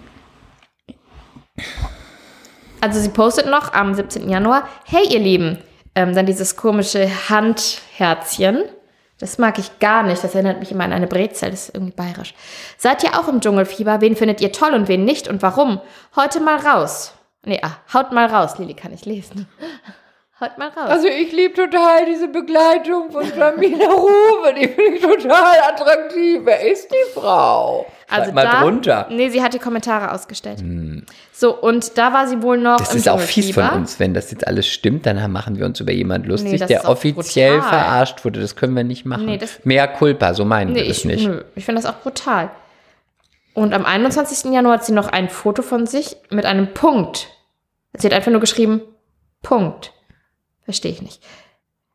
Also 2.81 2.99
sie 2.99 3.09
postet 3.09 3.47
noch 3.47 3.73
am 3.73 3.93
17. 3.95 4.29
Januar, 4.29 4.67
hey 4.85 5.03
ihr 5.09 5.19
Lieben, 5.19 5.57
ähm, 5.95 6.13
dann 6.13 6.25
dieses 6.25 6.55
komische 6.55 7.09
Handherzchen. 7.29 8.63
Das 9.19 9.39
mag 9.39 9.57
ich 9.57 9.79
gar 9.79 10.03
nicht. 10.03 10.23
Das 10.23 10.35
erinnert 10.35 10.59
mich 10.59 10.71
immer 10.71 10.83
an 10.83 10.93
eine 10.93 11.07
Brezel. 11.07 11.49
Das 11.49 11.69
ist 11.69 11.75
irgendwie 11.75 11.95
bayerisch. 11.95 12.35
Seid 12.77 13.03
ihr 13.03 13.19
auch 13.19 13.27
im 13.27 13.41
Dschungelfieber? 13.41 13.99
Wen 13.99 14.15
findet 14.15 14.41
ihr 14.41 14.51
toll 14.51 14.73
und 14.75 14.87
wen 14.87 15.05
nicht 15.05 15.27
und 15.27 15.41
warum? 15.41 15.81
Heute 16.15 16.39
mal 16.39 16.57
raus. 16.57 17.13
Nee, 17.43 17.59
ah, 17.63 17.77
haut 17.93 18.11
mal 18.11 18.27
raus. 18.27 18.59
Lili 18.59 18.75
kann 18.75 18.93
ich 18.93 19.05
lesen. 19.05 19.47
Haut 20.39 20.55
mal 20.59 20.67
raus. 20.67 20.89
Also 20.89 21.07
ich 21.07 21.31
liebe 21.31 21.55
total 21.55 22.05
diese 22.05 22.27
Begleitung 22.27 23.11
von 23.11 23.23
Jamila 23.35 23.87
Ruwe. 23.91 24.53
Die 24.53 24.67
finde 24.67 24.95
ich 24.95 25.01
total 25.01 25.57
attraktiv. 25.67 26.41
Wer 26.43 26.71
ist 26.71 26.89
die 26.91 27.11
Frau? 27.19 27.87
Also 28.07 28.25
Schreib 28.25 28.35
mal 28.35 28.43
da, 28.45 28.61
drunter. 28.61 29.07
Nee, 29.09 29.29
sie 29.29 29.41
hat 29.41 29.55
die 29.55 29.59
Kommentare 29.59 30.11
ausgestellt. 30.13 30.63
So, 31.33 31.55
und 31.59 31.97
da 31.97 32.13
war 32.13 32.27
sie 32.27 32.43
wohl 32.43 32.59
noch 32.59 32.77
Das 32.77 32.91
im 32.93 32.99
ist 32.99 33.09
auch 33.09 33.19
fies 33.19 33.49
von 33.51 33.67
uns, 33.69 33.99
wenn 33.99 34.13
das 34.13 34.29
jetzt 34.29 34.45
alles 34.45 34.67
stimmt, 34.67 35.07
dann 35.07 35.31
machen 35.31 35.57
wir 35.57 35.65
uns 35.65 35.79
über 35.79 35.91
jemanden 35.91 36.27
lustig, 36.29 36.59
Nee, 36.61 36.67
der 36.67 36.87
offiziell 36.87 37.57
brutal. 37.57 37.69
verarscht 37.69 38.23
wurde. 38.23 38.39
Das 38.39 38.55
können 38.55 38.75
wir 38.75 38.83
nicht 38.83 39.05
machen. 39.07 39.25
Nee, 39.25 39.37
das- 39.39 39.65
Mehr 39.65 39.87
Culpa, 39.87 40.35
so 40.35 40.45
meinen 40.45 40.73
Nee, 40.73 40.81
wir 40.81 40.87
das 40.87 40.97
ich, 40.99 41.05
nicht. 41.05 41.27
nö, 41.27 41.43
ich 41.55 41.65
finde 41.65 41.81
das 41.81 41.89
auch 41.91 41.99
brutal. 41.99 42.51
Und 43.55 43.73
am 43.73 43.85
21. 43.85 44.51
Januar 44.53 44.75
hat 44.75 44.85
sie 44.85 44.93
noch 44.93 45.07
ein 45.07 45.29
Foto 45.29 45.63
von 45.63 45.87
sich 45.87 46.15
mit 46.29 46.45
einem 46.45 46.75
Punkt. 46.75 47.27
Sie 47.97 48.05
hat 48.05 48.13
einfach 48.13 48.31
nur 48.31 48.39
geschrieben, 48.41 48.81
Punkt. 49.41 49.93
Verstehe 50.67 50.91
ich 50.91 51.01
nicht. 51.01 51.23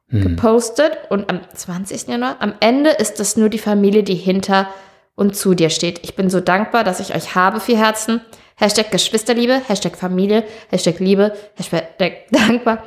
Hm. 0.08 0.22
Gepostet 0.22 0.96
und 1.10 1.28
am 1.28 1.42
20. 1.54 2.08
Januar, 2.08 2.36
am 2.40 2.54
Ende 2.60 2.88
ist 2.88 3.20
es 3.20 3.36
nur 3.36 3.50
die 3.50 3.58
Familie, 3.58 4.02
die 4.02 4.14
hinter 4.14 4.68
und 5.14 5.36
zu 5.36 5.52
dir 5.52 5.68
steht. 5.68 6.00
Ich 6.02 6.16
bin 6.16 6.30
so 6.30 6.40
dankbar, 6.40 6.82
dass 6.82 6.98
ich 6.98 7.14
euch 7.14 7.34
habe, 7.34 7.60
vier 7.60 7.76
Herzen. 7.76 8.22
Hashtag 8.56 8.90
Geschwisterliebe, 8.90 9.60
Hashtag 9.68 9.96
Familie, 9.96 10.44
Hashtag 10.70 11.00
Liebe, 11.00 11.36
Hashtag 11.56 12.30
dankbar, 12.30 12.82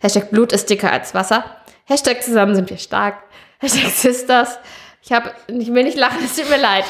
Hashtag 0.00 0.30
Blut 0.30 0.52
ist 0.52 0.70
dicker 0.70 0.92
als 0.92 1.12
Wasser, 1.14 1.44
Hashtag 1.84 2.22
zusammen 2.22 2.54
sind 2.54 2.70
wir 2.70 2.78
stark, 2.78 3.22
Hashtag 3.58 3.90
Sisters. 3.90 4.58
Ich 5.02 5.12
habe, 5.12 5.32
ich 5.48 5.74
will 5.74 5.84
nicht 5.84 5.98
lachen, 5.98 6.18
es 6.24 6.36
tut 6.36 6.48
mir 6.48 6.60
leid. 6.60 6.84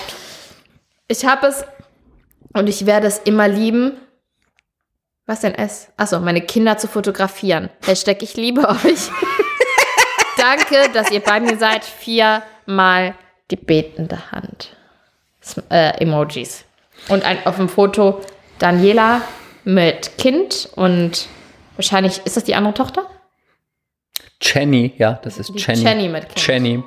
Ich 1.08 1.24
habe 1.24 1.46
es 1.46 1.64
und 2.54 2.68
ich 2.68 2.86
werde 2.86 3.06
es 3.06 3.18
immer 3.18 3.48
lieben. 3.48 3.96
Was 5.28 5.40
denn 5.40 5.54
es? 5.54 5.88
Achso, 5.98 6.20
meine 6.20 6.40
Kinder 6.40 6.78
zu 6.78 6.88
fotografieren. 6.88 7.68
Hashtag 7.84 8.22
ich 8.22 8.34
liebe 8.36 8.66
euch. 8.66 9.10
Danke, 10.38 10.90
dass 10.94 11.10
ihr 11.10 11.20
bei 11.20 11.38
mir 11.38 11.58
seid. 11.58 11.84
Viermal 11.84 13.14
die 13.50 13.56
betende 13.56 14.30
Hand. 14.32 14.74
S- 15.42 15.60
Äh, 15.70 16.00
Emojis. 16.02 16.64
Und 17.08 17.24
ein, 17.24 17.44
auf 17.46 17.56
dem 17.56 17.68
Foto 17.68 18.20
Daniela 18.58 19.20
mit 19.64 20.16
Kind 20.18 20.68
und 20.76 21.26
wahrscheinlich, 21.76 22.22
ist 22.24 22.36
das 22.38 22.44
die 22.44 22.54
andere 22.54 22.72
Tochter? 22.74 23.06
Jenny, 24.40 24.94
ja, 24.96 25.12
das 25.22 25.38
ist 25.38 25.50
Die 25.54 25.58
Jenny. 25.58 25.82
Jenny 25.82 26.08
mit 26.08 26.28
Kind. 26.28 26.46
Jenny, 26.46 26.82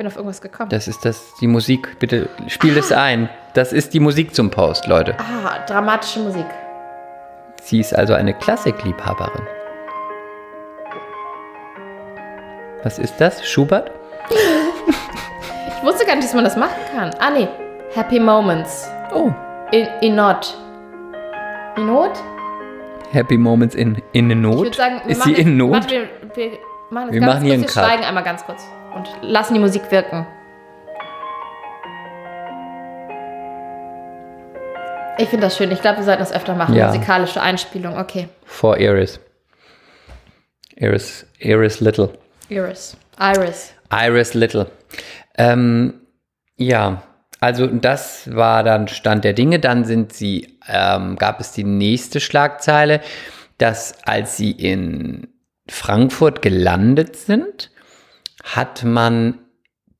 bin 0.00 0.06
auf 0.06 0.16
irgendwas 0.16 0.40
gekommen. 0.40 0.70
das 0.70 0.88
ist 0.88 1.04
das, 1.04 1.34
die 1.42 1.46
Musik. 1.46 1.98
Bitte 1.98 2.30
spiel 2.46 2.74
das 2.74 2.90
ein. 2.90 3.28
Das 3.52 3.70
ist 3.74 3.92
die 3.92 4.00
Musik 4.00 4.34
zum 4.34 4.50
Post, 4.50 4.86
Leute. 4.86 5.14
Ah, 5.18 5.58
dramatische 5.66 6.20
Musik. 6.20 6.46
Sie 7.60 7.80
ist 7.80 7.94
also 7.94 8.14
eine 8.14 8.32
Klassikliebhaberin. 8.32 9.46
Was 12.82 12.98
ist 12.98 13.16
das? 13.18 13.46
Schubert? 13.46 13.90
Ich 15.82 15.86
wusste 15.86 16.04
gar 16.04 16.14
nicht, 16.14 16.26
dass 16.26 16.34
man 16.34 16.44
das 16.44 16.56
machen 16.58 16.76
kann. 16.94 17.10
Ah, 17.20 17.30
nee. 17.30 17.48
Happy 17.94 18.20
Moments. 18.20 18.86
Oh. 19.14 19.32
In, 19.72 19.88
in 20.02 20.14
Not. 20.14 20.54
In 21.78 21.86
Not? 21.86 22.22
Happy 23.12 23.38
Moments 23.38 23.74
in, 23.74 24.02
in 24.12 24.28
Not? 24.42 24.56
Ich 24.56 24.62
würde 24.64 24.76
sagen, 24.76 25.00
wir 25.04 25.10
ist 25.12 25.18
machen 25.20 25.34
sie 25.34 25.40
in 25.40 25.56
Not? 25.56 25.72
Warte, 25.72 26.08
wir, 26.34 26.34
wir 26.34 26.58
machen 26.90 27.12
Wir 27.12 27.20
machen 27.22 27.44
hier 27.44 27.54
einen 27.54 27.62
wir 27.62 27.68
Cut. 27.68 27.82
schweigen 27.82 28.04
einmal 28.04 28.24
ganz 28.24 28.44
kurz 28.44 28.62
und 28.94 29.08
lassen 29.22 29.54
die 29.54 29.60
Musik 29.60 29.90
wirken. 29.90 30.26
Ich 35.18 35.28
finde 35.28 35.46
das 35.46 35.56
schön. 35.56 35.70
Ich 35.70 35.82
glaube, 35.82 35.98
wir 35.98 36.04
sollten 36.04 36.20
das 36.20 36.32
öfter 36.32 36.54
machen. 36.54 36.74
Ja. 36.74 36.86
Musikalische 36.86 37.42
Einspielung. 37.42 37.98
Okay. 37.98 38.28
For 38.44 38.78
Iris. 38.78 39.20
Iris, 40.76 41.26
Iris 41.38 41.80
Little. 41.80 42.10
Iris. 42.48 42.96
Iris. 43.18 43.74
Iris 43.92 44.32
Little. 44.32 44.66
Ähm, 45.36 46.00
ja, 46.56 47.02
also 47.38 47.66
das 47.66 48.34
war 48.34 48.62
dann 48.62 48.88
Stand 48.88 49.24
der 49.24 49.34
Dinge. 49.34 49.58
Dann 49.58 49.84
sind 49.84 50.14
sie, 50.14 50.58
ähm, 50.66 51.16
gab 51.16 51.38
es 51.40 51.52
die 51.52 51.64
nächste 51.64 52.18
Schlagzeile, 52.20 53.00
dass 53.58 54.02
als 54.04 54.38
sie 54.38 54.52
in 54.52 55.28
Frankfurt 55.68 56.40
gelandet 56.40 57.16
sind, 57.16 57.69
hat 58.42 58.84
man 58.84 59.38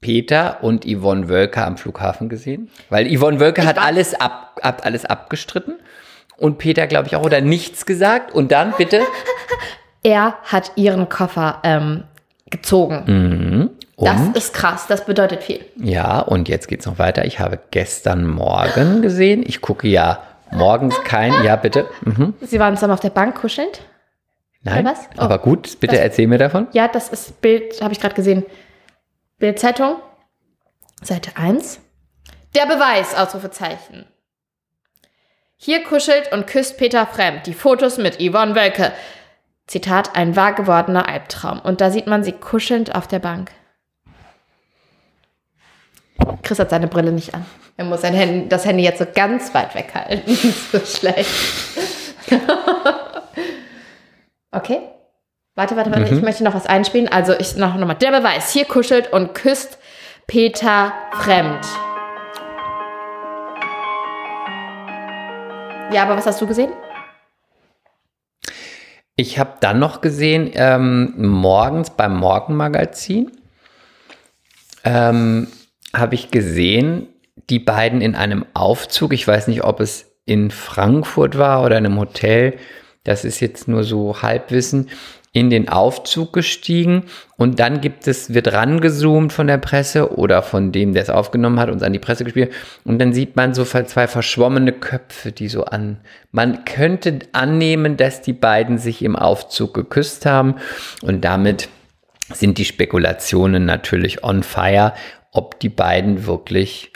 Peter 0.00 0.62
und 0.62 0.84
Yvonne 0.86 1.28
Wölker 1.28 1.66
am 1.66 1.76
Flughafen 1.76 2.28
gesehen. 2.28 2.70
Weil 2.88 3.06
Yvonne 3.14 3.38
Wölker 3.38 3.66
hat 3.66 3.78
alles, 3.78 4.14
ab, 4.14 4.58
ab, 4.62 4.82
alles 4.84 5.04
abgestritten. 5.04 5.74
Und 6.38 6.56
Peter, 6.56 6.86
glaube 6.86 7.06
ich, 7.06 7.16
auch, 7.16 7.22
oder 7.22 7.42
nichts 7.42 7.84
gesagt. 7.84 8.32
Und 8.32 8.52
dann 8.52 8.74
bitte. 8.76 9.02
Er 10.02 10.38
hat 10.44 10.72
ihren 10.76 11.10
Koffer 11.10 11.60
ähm, 11.62 12.04
gezogen. 12.48 13.02
Mhm. 13.06 13.70
Das 13.98 14.20
ist 14.34 14.54
krass. 14.54 14.86
Das 14.86 15.04
bedeutet 15.04 15.42
viel. 15.42 15.60
Ja, 15.76 16.20
und 16.20 16.48
jetzt 16.48 16.68
geht's 16.68 16.86
noch 16.86 16.98
weiter. 16.98 17.26
Ich 17.26 17.38
habe 17.38 17.58
gestern 17.70 18.26
Morgen 18.26 19.02
gesehen. 19.02 19.44
Ich 19.46 19.60
gucke 19.60 19.86
ja 19.88 20.22
morgens 20.50 20.94
kein. 21.04 21.44
Ja, 21.44 21.56
bitte. 21.56 21.86
Mhm. 22.00 22.32
Sie 22.40 22.58
waren 22.58 22.76
zusammen 22.76 22.94
auf 22.94 23.00
der 23.00 23.10
Bank 23.10 23.34
kuschelnd. 23.36 23.82
Nein. 24.62 24.84
was? 24.84 25.08
Oh. 25.16 25.20
Aber 25.22 25.38
gut, 25.38 25.80
bitte 25.80 25.94
Das- 25.96 26.04
erzähl 26.04 26.26
mir 26.26 26.38
davon. 26.38 26.68
Ja, 26.72 26.88
das 26.88 27.08
ist 27.08 27.40
Bild, 27.40 27.80
habe 27.80 27.92
ich 27.92 28.00
gerade 28.00 28.14
gesehen. 28.14 28.44
Bildzeitung, 29.38 29.96
Seite 31.02 31.30
1. 31.36 31.80
Der 32.54 32.66
Beweis, 32.66 33.14
Ausrufezeichen. 33.14 34.06
Hier 35.56 35.82
kuschelt 35.84 36.32
und 36.32 36.46
küsst 36.46 36.78
Peter 36.78 37.06
Fremd. 37.06 37.46
Die 37.46 37.54
Fotos 37.54 37.96
mit 37.98 38.16
Yvonne 38.20 38.54
Wölke. 38.54 38.92
Zitat, 39.66 40.16
ein 40.16 40.34
wahr 40.34 40.54
gewordener 40.54 41.08
Albtraum. 41.08 41.60
Und 41.60 41.80
da 41.80 41.90
sieht 41.90 42.06
man 42.06 42.24
sie 42.24 42.32
kuschelnd 42.32 42.94
auf 42.94 43.06
der 43.06 43.18
Bank. 43.20 43.50
Chris 46.42 46.58
hat 46.58 46.70
seine 46.70 46.88
Brille 46.88 47.12
nicht 47.12 47.34
an. 47.34 47.46
Er 47.76 47.84
muss 47.84 48.00
sein 48.02 48.14
Handy, 48.14 48.48
das 48.48 48.64
Handy 48.66 48.82
jetzt 48.82 48.98
so 48.98 49.06
ganz 49.14 49.54
weit 49.54 49.74
weghalten. 49.74 50.34
so 50.72 50.80
schlecht. 50.80 51.30
okay. 54.52 54.80
Warte, 55.54 55.76
warte, 55.76 55.90
warte. 55.90 56.14
Ich 56.14 56.22
möchte 56.22 56.44
noch 56.44 56.54
was 56.54 56.66
einspielen. 56.66 57.08
Also 57.08 57.34
ich 57.38 57.56
noch 57.56 57.76
nochmal. 57.76 57.96
Der 57.96 58.12
Beweis. 58.12 58.52
Hier 58.52 58.64
kuschelt 58.64 59.12
und 59.12 59.34
küsst 59.34 59.78
Peter 60.26 60.92
Fremd. 61.12 61.66
Ja, 65.92 66.04
aber 66.04 66.16
was 66.16 66.26
hast 66.26 66.40
du 66.40 66.46
gesehen? 66.46 66.70
Ich 69.16 69.38
habe 69.38 69.54
dann 69.60 69.78
noch 69.78 70.00
gesehen, 70.00 70.50
ähm, 70.54 71.12
morgens 71.18 71.90
beim 71.90 72.16
Morgenmagazin 72.16 73.32
ähm, 74.84 75.48
habe 75.94 76.14
ich 76.14 76.30
gesehen, 76.30 77.08
die 77.50 77.58
beiden 77.58 78.00
in 78.00 78.14
einem 78.14 78.46
Aufzug. 78.54 79.12
Ich 79.12 79.26
weiß 79.26 79.48
nicht, 79.48 79.64
ob 79.64 79.80
es 79.80 80.10
in 80.24 80.50
Frankfurt 80.50 81.36
war 81.36 81.64
oder 81.64 81.76
in 81.76 81.84
einem 81.84 81.98
Hotel. 81.98 82.56
Das 83.04 83.24
ist 83.24 83.40
jetzt 83.40 83.68
nur 83.68 83.84
so 83.84 84.22
Halbwissen. 84.22 84.88
In 85.32 85.48
den 85.48 85.68
Aufzug 85.68 86.32
gestiegen 86.32 87.04
und 87.36 87.60
dann 87.60 87.80
gibt 87.80 88.08
es, 88.08 88.34
wird 88.34 88.52
rangezoomt 88.52 89.32
von 89.32 89.46
der 89.46 89.58
Presse 89.58 90.16
oder 90.18 90.42
von 90.42 90.72
dem, 90.72 90.92
der 90.92 91.04
es 91.04 91.08
aufgenommen 91.08 91.60
hat 91.60 91.70
und 91.70 91.84
an 91.84 91.92
die 91.92 92.00
Presse 92.00 92.24
gespielt. 92.24 92.52
Und 92.84 92.98
dann 92.98 93.12
sieht 93.12 93.36
man 93.36 93.54
so 93.54 93.64
zwei 93.64 94.08
verschwommene 94.08 94.72
Köpfe, 94.72 95.30
die 95.30 95.46
so 95.46 95.66
an. 95.66 96.00
Man 96.32 96.64
könnte 96.64 97.20
annehmen, 97.30 97.96
dass 97.96 98.22
die 98.22 98.32
beiden 98.32 98.78
sich 98.78 99.04
im 99.04 99.14
Aufzug 99.14 99.72
geküsst 99.72 100.26
haben 100.26 100.56
und 101.00 101.24
damit 101.24 101.68
sind 102.34 102.58
die 102.58 102.64
Spekulationen 102.64 103.64
natürlich 103.64 104.24
on 104.24 104.42
fire, 104.42 104.94
ob 105.30 105.60
die 105.60 105.68
beiden 105.68 106.26
wirklich 106.26 106.92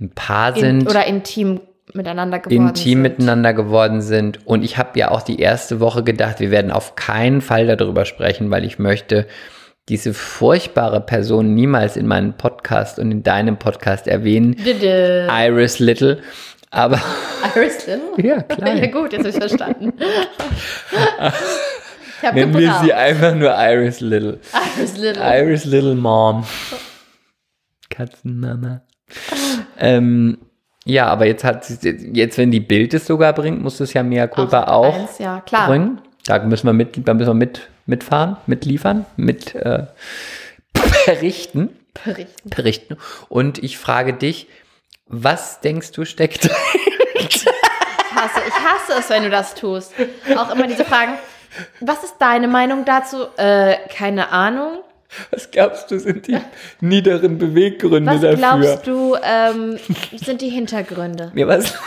ein 0.00 0.10
Paar 0.10 0.54
sind. 0.54 0.82
In, 0.82 0.88
oder 0.88 1.06
intim 1.06 1.60
miteinander 1.92 2.38
geworden 2.38 2.68
intim 2.68 2.82
sind. 2.92 3.02
miteinander 3.02 3.52
geworden 3.52 4.00
sind. 4.00 4.46
Und 4.46 4.64
ich 4.64 4.78
habe 4.78 4.98
ja 4.98 5.10
auch 5.10 5.22
die 5.22 5.38
erste 5.40 5.80
Woche 5.80 6.02
gedacht, 6.02 6.40
wir 6.40 6.50
werden 6.50 6.70
auf 6.70 6.96
keinen 6.96 7.40
Fall 7.40 7.66
darüber 7.66 8.04
sprechen, 8.04 8.50
weil 8.50 8.64
ich 8.64 8.78
möchte 8.78 9.26
diese 9.90 10.14
furchtbare 10.14 11.00
Person 11.02 11.54
niemals 11.54 11.96
in 11.98 12.06
meinem 12.06 12.32
Podcast 12.38 12.98
und 12.98 13.10
in 13.10 13.22
deinem 13.22 13.58
Podcast 13.58 14.06
erwähnen. 14.08 14.56
Bitte. 14.64 15.28
Iris 15.30 15.78
Little. 15.78 16.22
Aber 16.70 16.98
Iris 17.54 17.86
Little? 17.86 18.02
Ja, 18.26 18.42
klar. 18.42 18.74
ja 18.74 18.86
gut, 18.90 19.12
jetzt 19.12 19.20
habe 19.20 19.28
ich 19.28 19.36
verstanden. 19.36 19.92
ich 22.22 22.32
nennen 22.32 22.58
wir 22.58 22.72
sie 22.82 22.92
einfach 22.94 23.34
nur 23.34 23.54
Iris 23.54 24.00
Little. 24.00 24.40
Iris 24.78 24.96
Little. 24.96 25.22
Iris 25.22 25.64
Little 25.66 25.94
Mom. 25.94 26.44
Katzenmama. 27.90 28.82
ähm, 29.78 30.38
ja, 30.84 31.06
aber 31.06 31.26
jetzt 31.26 31.44
hat 31.44 31.64
sie, 31.64 31.90
jetzt, 32.12 32.38
wenn 32.38 32.50
die 32.50 32.60
Bild 32.60 32.94
es 32.94 33.06
sogar 33.06 33.32
bringt, 33.32 33.62
muss 33.62 33.80
es 33.80 33.92
ja 33.92 34.02
Culpa 34.26 34.64
Auf 34.64 34.68
auch 34.68 34.94
eins, 34.94 35.18
ja, 35.18 35.40
klar. 35.40 35.68
bringen. 35.68 36.00
Da 36.26 36.38
müssen 36.40 36.66
wir 36.66 36.72
mit, 36.72 37.06
da 37.06 37.14
müssen 37.14 37.28
wir 37.30 37.34
mit, 37.34 37.68
mitfahren, 37.86 38.36
mitliefern, 38.46 39.04
mit 39.16 39.54
äh, 39.54 39.86
berichten, 41.06 41.70
Berichten. 42.04 42.50
berichten. 42.50 42.96
Und 43.28 43.62
ich 43.62 43.78
frage 43.78 44.14
dich, 44.14 44.48
was 45.06 45.60
denkst 45.60 45.92
du 45.92 46.04
steckt? 46.04 46.50
Ich 47.16 47.46
hasse, 47.46 48.40
ich 48.46 48.54
hasse 48.54 48.98
es, 48.98 49.10
wenn 49.10 49.22
du 49.22 49.30
das 49.30 49.54
tust. 49.54 49.92
Auch 50.36 50.52
immer 50.52 50.66
diese 50.66 50.84
Fragen. 50.84 51.14
Was 51.80 52.02
ist 52.04 52.16
deine 52.18 52.48
Meinung 52.48 52.84
dazu? 52.84 53.26
Äh, 53.36 53.76
keine 53.88 54.30
Ahnung. 54.30 54.78
Was 55.30 55.50
glaubst 55.50 55.90
du, 55.90 55.98
sind 55.98 56.26
die 56.26 56.38
niederen 56.80 57.38
Beweggründe 57.38 58.12
Was 58.12 58.20
dafür? 58.20 58.36
glaubst 58.36 58.86
du, 58.86 59.16
ähm, 59.22 59.78
sind 60.16 60.40
die 60.40 60.50
Hintergründe? 60.50 61.30
Mir 61.34 61.48
was 61.48 61.74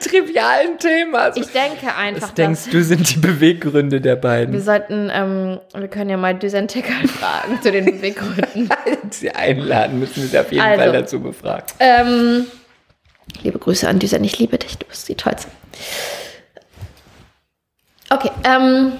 trivialen 0.00 0.78
Thema. 0.78 1.36
Ich 1.36 1.48
denke 1.48 1.94
einfach, 1.94 2.22
Was 2.28 2.34
denkst 2.34 2.68
du, 2.70 2.82
sind 2.82 3.14
die 3.14 3.18
Beweggründe 3.18 4.00
der 4.00 4.14
wir 4.14 4.20
beiden? 4.20 4.60
sollten, 4.60 5.10
ähm, 5.12 5.60
wir 5.74 5.88
können 5.88 6.10
ja 6.10 6.16
mal 6.16 6.34
Düsentecker 6.34 7.06
fragen 7.08 7.60
zu 7.62 7.70
den 7.72 7.84
Beweggründen. 7.84 8.70
Sie 9.10 9.30
einladen, 9.30 9.98
müssen 9.98 10.22
wir 10.22 10.28
sie 10.28 10.38
auf 10.38 10.52
jeden 10.52 10.64
Also. 10.64 10.80
Fall 10.82 10.92
dazu 10.92 11.20
befragen. 11.20 11.66
ähm, 11.80 12.46
liebe 13.42 13.58
Grüße 13.58 13.88
an 13.88 13.98
Düsen, 13.98 14.22
ich 14.24 14.38
liebe 14.38 14.58
dich, 14.58 14.78
du 14.78 14.86
bist 14.86 15.08
die 15.08 15.14
Tollste. 15.14 15.48
Okay, 18.10 18.30
ähm, 18.44 18.92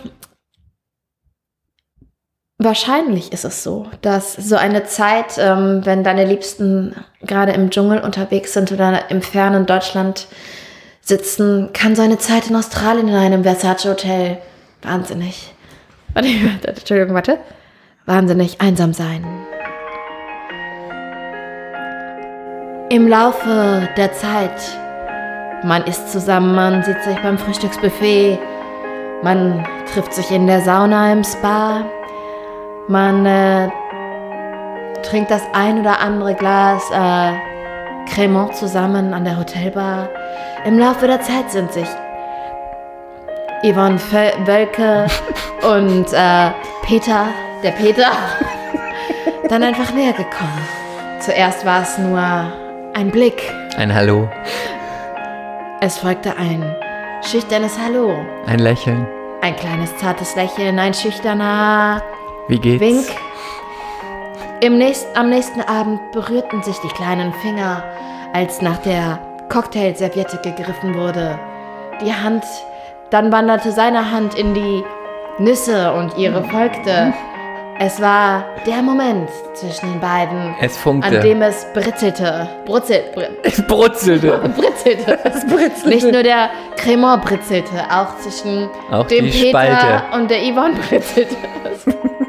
wahrscheinlich 2.59 3.33
ist 3.33 3.45
es 3.45 3.63
so, 3.63 3.87
dass 4.03 4.35
so 4.35 4.57
eine 4.57 4.85
Zeit, 4.85 5.39
ähm, 5.39 5.81
wenn 5.85 6.03
deine 6.03 6.25
Liebsten 6.25 6.95
gerade 7.23 7.53
im 7.53 7.71
Dschungel 7.71 8.01
unterwegs 8.01 8.53
sind 8.53 8.73
oder 8.73 9.11
im 9.11 9.23
fernen 9.23 9.67
Deutschland 9.67 10.27
sitzen, 11.01 11.71
kann 11.73 11.97
so 11.97 12.03
eine 12.03 12.19
Zeit 12.19 12.51
in 12.51 12.57
Australien 12.57 13.09
in 13.09 13.15
einem 13.15 13.45
Versace-Hotel 13.45 14.39
wahnsinnig, 14.83 15.55
Entschuldigung, 16.15 17.15
warte, 17.15 17.39
wahnsinnig 18.07 18.61
einsam 18.61 18.93
sein. 18.93 19.25
Im 22.91 23.07
Laufe 23.07 23.89
der 23.97 24.13
Zeit, 24.15 24.61
man 25.63 25.85
isst 25.85 26.11
zusammen, 26.11 26.55
man 26.55 26.83
sieht 26.83 27.03
sich 27.05 27.19
beim 27.19 27.39
Frühstücksbuffet, 27.39 28.39
man 29.23 29.67
trifft 29.93 30.15
sich 30.15 30.31
in 30.31 30.47
der 30.47 30.63
Sauna 30.63 31.13
im 31.13 31.23
Spa, 31.23 31.85
man 32.89 33.27
äh, 33.27 33.69
trinkt 35.03 35.31
das 35.31 35.43
ein 35.53 35.81
oder 35.81 36.01
andere 36.01 36.35
Glas 36.35 36.83
äh, 36.91 37.33
Cremant 38.11 38.57
zusammen 38.57 39.13
an 39.15 39.25
der 39.25 39.39
Hotelbar. 39.39 40.09
Im 40.65 40.79
Laufe 40.79 41.07
der 41.07 41.21
Zeit 41.21 41.51
sind 41.51 41.73
sich 41.73 41.89
Yvonne 43.63 44.01
Wölke 44.47 45.07
und 45.63 46.13
äh, 46.13 46.51
Peter, 46.83 47.27
der 47.63 47.73
Peter, 47.73 48.11
dann 49.49 49.63
einfach 49.63 49.93
näher 49.93 50.13
gekommen. 50.13 50.69
Zuerst 51.21 51.67
war 51.67 51.83
es 51.83 51.99
nur 51.99 52.19
ein 52.95 53.11
Blick. 53.11 53.53
Ein 53.77 53.95
Hallo, 53.95 54.29
Es 55.81 55.99
folgte 55.99 56.37
ein 56.37 56.75
schüchternes 57.23 57.79
Hallo, 57.79 58.15
ein 58.47 58.61
Lächeln. 58.61 59.07
ein 59.43 59.55
kleines 59.57 59.95
zartes 59.99 60.35
Lächeln, 60.37 60.79
ein 60.79 60.95
schüchterner 60.95 62.01
Wie 62.49 62.59
geht's? 62.59 62.81
Wink. 62.81 63.07
Im 64.61 64.79
nächst, 64.79 65.07
am 65.17 65.31
nächsten 65.31 65.61
Abend 65.61 66.01
berührten 66.13 66.63
sich 66.63 66.77
die 66.79 66.89
kleinen 66.89 67.33
Finger, 67.35 67.85
als 68.33 68.61
nach 68.61 68.79
der 68.79 69.21
Cocktailserviette 69.49 70.39
gegriffen 70.43 70.95
wurde. 70.99 71.39
Die 72.03 72.13
Hand, 72.13 72.45
dann 73.11 73.31
wanderte 73.33 73.71
seine 73.73 74.11
Hand 74.11 74.35
in 74.35 74.55
die 74.55 74.85
Nüsse 75.39 75.93
und 75.93 76.17
ihre 76.19 76.43
folgte. 76.45 77.13
Es 77.81 78.01
war 78.03 78.45
der 78.67 78.83
Moment 78.83 79.31
zwischen 79.55 79.93
den 79.93 80.01
beiden, 80.01 80.57
Es 80.61 80.77
funkte. 80.77 81.07
an 81.09 81.21
dem 81.21 81.41
es 81.43 81.65
britzelte. 81.73 82.49
Brutzelt, 82.67 83.15
br 83.15 83.29
es 83.45 83.65
brutzelte. 83.65 84.39
britzelte. 84.57 85.19
britzelte. 85.49 85.89
Nicht 85.89 86.11
nur 86.11 86.25
der 86.25 86.51
Cremant 86.77 87.25
britzelte, 87.25 87.85
auch 87.89 88.17
zwischen 88.19 88.69
Auch 88.91 89.07
dem 89.07 89.27
Peter 89.27 89.49
Spalte. 89.51 90.03
und 90.17 90.29
der 90.29 90.41
Yvonne 90.43 90.75
britzelte 90.89 91.37
es. 91.73 91.85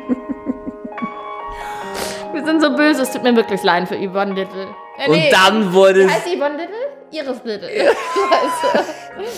Sind 2.49 2.61
so 2.61 2.75
böse, 2.75 3.03
es 3.03 3.11
tut 3.11 3.21
mir 3.23 3.35
wirklich 3.35 3.61
leid 3.63 3.87
für 3.87 3.95
Yvonne 3.95 4.33
Little. 4.33 4.67
Äh, 4.97 5.07
Und 5.09 5.31
dann 5.31 5.71
wurde 5.73 5.99
Wie 5.99 6.03
es 6.05 6.11
heißt 6.13 6.27
Yvonne 6.27 6.57
Little? 6.57 6.75
Iris 7.11 7.43
Little. 7.43 7.69
Scheiße. 7.69 8.85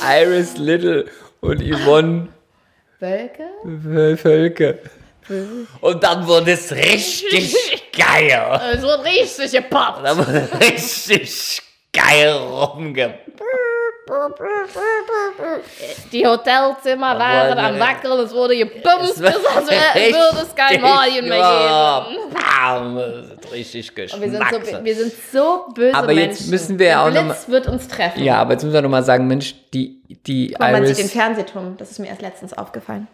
Iris 0.22 0.58
Little 0.58 1.06
und 1.42 1.62
Yvonne 1.62 2.30
Wölke? 3.00 3.44
Vö- 3.66 4.16
Völke. 4.18 4.80
Und 5.82 6.04
dann 6.04 6.28
wurde 6.28 6.52
es 6.52 6.72
richtig 6.72 7.56
geil. 7.98 8.60
Es 8.74 8.82
wird 8.82 9.06
richtig 9.06 9.52
gepoppt. 9.52 10.06
Da 10.06 10.18
wurde 10.18 10.48
richtig 10.60 11.62
geil 11.94 12.30
rumge... 12.32 13.14
Die 16.12 16.26
Hotelzimmer 16.28 17.18
waren 17.18 17.58
am 17.58 17.80
Wackeln, 17.80 18.20
es 18.20 18.34
wurde 18.34 18.58
gebumst, 18.58 19.18
Es 19.18 19.22
war 19.22 19.32
bis 19.32 19.48
als 19.48 19.70
würde 19.70 20.48
es 20.48 20.56
kein 20.56 20.82
Marien 20.82 21.28
mehr 21.30 22.08
geben. 22.10 22.98
Richtig 23.52 23.96
Wir 23.96 24.08
sind, 24.10 24.32
geschmackt. 24.32 24.68
so, 24.68 24.84
wir 24.84 24.96
sind 24.96 25.14
so 25.32 25.66
böse 25.74 25.96
Aber 25.96 26.12
jetzt 26.12 26.42
Menschen. 26.42 26.50
müssen 26.52 26.80
wir 26.80 26.88
Der 26.88 27.02
auch 27.04 27.12
noch 27.12 27.24
Blitz 27.24 27.48
wird 27.48 27.68
uns 27.68 27.88
treffen. 27.88 28.24
Ja, 28.24 28.38
aber 28.42 28.54
jetzt 28.54 28.64
müssen 28.64 28.74
wir 28.74 28.82
nochmal 28.82 29.04
sagen, 29.04 29.28
Mensch, 29.28 29.56
die, 29.74 30.02
die 30.28 30.56
Aber 30.58 30.72
man 30.72 30.86
sieht 30.86 30.98
den 30.98 31.06
Iris... 31.06 31.14
Fernsehturm, 31.14 31.78
das 31.78 31.92
ist 31.92 32.00
mir 32.00 32.08
erst 32.08 32.22
letztens 32.22 32.54
aufgefallen. 32.58 33.08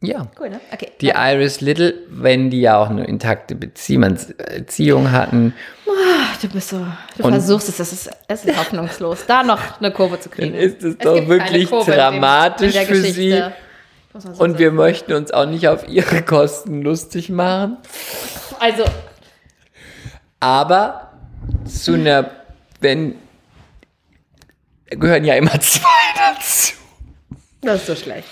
Ja, 0.00 0.26
Cool, 0.38 0.50
ne? 0.50 0.60
Okay. 0.72 0.92
die 1.00 1.06
ja. 1.06 1.30
Iris 1.32 1.60
Little, 1.62 1.94
wenn 2.10 2.50
die 2.50 2.60
ja 2.60 2.76
auch 2.78 2.90
eine 2.90 3.06
intakte 3.06 3.54
Beziehung, 3.54 4.16
Beziehung 4.54 5.10
hatten, 5.12 5.54
Ach, 5.86 6.36
du 6.40 6.48
bist 6.48 6.68
so, 6.70 6.84
du 7.16 7.22
Und- 7.24 7.32
versuchst 7.32 7.68
es, 7.68 7.78
es 7.80 7.92
ist, 7.92 8.10
es 8.28 8.44
ist 8.44 8.56
hoffnungslos, 8.58 9.24
da 9.26 9.42
noch 9.42 9.78
eine 9.80 9.92
Kurve 9.92 10.18
zu 10.20 10.28
kriegen. 10.28 10.52
Dann 10.52 10.60
ist 10.60 10.82
es 10.82 10.92
Es 10.94 10.98
doch 10.98 11.26
wirklich 11.28 11.68
dem- 11.70 11.84
dramatisch 11.84 12.72
der 12.72 12.86
für 12.86 12.96
sie. 12.96 13.42
So 14.16 14.28
Und 14.42 14.58
wir 14.58 14.66
sagen. 14.66 14.76
möchten 14.76 15.12
uns 15.14 15.30
auch 15.32 15.46
nicht 15.46 15.66
auf 15.68 15.88
ihre 15.88 16.22
Kosten 16.22 16.82
lustig 16.82 17.30
machen. 17.30 17.78
Also, 18.60 18.84
Aber 20.40 21.12
zu 21.66 21.94
einer, 21.94 22.30
wenn, 22.80 23.14
gehören 24.90 25.24
ja 25.24 25.34
immer 25.34 25.58
zwei 25.60 25.88
dazu. 26.16 26.74
das 27.62 27.80
ist 27.80 27.86
so 27.86 27.94
schlecht. 27.96 28.28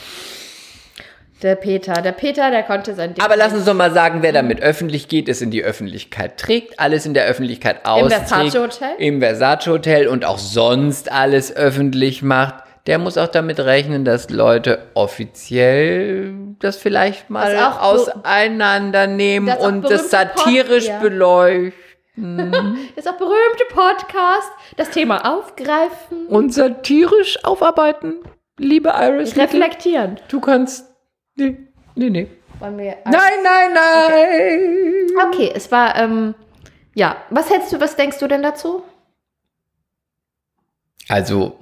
Der 1.43 1.57
Peter, 1.57 1.95
der 1.95 2.12
Peter, 2.12 2.51
der 2.53 2.62
konnte 2.62 2.95
sein 2.95 3.14
Ding. 3.14 3.24
Aber 3.24 3.36
lass 3.36 3.53
uns 3.53 3.64
doch 3.64 3.74
mal 3.74 3.90
sagen, 3.93 4.18
wer 4.22 4.32
damit 4.32 4.62
öffentlich 4.62 5.09
geht, 5.09 5.28
es 5.28 5.43
in 5.43 5.51
die 5.51 5.64
Öffentlichkeit 5.64 6.38
trägt, 6.38 6.78
alles 6.78 7.05
in 7.05 7.14
der 7.14 7.26
Öffentlichkeit 7.26 7.84
austrägt. 7.84 8.28
Versace 8.28 8.55
Hotel? 8.61 8.90
Im 8.99 9.20
Versace 9.20 9.66
Hotel 9.66 10.07
und 10.09 10.24
auch 10.24 10.38
sonst 10.38 11.11
alles 11.11 11.55
öffentlich 11.57 12.22
macht. 12.22 12.55
Der 12.86 12.99
muss 12.99 13.16
auch 13.18 13.28
damit 13.28 13.61
rechnen, 13.61 14.05
dass 14.05 14.30
Leute 14.30 14.86
offiziell 14.95 16.32
das 16.61 16.76
vielleicht 16.76 17.30
mal 17.30 17.53
Das 17.53 17.78
auseinandernehmen 17.78 19.49
Das 19.49 19.64
und 19.64 19.90
das 19.90 20.11
satirisch 20.11 20.88
Pod- 20.88 21.01
beleuchten 21.01 21.72
ist 22.97 23.09
auch 23.09 23.16
berühmte 23.16 23.64
Podcast, 23.72 24.51
das 24.76 24.90
Thema 24.90 25.32
aufgreifen, 25.34 26.26
und 26.28 26.53
satirisch 26.53 27.43
aufarbeiten. 27.45 28.16
Liebe 28.59 28.90
Iris, 28.95 29.34
reflektieren. 29.36 30.20
du 30.28 30.40
kannst. 30.40 30.91
Nee, 31.35 31.57
nee, 31.95 32.11
nee. 32.11 32.28
Wollen 32.59 32.78
wir, 32.78 32.97
Nein, 33.05 33.43
nein, 33.43 33.72
nein. 33.74 35.26
Okay, 35.28 35.51
es 35.55 35.70
war, 35.72 35.97
ähm, 35.97 36.35
ja. 36.95 37.16
Was 37.30 37.51
hältst 37.51 37.72
du, 37.72 37.80
was 37.80 37.97
denkst 37.97 38.18
du 38.18 38.28
denn 38.28 38.43
dazu? 38.43 38.83
Also, 41.09 41.59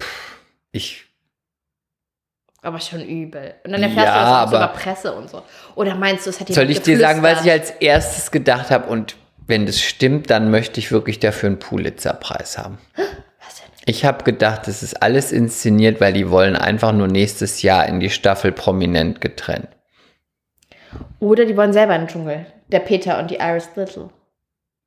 pff, 0.00 0.38
ich 0.72 1.04
Aber 2.62 2.80
schon 2.80 3.02
übel. 3.02 3.54
Und 3.64 3.72
dann 3.72 3.82
erfährst 3.82 4.06
Ja, 4.06 4.14
du 4.14 4.20
das 4.20 4.54
aber- 4.54 4.56
über 4.56 4.68
Presse 4.68 5.12
und 5.14 5.28
so. 5.28 5.42
Oder 5.74 5.94
meinst 5.96 6.26
du, 6.26 6.30
es 6.30 6.40
hat 6.40 6.48
Soll 6.48 6.64
jemand 6.64 6.70
ich 6.70 6.82
dir 6.82 6.98
sagen, 6.98 7.22
was 7.22 7.44
ich 7.44 7.50
als 7.50 7.70
erstes 7.72 8.30
gedacht 8.30 8.70
habe? 8.70 8.88
Und 8.88 9.16
wenn 9.46 9.66
das 9.66 9.80
stimmt, 9.80 10.30
dann 10.30 10.50
möchte 10.50 10.80
ich 10.80 10.90
wirklich 10.92 11.18
dafür 11.18 11.48
einen 11.48 11.58
Pulitzer-Preis 11.58 12.56
haben. 12.58 12.78
Ich 13.86 14.04
habe 14.04 14.24
gedacht, 14.24 14.66
das 14.66 14.82
ist 14.82 15.02
alles 15.02 15.30
inszeniert, 15.32 16.00
weil 16.00 16.12
die 16.12 16.30
wollen 16.30 16.56
einfach 16.56 16.92
nur 16.92 17.06
nächstes 17.08 17.62
Jahr 17.62 17.86
in 17.86 18.00
die 18.00 18.10
Staffel 18.10 18.52
prominent 18.52 19.20
getrennt. 19.20 19.68
Oder 21.20 21.44
die 21.44 21.56
wollen 21.56 21.72
selber 21.72 21.94
in 21.94 22.02
den 22.02 22.08
Dschungel. 22.08 22.46
Der 22.68 22.80
Peter 22.80 23.18
und 23.18 23.30
die 23.30 23.36
Iris 23.40 23.68
Little. 23.76 24.10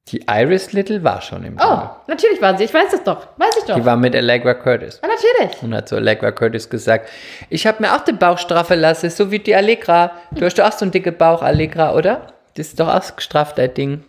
Die 0.07 0.23
Iris 0.27 0.71
Little 0.71 1.03
war 1.03 1.21
schon 1.21 1.43
im 1.43 1.55
Oh, 1.57 1.59
Dschungel. 1.61 1.89
natürlich 2.07 2.41
waren 2.41 2.57
sie. 2.57 2.63
Ich 2.63 2.73
weiß 2.73 2.93
es 2.93 3.03
doch. 3.03 3.27
Weiß 3.37 3.55
ich 3.59 3.65
doch. 3.65 3.75
Die 3.75 3.85
war 3.85 3.97
mit 3.97 4.15
Allegra 4.15 4.53
Curtis. 4.53 4.99
ah, 5.03 5.07
natürlich. 5.07 5.61
Und 5.61 5.75
hat 5.75 5.89
zu 5.89 5.95
Allegra 5.97 6.31
Curtis 6.31 6.69
gesagt, 6.69 7.09
ich 7.49 7.67
habe 7.67 7.83
mir 7.83 7.93
auch 7.95 8.01
den 8.01 8.17
Bauch 8.17 8.37
straffen 8.37 8.79
lassen, 8.79 9.09
so 9.09 9.29
wie 9.31 9.39
die 9.39 9.53
Allegra. 9.53 10.11
Du 10.31 10.45
hast 10.45 10.57
doch 10.57 10.65
auch 10.65 10.71
so 10.71 10.85
einen 10.85 10.91
dicken 10.91 11.15
Bauch, 11.17 11.41
Allegra, 11.43 11.93
oder? 11.93 12.27
Das 12.55 12.67
ist 12.67 12.79
doch 12.79 12.87
auch 12.87 13.15
gestraft, 13.15 13.57
dein 13.57 13.73
Ding. 13.73 14.03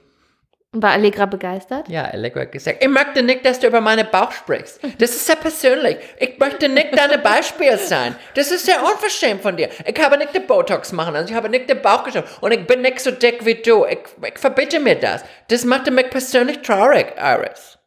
War 0.73 0.91
Allegra 0.91 1.25
begeistert? 1.25 1.89
Ja, 1.89 2.05
Allegra 2.05 2.41
hat 2.43 2.53
gesagt, 2.53 2.83
ich 2.85 2.89
möchte 2.91 3.23
nicht, 3.23 3.45
dass 3.47 3.59
du 3.59 3.67
über 3.69 3.81
meine 3.81 4.05
Bauch 4.05 4.31
sprichst. 4.33 4.81
Das 4.99 5.11
ist 5.11 5.25
sehr 5.27 5.37
persönlich. 5.37 5.97
Ich 6.19 6.39
möchte 6.39 6.69
nicht 6.69 6.97
deine 6.97 7.17
Beispiel 7.17 7.79
sein. 7.79 8.15
Das 8.35 8.51
ist 8.51 8.67
sehr 8.67 8.83
unverschämt 8.83 9.41
von 9.41 9.57
dir. 9.57 9.71
Ich 9.87 9.99
habe 9.99 10.19
nicht 10.19 10.35
den 10.35 10.47
Botox 10.47 10.93
machen 10.93 11.15
lassen, 11.15 11.29
ich 11.31 11.35
habe 11.35 11.49
nicht 11.49 11.71
den 11.71 11.81
Bauch 11.81 12.05
geschaut 12.05 12.25
und 12.43 12.53
ich 12.53 12.67
bin 12.67 12.83
nicht 12.83 13.01
so 13.01 13.11
dick 13.11 13.47
wie 13.47 13.55
du. 13.55 13.87
Ich, 13.87 14.01
ich 14.27 14.39
verbitte 14.39 14.79
mir 14.79 14.97
das. 14.97 15.25
Das 15.49 15.65
machte 15.65 15.91
mich 15.91 16.11
persönlich 16.11 16.61
traurig, 16.61 17.15
Iris. 17.19 17.79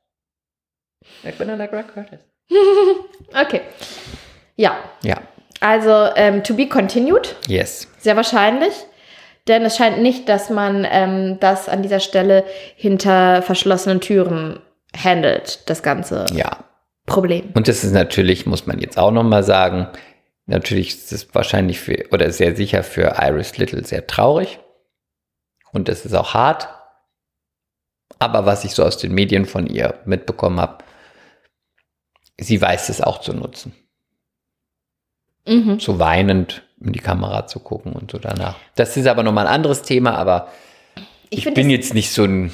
Ich 1.24 1.38
bin 1.38 1.50
Allegra 1.52 1.84
Curtis. 1.84 2.20
Okay. 3.34 3.62
Ja. 4.56 4.78
Ja, 5.04 5.18
Also, 5.60 6.10
ähm, 6.16 6.44
to 6.44 6.54
be 6.56 6.68
continued. 6.68 7.36
yes. 7.48 7.88
Sehr 8.00 8.16
wahrscheinlich. 8.16 8.74
Denn 9.52 9.66
es 9.66 9.76
scheint 9.76 10.02
nicht, 10.02 10.30
dass 10.30 10.50
man 10.50 10.88
ähm, 10.90 11.38
das 11.42 11.68
an 11.68 11.84
dieser 11.84 12.00
Stelle 12.00 12.46
hinter 12.78 13.42
verschlossenen 13.42 14.00
Türen 14.00 14.62
handelt, 14.96 15.70
das 15.70 15.84
ganze 15.84 16.26
Ja. 16.32 16.64
Problem. 17.06 17.52
Und 17.54 17.68
das 17.68 17.84
ist 17.84 17.92
natürlich, 17.92 18.46
muss 18.46 18.66
man 18.66 18.80
jetzt 18.80 18.98
auch 18.98 19.12
nochmal 19.12 19.44
sagen, 19.44 19.90
natürlich 20.46 20.92
ist 20.92 21.12
es 21.12 21.36
wahrscheinlich 21.36 21.82
für, 21.82 22.06
oder 22.14 22.32
sehr 22.32 22.56
sicher 22.56 22.82
für 22.82 23.18
Iris 23.20 23.58
Little 23.58 23.84
sehr 23.84 24.08
traurig. 24.08 24.60
Und 25.74 25.90
es 25.90 26.06
ist 26.06 26.14
auch 26.14 26.34
hart. 26.34 26.70
Aber 28.20 28.46
was 28.46 28.64
ich 28.64 28.72
so 28.72 28.86
aus 28.86 28.98
den 29.00 29.14
Medien 29.14 29.44
von 29.46 29.68
ihr 29.68 29.96
mitbekommen 30.06 30.62
habe, 30.62 30.78
sie 32.38 32.62
weiß 32.62 32.88
es 32.88 33.02
auch 33.02 33.20
zu 33.20 33.34
nutzen. 33.34 33.74
Mhm. 35.46 35.78
So 35.78 36.00
weinend 36.00 36.64
in 36.84 36.94
die 36.94 37.00
Kamera 37.00 37.48
zu 37.48 37.60
gucken 37.60 37.94
und 37.94 38.12
so 38.12 38.18
danach. 38.18 38.56
Das 38.76 38.98
ist 38.98 39.08
aber 39.08 39.24
nochmal 39.24 39.48
ein 39.48 39.54
anderes 39.54 39.82
Thema, 39.84 40.16
aber 40.16 40.48
Ich, 41.30 41.46
ich, 41.46 41.54
bin 41.54 41.70
jetzt 41.70 41.94
nicht 41.94 42.12
so 42.12 42.26
ein, 42.26 42.52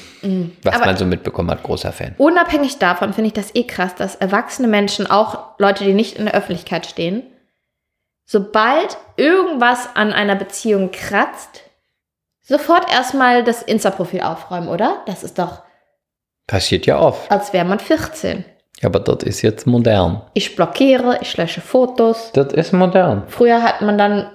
was 0.62 0.74
Aber- 0.76 0.86
man 0.86 0.96
so 0.96 1.04
mitbekommen 1.06 1.50
hat, 1.50 1.62
großer 1.62 1.92
Fan. 1.92 2.14
Unabhängig 2.18 2.78
davon 2.78 3.12
finde 3.12 3.28
ich 3.28 3.32
das 3.34 3.54
eh 3.54 3.64
krass, 3.64 3.94
dass 3.94 4.14
erwachsene 4.16 4.68
Menschen, 4.68 5.06
auch 5.10 5.58
Leute, 5.58 5.84
die 5.84 5.94
nicht 5.94 6.16
in 6.16 6.26
der 6.26 6.34
Öffentlichkeit 6.34 6.86
stehen, 6.86 7.22
sobald 8.26 8.98
irgendwas 9.16 9.88
an 9.94 10.12
einer 10.12 10.36
Beziehung 10.36 10.90
kratzt, 10.92 11.62
sofort 12.42 12.90
erstmal 12.92 13.42
das 13.44 13.62
Insta-Profil 13.62 14.20
aufräumen, 14.20 14.68
oder? 14.68 15.02
Das 15.06 15.22
ist 15.24 15.38
doch, 15.38 15.62
Passiert 16.46 16.86
ja 16.86 16.98
oft. 16.98 17.30
als 17.30 17.52
wäre 17.52 17.64
man 17.64 17.78
14. 17.80 18.44
Ja, 18.80 18.88
aber 18.88 19.00
das 19.00 19.24
ist 19.24 19.42
jetzt 19.42 19.66
modern. 19.66 20.22
Ich 20.34 20.54
blockiere, 20.54 21.18
ich 21.20 21.36
lösche 21.36 21.60
Fotos. 21.60 22.30
Das 22.32 22.52
ist 22.52 22.72
modern. 22.72 23.24
Früher 23.28 23.62
hat 23.62 23.80
man 23.82 23.98
dann 23.98 24.30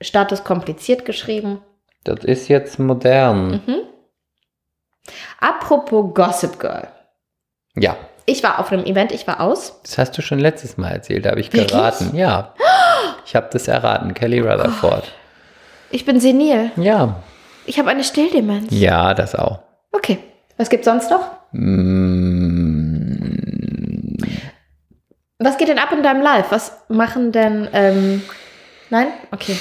Status 0.00 0.44
kompliziert 0.44 1.04
geschrieben. 1.04 1.60
Das 2.04 2.24
ist 2.24 2.48
jetzt 2.48 2.78
modern. 2.78 3.60
Mhm. 3.66 3.76
Apropos 5.40 6.14
Gossip 6.14 6.58
Girl. 6.60 6.88
Ja, 7.76 7.96
Ich 8.26 8.42
war 8.42 8.58
auf 8.58 8.72
einem 8.72 8.84
Event, 8.84 9.12
ich 9.12 9.26
war 9.26 9.40
aus. 9.40 9.80
das 9.82 9.98
hast 9.98 10.16
du 10.18 10.22
schon 10.22 10.38
letztes 10.38 10.76
Mal 10.76 10.90
erzählt, 10.90 11.24
da 11.24 11.30
habe 11.30 11.40
ich 11.40 11.52
Wirklich? 11.52 11.70
geraten. 11.72 12.16
Ja. 12.16 12.54
Ich 13.26 13.36
habe 13.36 13.48
das 13.52 13.68
erraten, 13.68 14.14
Kelly 14.14 14.40
Rutherford. 14.40 15.04
Ich 15.90 16.06
bin 16.06 16.18
senil. 16.18 16.70
Ja. 16.76 17.16
Ich 17.66 17.78
habe 17.78 17.90
eine 17.90 18.02
Stilldemenz. 18.02 18.68
Ja, 18.70 19.12
das 19.12 19.34
auch. 19.34 19.58
Okay. 19.92 20.18
Was 20.56 20.70
gibt's 20.70 20.86
sonst 20.86 21.10
noch? 21.10 21.20
Mm, 21.52 22.07
Was 25.40 25.56
geht 25.56 25.68
denn 25.68 25.78
ab 25.78 25.92
in 25.92 26.02
deinem 26.02 26.20
Live? 26.20 26.50
Was 26.50 26.72
machen 26.88 27.30
denn, 27.30 27.68
ähm, 27.72 28.22
nein? 28.90 29.06
Okay. 29.30 29.56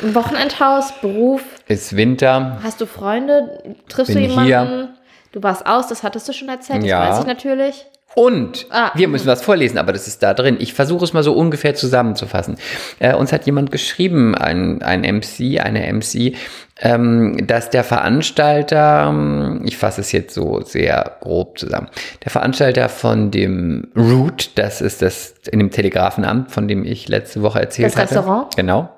Ein 0.00 0.14
Wochenendhaus, 0.14 0.92
Beruf, 1.00 1.42
ist 1.66 1.96
Winter. 1.96 2.58
hast 2.62 2.80
du 2.80 2.86
Freunde, 2.86 3.76
triffst 3.88 4.14
Bin 4.14 4.22
du 4.22 4.28
jemanden? 4.28 4.46
hier. 4.46 4.94
Du 5.32 5.42
warst 5.42 5.66
aus, 5.66 5.88
das 5.88 6.04
hattest 6.04 6.28
du 6.28 6.32
schon 6.32 6.48
erzählt, 6.48 6.84
Ja. 6.84 7.00
das 7.06 7.16
weiß 7.16 7.20
ich 7.22 7.26
natürlich. 7.26 7.86
Und 8.14 8.66
Ah. 8.70 8.90
wir 8.94 9.08
müssen 9.08 9.26
was 9.26 9.42
vorlesen, 9.42 9.78
aber 9.78 9.92
das 9.92 10.06
ist 10.06 10.22
da 10.22 10.34
drin. 10.34 10.56
Ich 10.60 10.74
versuche 10.74 11.04
es 11.04 11.12
mal 11.14 11.22
so 11.22 11.32
ungefähr 11.32 11.74
zusammenzufassen. 11.74 12.56
Äh, 12.98 13.14
uns 13.14 13.32
hat 13.32 13.46
jemand 13.46 13.70
geschrieben, 13.72 14.34
ein, 14.34 14.82
ein 14.82 15.00
MC, 15.02 15.60
eine 15.60 15.86
MC, 15.90 16.34
ähm, 16.80 17.46
dass 17.46 17.70
der 17.70 17.84
Veranstalter, 17.84 19.06
ähm, 19.08 19.62
ich 19.64 19.78
fasse 19.78 20.02
es 20.02 20.12
jetzt 20.12 20.34
so 20.34 20.60
sehr 20.60 21.16
grob 21.20 21.58
zusammen, 21.58 21.88
der 22.24 22.30
Veranstalter 22.30 22.88
von 22.90 23.30
dem 23.30 23.88
Root, 23.96 24.50
das 24.56 24.80
ist 24.82 25.00
das 25.00 25.34
in 25.50 25.58
dem 25.60 25.70
Telegrafenamt, 25.70 26.50
von 26.50 26.68
dem 26.68 26.84
ich 26.84 27.08
letzte 27.08 27.40
Woche 27.42 27.60
erzählt 27.60 27.88
Das 27.88 27.96
hatte. 27.96 28.16
Restaurant? 28.16 28.54
Genau. 28.56 28.90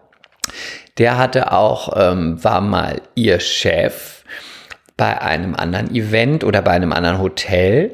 Der 0.98 1.18
hatte 1.18 1.52
auch, 1.52 1.92
ähm, 1.96 2.42
war 2.42 2.60
mal 2.60 3.00
ihr 3.14 3.38
Chef 3.40 4.22
bei 4.96 5.20
einem 5.20 5.54
anderen 5.54 5.94
Event 5.94 6.44
oder 6.44 6.62
bei 6.62 6.70
einem 6.72 6.92
anderen 6.92 7.18
Hotel. 7.20 7.92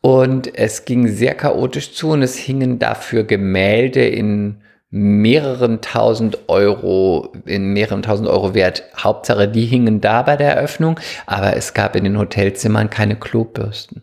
Und 0.00 0.56
es 0.56 0.84
ging 0.84 1.08
sehr 1.08 1.34
chaotisch 1.34 1.92
zu 1.94 2.10
und 2.10 2.22
es 2.22 2.36
hingen 2.36 2.78
dafür 2.78 3.24
Gemälde 3.24 4.06
in 4.06 4.62
mehreren 4.90 5.80
tausend 5.80 6.48
Euro, 6.48 7.32
in 7.44 7.72
mehreren 7.72 8.02
tausend 8.02 8.28
Euro 8.28 8.54
wert. 8.54 8.84
Hauptsache, 8.96 9.48
die 9.48 9.66
hingen 9.66 10.00
da 10.00 10.22
bei 10.22 10.36
der 10.36 10.54
Eröffnung, 10.54 10.98
aber 11.26 11.56
es 11.56 11.74
gab 11.74 11.96
in 11.96 12.04
den 12.04 12.18
Hotelzimmern 12.18 12.88
keine 12.88 13.16
Klobürsten. 13.16 14.02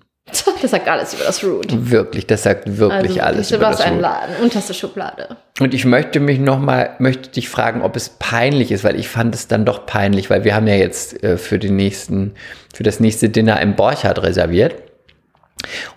Das 0.61 0.71
sagt 0.71 0.87
alles 0.87 1.13
über 1.13 1.25
das 1.25 1.43
Root. 1.43 1.67
Wirklich, 1.69 2.25
das 2.25 2.43
sagt 2.43 2.77
wirklich 2.77 3.21
alles 3.21 3.49
du 3.49 3.55
über 3.55 3.65
das 3.65 3.81
ein 3.81 3.93
Root. 3.93 4.01
Laden, 4.01 4.35
unterste 4.41 4.73
Schublade. 4.73 5.35
Und 5.59 5.73
ich 5.73 5.83
möchte 5.85 6.19
mich 6.19 6.39
nochmal, 6.39 6.91
möchte 6.99 7.29
dich 7.29 7.49
fragen, 7.49 7.81
ob 7.81 7.95
es 7.95 8.09
peinlich 8.09 8.71
ist, 8.71 8.83
weil 8.83 8.97
ich 8.97 9.09
fand 9.09 9.35
es 9.35 9.47
dann 9.47 9.65
doch 9.65 9.85
peinlich, 9.85 10.29
weil 10.29 10.45
wir 10.45 10.55
haben 10.55 10.67
ja 10.67 10.75
jetzt 10.75 11.21
äh, 11.23 11.37
für 11.37 11.59
den 11.59 11.75
nächsten, 11.75 12.35
für 12.73 12.83
das 12.83 12.99
nächste 12.99 13.29
Dinner 13.29 13.59
im 13.61 13.75
Borchardt 13.75 14.23
reserviert. 14.23 14.75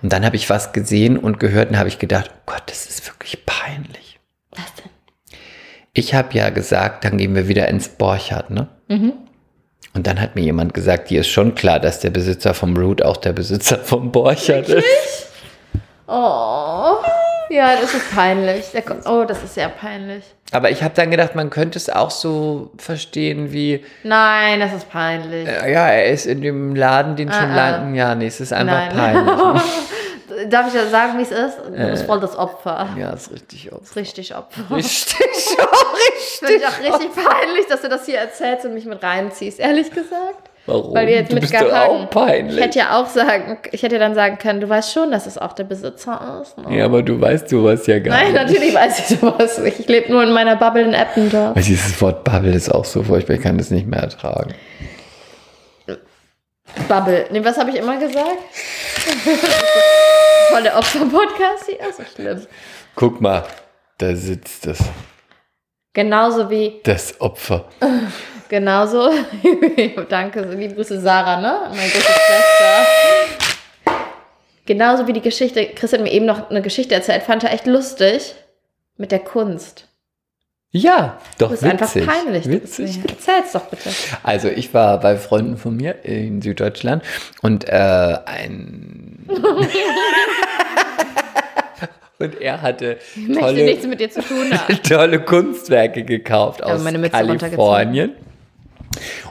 Und 0.03 0.13
dann 0.13 0.25
habe 0.25 0.37
ich 0.37 0.51
was 0.51 0.73
gesehen 0.73 1.17
und 1.17 1.41
gehört 1.41 1.71
und 1.71 1.79
habe 1.79 1.89
ich 1.89 1.99
gedacht, 1.99 2.31
oh 2.33 2.41
Gott, 2.47 2.63
das 2.67 2.87
ist 2.87 3.07
wirklich 3.07 3.45
peinlich. 3.47 4.19
Was 4.51 4.75
denn? 4.75 4.91
Ich 5.93 6.15
habe 6.15 6.35
ja 6.35 6.51
gesagt, 6.51 7.05
dann 7.05 7.17
gehen 7.17 7.35
wir 7.35 7.49
wieder 7.49 7.69
ins 7.69 7.89
Borchardt, 7.89 8.51
ne? 8.51 8.69
Mhm. 8.89 9.13
Und 9.95 10.07
dann 10.07 10.21
hat 10.21 10.35
mir 10.35 10.43
jemand 10.43 10.75
gesagt, 10.75 11.09
dir 11.09 11.21
ist 11.21 11.29
schon 11.29 11.55
klar, 11.55 11.81
dass 11.81 12.01
der 12.01 12.11
Besitzer 12.11 12.53
vom 12.53 12.77
Root 12.77 13.01
auch 13.01 13.17
der 13.17 13.33
Besitzer 13.33 13.79
vom 13.79 14.13
Borchardt 14.13 14.69
ist. 14.69 15.29
Oh, 16.07 16.96
ja, 17.51 17.77
das 17.81 17.95
ist 17.95 18.15
peinlich. 18.15 18.65
Oh, 19.07 19.25
das 19.27 19.43
ist 19.43 19.55
sehr 19.55 19.69
peinlich. 19.69 20.25
Aber 20.53 20.71
ich 20.71 20.83
habe 20.83 20.95
dann 20.95 21.11
gedacht, 21.11 21.35
man 21.35 21.51
könnte 21.51 21.79
es 21.79 21.91
auch 21.91 22.11
so 22.11 22.71
verstehen 22.79 23.53
wie, 23.53 23.85
Nein, 24.05 24.61
das 24.61 24.73
ist 24.73 24.91
peinlich. 24.91 25.49
Äh, 25.49 25.73
Ja, 25.73 25.89
er 25.89 26.07
ist 26.07 26.27
in 26.27 26.41
dem 26.41 26.75
Laden, 26.77 27.17
den 27.17 27.33
schon 27.33 27.51
Ah, 27.51 27.83
ah. 27.85 27.95
Ja, 27.95 28.15
nee, 28.15 28.27
es 28.29 28.41
ist 28.41 28.53
einfach 28.53 28.93
Nein. 28.95 29.25
peinlich. 29.27 29.63
Darf 30.51 30.69
ich 30.69 30.75
ja 30.75 30.87
sagen, 30.87 31.19
wie 31.19 31.23
es 31.23 31.31
ist? 31.31 31.59
Du 31.69 31.73
Äh. 31.75 31.91
bist 31.91 32.05
voll 32.05 32.21
das 32.21 32.37
Opfer. 32.37 32.89
ja, 32.99 33.11
ist 33.11 33.33
richtig 33.33 33.73
aus. 33.73 33.81
Das 33.81 33.91
ist 33.91 33.97
richtig 33.97 34.37
Opfer. 34.37 34.63
Richtig, 34.71 35.17
oh, 35.59 35.65
Finde 36.39 36.55
richtig. 36.55 36.57
ich 36.57 36.67
auch 36.67 37.01
richtig 37.01 37.25
peinlich, 37.25 37.67
dass 37.69 37.81
du 37.83 37.89
das 37.89 38.05
hier 38.07 38.19
erzählst 38.19 38.67
und 38.67 38.75
mich 38.75 38.85
mit 38.85 39.03
reinziehst, 39.03 39.59
ehrlich 39.61 39.91
gesagt. 39.91 40.51
Warum? 40.67 40.95
Weil 40.95 41.07
wir 41.07 41.15
jetzt 41.15 41.31
du 41.31 41.35
mit 41.35 41.43
bist 41.43 41.55
doch 41.55 41.61
Gahagen- 41.69 42.07
auch 42.07 42.11
peinlich. 42.11 42.57
Ich 42.57 42.63
hätte 42.65 42.79
ja 42.81 43.01
auch 43.01 43.07
sagen, 43.07 43.59
ich 43.71 43.83
hätte 43.83 43.99
dann 44.01 44.15
sagen 44.15 44.39
können, 44.39 44.61
du 44.61 44.69
weißt 44.69 44.93
schon, 44.93 45.11
dass 45.13 45.27
es 45.27 45.39
auch 45.39 45.53
der 45.53 45.65
Besitzer 45.65 46.41
ist. 46.43 46.59
Ne? 46.59 46.77
ja, 46.77 46.85
aber 46.87 47.03
du 47.03 47.21
weißt 47.21 47.49
sowas 47.49 47.87
ja 47.87 47.99
gar 48.01 48.17
Nein, 48.17 48.33
nicht. 48.33 48.43
natürlich 48.43 48.75
weiß 48.75 48.99
ich 49.11 49.19
sowas. 49.19 49.59
Ich 49.59 49.87
lebe 49.87 50.11
nur 50.11 50.23
in 50.25 50.33
meiner 50.33 50.57
Bubble 50.57 50.83
in 50.83 50.93
Eppendorf. 50.93 51.55
Weil 51.55 51.63
dieses 51.63 52.01
Wort 52.03 52.25
Bubble 52.25 52.53
ist 52.53 52.69
auch 52.69 52.85
so 52.85 53.03
furchtbar, 53.05 53.35
ich 53.35 53.43
kann 53.43 53.59
das 53.59 53.71
nicht 53.71 53.87
mehr 53.87 54.01
ertragen. 54.01 54.55
Bubble. 56.89 57.27
Nee, 57.31 57.45
was 57.45 57.57
habe 57.59 57.71
ich 57.71 57.77
immer 57.77 57.97
gesagt? 57.99 58.37
Voll 60.51 60.63
der 60.63 60.77
Opfer-Podcast 60.77 61.67
hier. 61.67 61.79
So 61.97 62.03
schlimm. 62.15 62.43
Guck 62.95 63.21
mal, 63.21 63.45
da 63.99 64.15
sitzt 64.15 64.67
es. 64.67 64.79
Genauso 65.93 66.51
wie, 66.51 66.81
Das 66.85 67.19
Opfer. 67.21 67.67
Genauso, 68.49 69.11
danke, 70.09 70.43
liebe 70.43 70.75
Grüße 70.75 71.01
Sarah, 71.01 71.41
ne? 71.41 71.59
Meine 71.69 71.91
große 71.91 72.03
Schwester. 72.03 72.87
Genauso 74.67 75.07
wie 75.07 75.13
die 75.13 75.21
Geschichte, 75.21 75.67
Chris 75.75 75.93
hat 75.93 76.01
mir 76.01 76.11
eben 76.13 76.27
noch 76.27 76.51
eine 76.51 76.61
Geschichte 76.63 76.95
erzählt, 76.95 77.23
fand 77.23 77.45
er 77.45 77.53
echt 77.53 77.67
lustig 77.67 78.35
mit 78.97 79.13
der 79.13 79.21
Kunst. 79.21 79.87
Ja, 80.73 81.19
doch 81.39 81.49
Du 81.49 81.53
bist 81.53 81.63
witzig. 81.63 82.03
einfach 82.03 82.25
peinlich. 82.25 82.47
Witzig. 82.49 82.99
Erzähl's 83.09 83.53
doch 83.53 83.63
bitte. 83.67 83.91
Also 84.23 84.49
ich 84.49 84.75
war 84.75 85.01
bei 85.01 85.17
Freunden 85.17 85.57
von 85.57 85.77
mir 85.77 86.05
in 86.05 86.43
Süddeutschland 86.43 87.03
und 87.43 87.69
äh, 87.69 88.19
ein 88.27 89.25
und 92.19 92.41
er 92.41 92.61
hatte 92.63 92.99
Ich 93.15 93.29
möchte 93.29 93.41
tolle, 93.41 93.65
nichts 93.65 93.87
mit 93.87 94.01
dir 94.01 94.11
zu 94.11 94.21
tun 94.21 94.53
haben. 94.53 94.83
tolle 94.89 95.21
Kunstwerke 95.21 96.05
gekauft 96.05 96.63
aus 96.63 96.85
Kalifornien. 96.85 98.13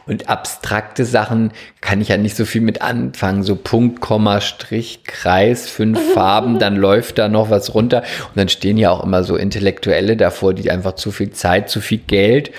Und 0.06 0.30
abstrakte 0.30 1.06
Sachen 1.06 1.52
kann 1.82 2.02
ich 2.02 2.10
ja 2.10 2.18
nicht 2.18 2.36
so 2.36 2.46
viel 2.46 2.62
mit 2.62 2.82
anfangen. 2.82 3.44
So 3.44 3.56
Punkt, 3.56 4.02
Komma, 4.02 4.42
Strich, 4.42 5.04
Kreis, 5.04 5.70
fünf 5.70 6.00
Farben, 6.14 6.60
dann 6.60 6.76
läuft 6.76 7.18
da 7.18 7.28
noch 7.28 7.50
was 7.50 7.74
runter. 7.74 8.04
Und 8.30 8.38
dann 8.38 8.50
stehen 8.50 8.78
ja 8.78 8.92
auch 8.92 9.04
immer 9.04 9.24
so 9.24 9.36
Intellektuelle 9.36 10.18
davor, 10.18 10.54
die 10.54 10.72
einfach 10.72 10.96
zu 10.96 11.12
viel 11.12 11.32
Zeit, 11.32 11.70
zu 11.70 11.82
viel 11.82 12.00
Geld 12.00 12.52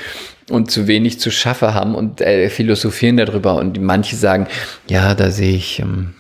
und 0.50 0.70
zu 0.70 0.86
wenig 0.86 1.18
zu 1.20 1.30
schaffen 1.30 1.74
haben 1.74 1.94
und 1.94 2.20
äh, 2.20 2.48
philosophieren 2.50 3.16
darüber. 3.16 3.57
Und 3.57 3.80
manche 3.80 4.16
sagen, 4.16 4.46
ja, 4.88 5.14
da 5.14 5.30
sehe 5.30 5.57
ich 5.57 5.80
ähm, 5.80 6.14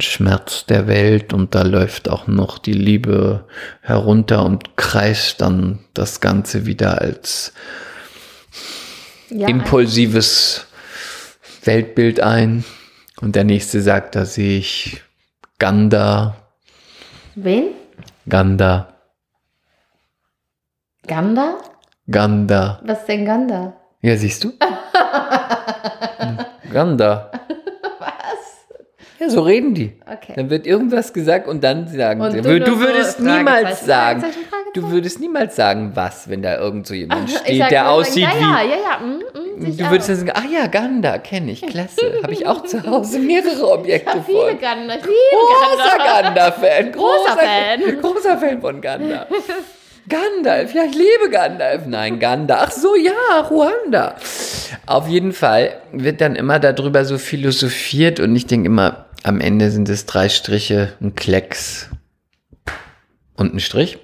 Schmerz 0.00 0.64
der 0.66 0.86
Welt 0.86 1.32
und 1.32 1.54
da 1.54 1.62
läuft 1.62 2.08
auch 2.08 2.26
noch 2.26 2.58
die 2.58 2.72
Liebe 2.72 3.44
herunter 3.82 4.44
und 4.44 4.76
kreist 4.76 5.40
dann 5.40 5.80
das 5.92 6.20
Ganze 6.20 6.66
wieder 6.66 7.00
als 7.00 7.52
Ja, 9.32 9.48
impulsives 9.48 10.66
Weltbild 11.64 12.20
ein. 12.20 12.64
Und 13.20 13.36
der 13.36 13.44
nächste 13.44 13.80
sagt, 13.80 14.14
da 14.16 14.24
sehe 14.24 14.58
ich 14.58 15.00
Ganda, 15.58 16.36
Wen? 17.34 17.68
Ganda, 18.28 18.88
Ganda? 21.06 21.58
Ganda. 22.10 22.80
Was 22.84 23.00
ist 23.00 23.06
denn 23.08 23.24
Ganda? 23.24 23.72
Ja, 24.02 24.16
siehst 24.16 24.44
du? 24.44 24.52
Ganda. 26.72 27.30
Was? 27.98 28.66
Ja, 29.18 29.30
so 29.30 29.42
reden 29.42 29.74
die. 29.74 29.92
Okay. 30.04 30.32
Dann 30.36 30.50
wird 30.50 30.66
irgendwas 30.66 31.12
gesagt 31.12 31.46
und 31.46 31.62
dann 31.62 31.88
sagen 31.88 32.20
Und 32.20 32.32
sie. 32.32 32.40
du 32.42 32.60
Du, 32.60 32.72
so 32.74 32.80
würdest 32.80 33.20
niemals 33.20 33.84
sagen. 33.86 34.24
Du 34.74 34.90
würdest 34.90 35.20
niemals 35.20 35.56
sagen, 35.56 35.92
was, 35.94 36.28
wenn 36.28 36.42
da 36.42 36.58
irgend 36.58 36.86
so 36.86 36.94
jemand 36.94 37.30
Ich 37.30 37.38
steht, 37.38 37.70
der 37.70 37.90
aussieht 37.90 38.24
ja, 38.24 38.34
wie. 38.34 38.40
Ja, 38.40 38.62
ja, 38.62 38.76
ja. 38.76 38.98
Mm, 38.98 39.64
mm, 39.64 39.76
Du 39.76 39.90
würdest 39.90 40.08
dann 40.08 40.16
sagen, 40.16 40.32
ach 40.34 40.44
ja, 40.50 40.66
Ganda, 40.66 41.18
kenne 41.18 41.52
ich, 41.52 41.62
klasse. 41.62 42.20
Habe 42.22 42.32
ich 42.32 42.46
auch 42.46 42.64
zu 42.64 42.84
Hause 42.86 43.18
mehrere 43.18 43.70
Objekte 43.70 44.18
Ja, 44.18 44.22
viele 44.24 44.38
von. 44.50 44.60
Ganda, 44.60 44.94
viele 44.94 45.14
Großer 45.32 45.98
Ganda. 45.98 46.22
Gandalf-Fan. 46.22 46.92
Großer 46.92 47.38
Fan. 47.38 48.00
Großer 48.00 48.38
Fan 48.38 48.60
von 48.60 48.80
Gandalf. 48.80 49.28
Gandalf, 50.08 50.74
ja, 50.74 50.84
ich 50.84 50.94
liebe 50.94 51.30
Gandalf. 51.30 51.86
Nein, 51.86 52.18
Ganda. 52.18 52.58
Ach 52.60 52.72
so, 52.72 52.96
ja, 52.96 53.40
Ruanda. 53.48 54.16
Auf 54.86 55.06
jeden 55.06 55.32
Fall 55.32 55.80
wird 55.92 56.20
dann 56.20 56.34
immer 56.34 56.58
darüber 56.58 57.04
so 57.04 57.18
philosophiert 57.18 58.18
und 58.18 58.34
ich 58.34 58.46
denke 58.46 58.66
immer, 58.66 59.06
am 59.22 59.40
Ende 59.40 59.70
sind 59.70 59.88
es 59.88 60.06
drei 60.06 60.28
Striche, 60.28 60.94
ein 61.00 61.14
Klecks 61.14 61.88
und 63.36 63.54
ein 63.54 63.60
Strich. 63.60 63.98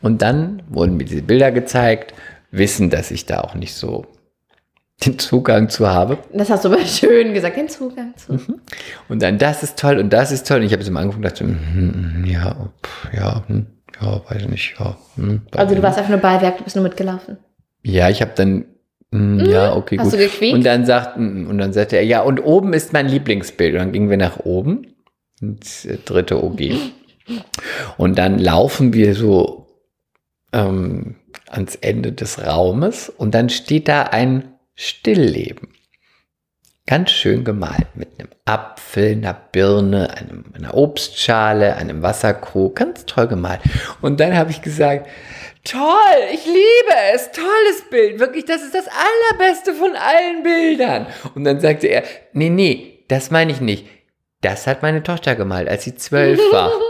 Und 0.00 0.22
dann 0.22 0.62
wurden 0.68 0.96
mir 0.96 1.04
diese 1.04 1.22
Bilder 1.22 1.50
gezeigt, 1.50 2.14
wissen, 2.50 2.90
dass 2.90 3.10
ich 3.10 3.26
da 3.26 3.40
auch 3.40 3.54
nicht 3.54 3.74
so 3.74 4.06
den 5.04 5.18
Zugang 5.18 5.68
zu 5.68 5.88
habe. 5.88 6.18
Das 6.32 6.50
hast 6.50 6.64
du 6.64 6.68
aber 6.70 6.80
schön 6.86 7.34
gesagt, 7.34 7.56
den 7.56 7.68
Zugang 7.68 8.14
zu. 8.16 8.38
Und 9.08 9.22
dann, 9.22 9.38
das 9.38 9.62
ist 9.62 9.78
toll 9.78 9.98
und 9.98 10.12
das 10.12 10.32
ist 10.32 10.46
toll. 10.46 10.58
Und 10.60 10.66
ich 10.66 10.72
habe 10.72 10.82
es 10.82 10.88
immer 10.88 11.00
angeguckt 11.00 11.24
und 11.24 11.30
dachte, 11.30 11.44
hm, 11.44 12.24
ja, 12.26 12.70
pff, 12.84 13.14
ja, 13.14 13.44
hm, 13.46 13.66
ja, 14.00 14.20
weiß 14.28 14.46
nicht, 14.48 14.74
ja. 14.78 14.96
Hm, 15.16 15.42
Also 15.56 15.74
du 15.74 15.82
warst 15.82 15.98
einfach 15.98 16.10
nur 16.10 16.20
Beiwerk, 16.20 16.58
du 16.58 16.64
bist 16.64 16.74
nur 16.76 16.82
mitgelaufen. 16.82 17.36
Ja, 17.84 18.08
ich 18.08 18.20
habe 18.22 18.32
dann, 18.34 18.64
hm, 19.12 19.40
ja, 19.48 19.74
okay, 19.76 19.98
Hast 19.98 20.10
gut. 20.10 20.14
du 20.14 20.24
gequiekt? 20.24 20.54
Und 20.54 20.66
dann 20.66 20.84
sagt, 20.84 21.16
hm, 21.16 21.46
und 21.48 21.58
dann 21.58 21.72
sagte 21.72 21.96
er, 21.96 22.02
ja, 22.04 22.22
und 22.22 22.40
oben 22.40 22.72
ist 22.72 22.92
mein 22.92 23.06
Lieblingsbild. 23.08 23.74
Und 23.74 23.78
dann 23.78 23.92
gingen 23.92 24.10
wir 24.10 24.16
nach 24.16 24.40
oben, 24.40 24.94
ins 25.40 25.84
äh, 25.84 25.98
dritte 26.04 26.42
OG. 26.42 26.60
Und 27.98 28.16
dann 28.18 28.38
laufen 28.38 28.94
wir 28.94 29.14
so 29.14 29.67
ähm, 30.52 31.16
ans 31.50 31.76
Ende 31.76 32.12
des 32.12 32.44
Raumes 32.44 33.08
und 33.08 33.34
dann 33.34 33.48
steht 33.48 33.88
da 33.88 34.02
ein 34.04 34.54
Stillleben. 34.74 35.68
Ganz 36.86 37.10
schön 37.10 37.44
gemalt 37.44 37.88
mit 37.94 38.08
einem 38.18 38.30
Apfel, 38.46 39.12
einer 39.12 39.34
Birne, 39.34 40.16
einem, 40.16 40.44
einer 40.54 40.74
Obstschale, 40.74 41.76
einem 41.76 42.02
Wasserkrug. 42.02 42.76
Ganz 42.76 43.04
toll 43.04 43.26
gemalt. 43.26 43.60
Und 44.00 44.20
dann 44.20 44.34
habe 44.34 44.50
ich 44.50 44.62
gesagt, 44.62 45.06
toll, 45.64 45.80
ich 46.32 46.46
liebe 46.46 46.94
es, 47.14 47.30
tolles 47.32 47.90
Bild, 47.90 48.20
wirklich, 48.20 48.46
das 48.46 48.62
ist 48.62 48.74
das 48.74 48.86
allerbeste 48.88 49.74
von 49.74 49.90
allen 49.96 50.42
Bildern. 50.42 51.06
Und 51.34 51.44
dann 51.44 51.60
sagte 51.60 51.88
er, 51.88 52.04
nee, 52.32 52.48
nee, 52.48 53.04
das 53.08 53.30
meine 53.30 53.52
ich 53.52 53.60
nicht. 53.60 53.86
Das 54.40 54.66
hat 54.66 54.80
meine 54.80 55.02
Tochter 55.02 55.34
gemalt, 55.34 55.68
als 55.68 55.84
sie 55.84 55.94
zwölf 55.94 56.40
war. 56.52 56.72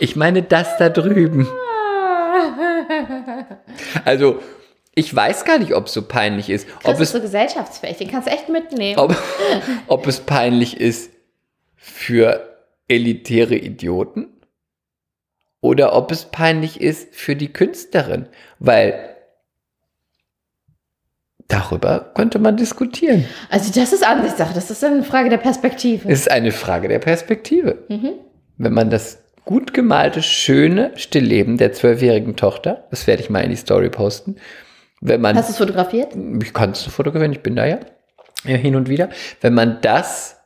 Ich 0.00 0.16
meine 0.16 0.42
das 0.42 0.78
da 0.78 0.88
drüben. 0.88 1.46
Also, 4.04 4.40
ich 4.94 5.14
weiß 5.14 5.44
gar 5.44 5.58
nicht, 5.58 5.74
ob 5.74 5.86
es 5.86 5.92
so 5.92 6.02
peinlich 6.02 6.50
ist. 6.50 6.66
Das 6.82 6.94
Ob 6.94 6.94
ist 6.94 7.00
es, 7.00 7.12
so 7.12 7.20
gesellschaftsfähig, 7.20 7.98
den 7.98 8.10
kannst 8.10 8.28
du 8.28 8.32
echt 8.32 8.48
mitnehmen. 8.48 8.98
ob, 8.98 9.16
ob 9.86 10.06
es 10.06 10.20
peinlich 10.20 10.80
ist 10.80 11.10
für 11.76 12.58
elitäre 12.88 13.54
Idioten 13.54 14.26
oder 15.60 15.94
ob 15.94 16.10
es 16.10 16.24
peinlich 16.24 16.80
ist 16.80 17.14
für 17.14 17.36
die 17.36 17.52
Künstlerin. 17.52 18.28
Weil 18.58 19.16
darüber 21.46 22.12
könnte 22.14 22.38
man 22.38 22.56
diskutieren. 22.56 23.24
Also 23.50 23.72
das 23.78 23.92
ist 23.92 24.04
Ansichtssache, 24.04 24.54
das 24.54 24.70
ist 24.70 24.82
eine 24.84 25.04
Frage 25.04 25.30
der 25.30 25.38
Perspektive. 25.38 26.08
Es 26.08 26.20
ist 26.20 26.30
eine 26.30 26.52
Frage 26.52 26.88
der 26.88 26.98
Perspektive. 26.98 27.84
Mhm. 27.88 28.14
Wenn 28.56 28.72
man 28.72 28.90
das 28.90 29.22
gut 29.48 29.72
gemalte, 29.72 30.22
schöne 30.22 30.92
Stillleben 30.96 31.56
der 31.56 31.72
zwölfjährigen 31.72 32.36
Tochter, 32.36 32.86
das 32.90 33.06
werde 33.06 33.22
ich 33.22 33.30
mal 33.30 33.40
in 33.40 33.48
die 33.48 33.56
Story 33.56 33.88
posten, 33.88 34.36
wenn 35.00 35.22
man 35.22 35.36
Hast 35.36 35.48
du 35.48 35.52
es 35.52 35.56
fotografiert? 35.56 36.14
ich 36.42 36.52
kann 36.52 36.72
es 36.72 36.82
fotografieren, 36.82 37.32
ich 37.32 37.42
bin 37.42 37.56
da 37.56 37.64
ja, 37.64 37.80
ja 38.44 38.56
hin 38.56 38.76
und 38.76 38.90
wieder. 38.90 39.08
Wenn 39.40 39.54
man 39.54 39.80
das 39.80 40.36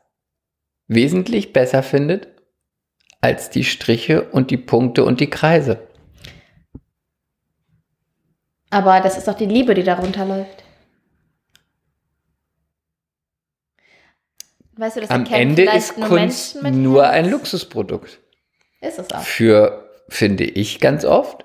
wesentlich 0.87 1.53
besser 1.53 1.83
findet 1.83 2.29
als 3.21 3.51
die 3.51 3.65
Striche 3.65 4.23
und 4.23 4.53
die 4.53 4.57
Punkte 4.57 5.05
und 5.05 5.19
die 5.19 5.31
Kreise. 5.31 5.89
Aber 8.71 9.01
das 9.01 9.19
ist 9.19 9.27
doch 9.27 9.35
die 9.35 9.47
Liebe, 9.47 9.75
die 9.75 9.83
darunter 9.83 10.25
läuft. 10.25 10.63
Weißt 14.77 14.95
du, 14.95 15.01
das 15.01 15.11
Am 15.11 15.27
Ende 15.27 15.65
ist 15.65 15.99
nur 15.99 16.07
Kunst 16.07 16.63
nur 16.63 17.09
ein 17.09 17.29
Luxusprodukt. 17.29 18.22
Ist 18.83 18.99
es 18.99 19.11
auch. 19.13 19.23
Für, 19.23 19.89
finde 20.09 20.45
ich 20.45 20.81
ganz 20.81 21.05
oft, 21.05 21.45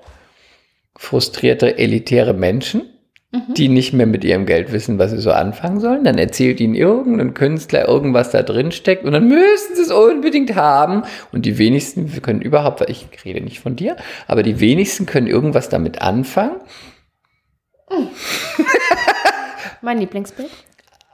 frustrierte, 0.97 1.77
elitäre 1.77 2.33
Menschen, 2.33 2.93
Mhm. 3.29 3.55
die 3.55 3.67
nicht 3.67 3.91
mehr 3.91 4.05
mit 4.05 4.23
ihrem 4.23 4.45
Geld 4.45 4.71
wissen, 4.71 4.99
was 4.99 5.11
sie 5.11 5.19
so 5.19 5.31
anfangen 5.31 5.81
sollen. 5.81 6.05
Dann 6.05 6.17
erzählt 6.17 6.61
ihnen 6.61 6.75
irgendein 6.75 7.33
Künstler 7.33 7.85
irgendwas 7.85 8.31
da 8.31 8.41
drin 8.41 8.71
steckt 8.71 9.03
und 9.03 9.11
dann 9.11 9.27
müssen 9.27 9.75
sie 9.75 9.81
es 9.81 9.91
unbedingt 9.91 10.55
haben. 10.55 11.03
Und 11.33 11.45
die 11.45 11.57
wenigsten 11.57 12.13
wir 12.13 12.21
können 12.21 12.41
überhaupt, 12.41 12.79
weil 12.79 12.89
ich 12.89 13.05
rede 13.25 13.41
nicht 13.41 13.59
von 13.59 13.75
dir, 13.75 13.97
aber 14.27 14.43
die 14.43 14.61
wenigsten 14.61 15.05
können 15.05 15.27
irgendwas 15.27 15.67
damit 15.67 16.01
anfangen. 16.01 16.55
Mein 19.81 19.99
Lieblingsbild. 19.99 20.49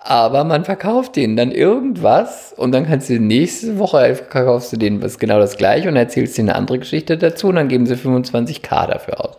Aber 0.05 0.43
man 0.43 0.65
verkauft 0.65 1.15
denen 1.15 1.37
dann 1.37 1.51
irgendwas 1.51 2.53
und 2.57 2.73
dann 2.73 2.85
kannst 2.85 3.09
du 3.09 3.19
nächste 3.19 3.79
Woche 3.79 4.15
verkaufst 4.15 4.73
du 4.73 4.77
denen 4.77 5.01
was 5.01 5.17
genau 5.17 5.39
das 5.39 5.55
gleiche 5.55 5.87
und 5.87 5.95
erzählst 5.95 6.37
denen 6.37 6.49
eine 6.49 6.57
andere 6.57 6.79
Geschichte 6.79 7.17
dazu 7.17 7.47
und 7.47 7.55
dann 7.55 7.69
geben 7.69 7.85
sie 7.85 7.95
25k 7.95 8.87
dafür 8.87 9.23
aus. 9.23 9.37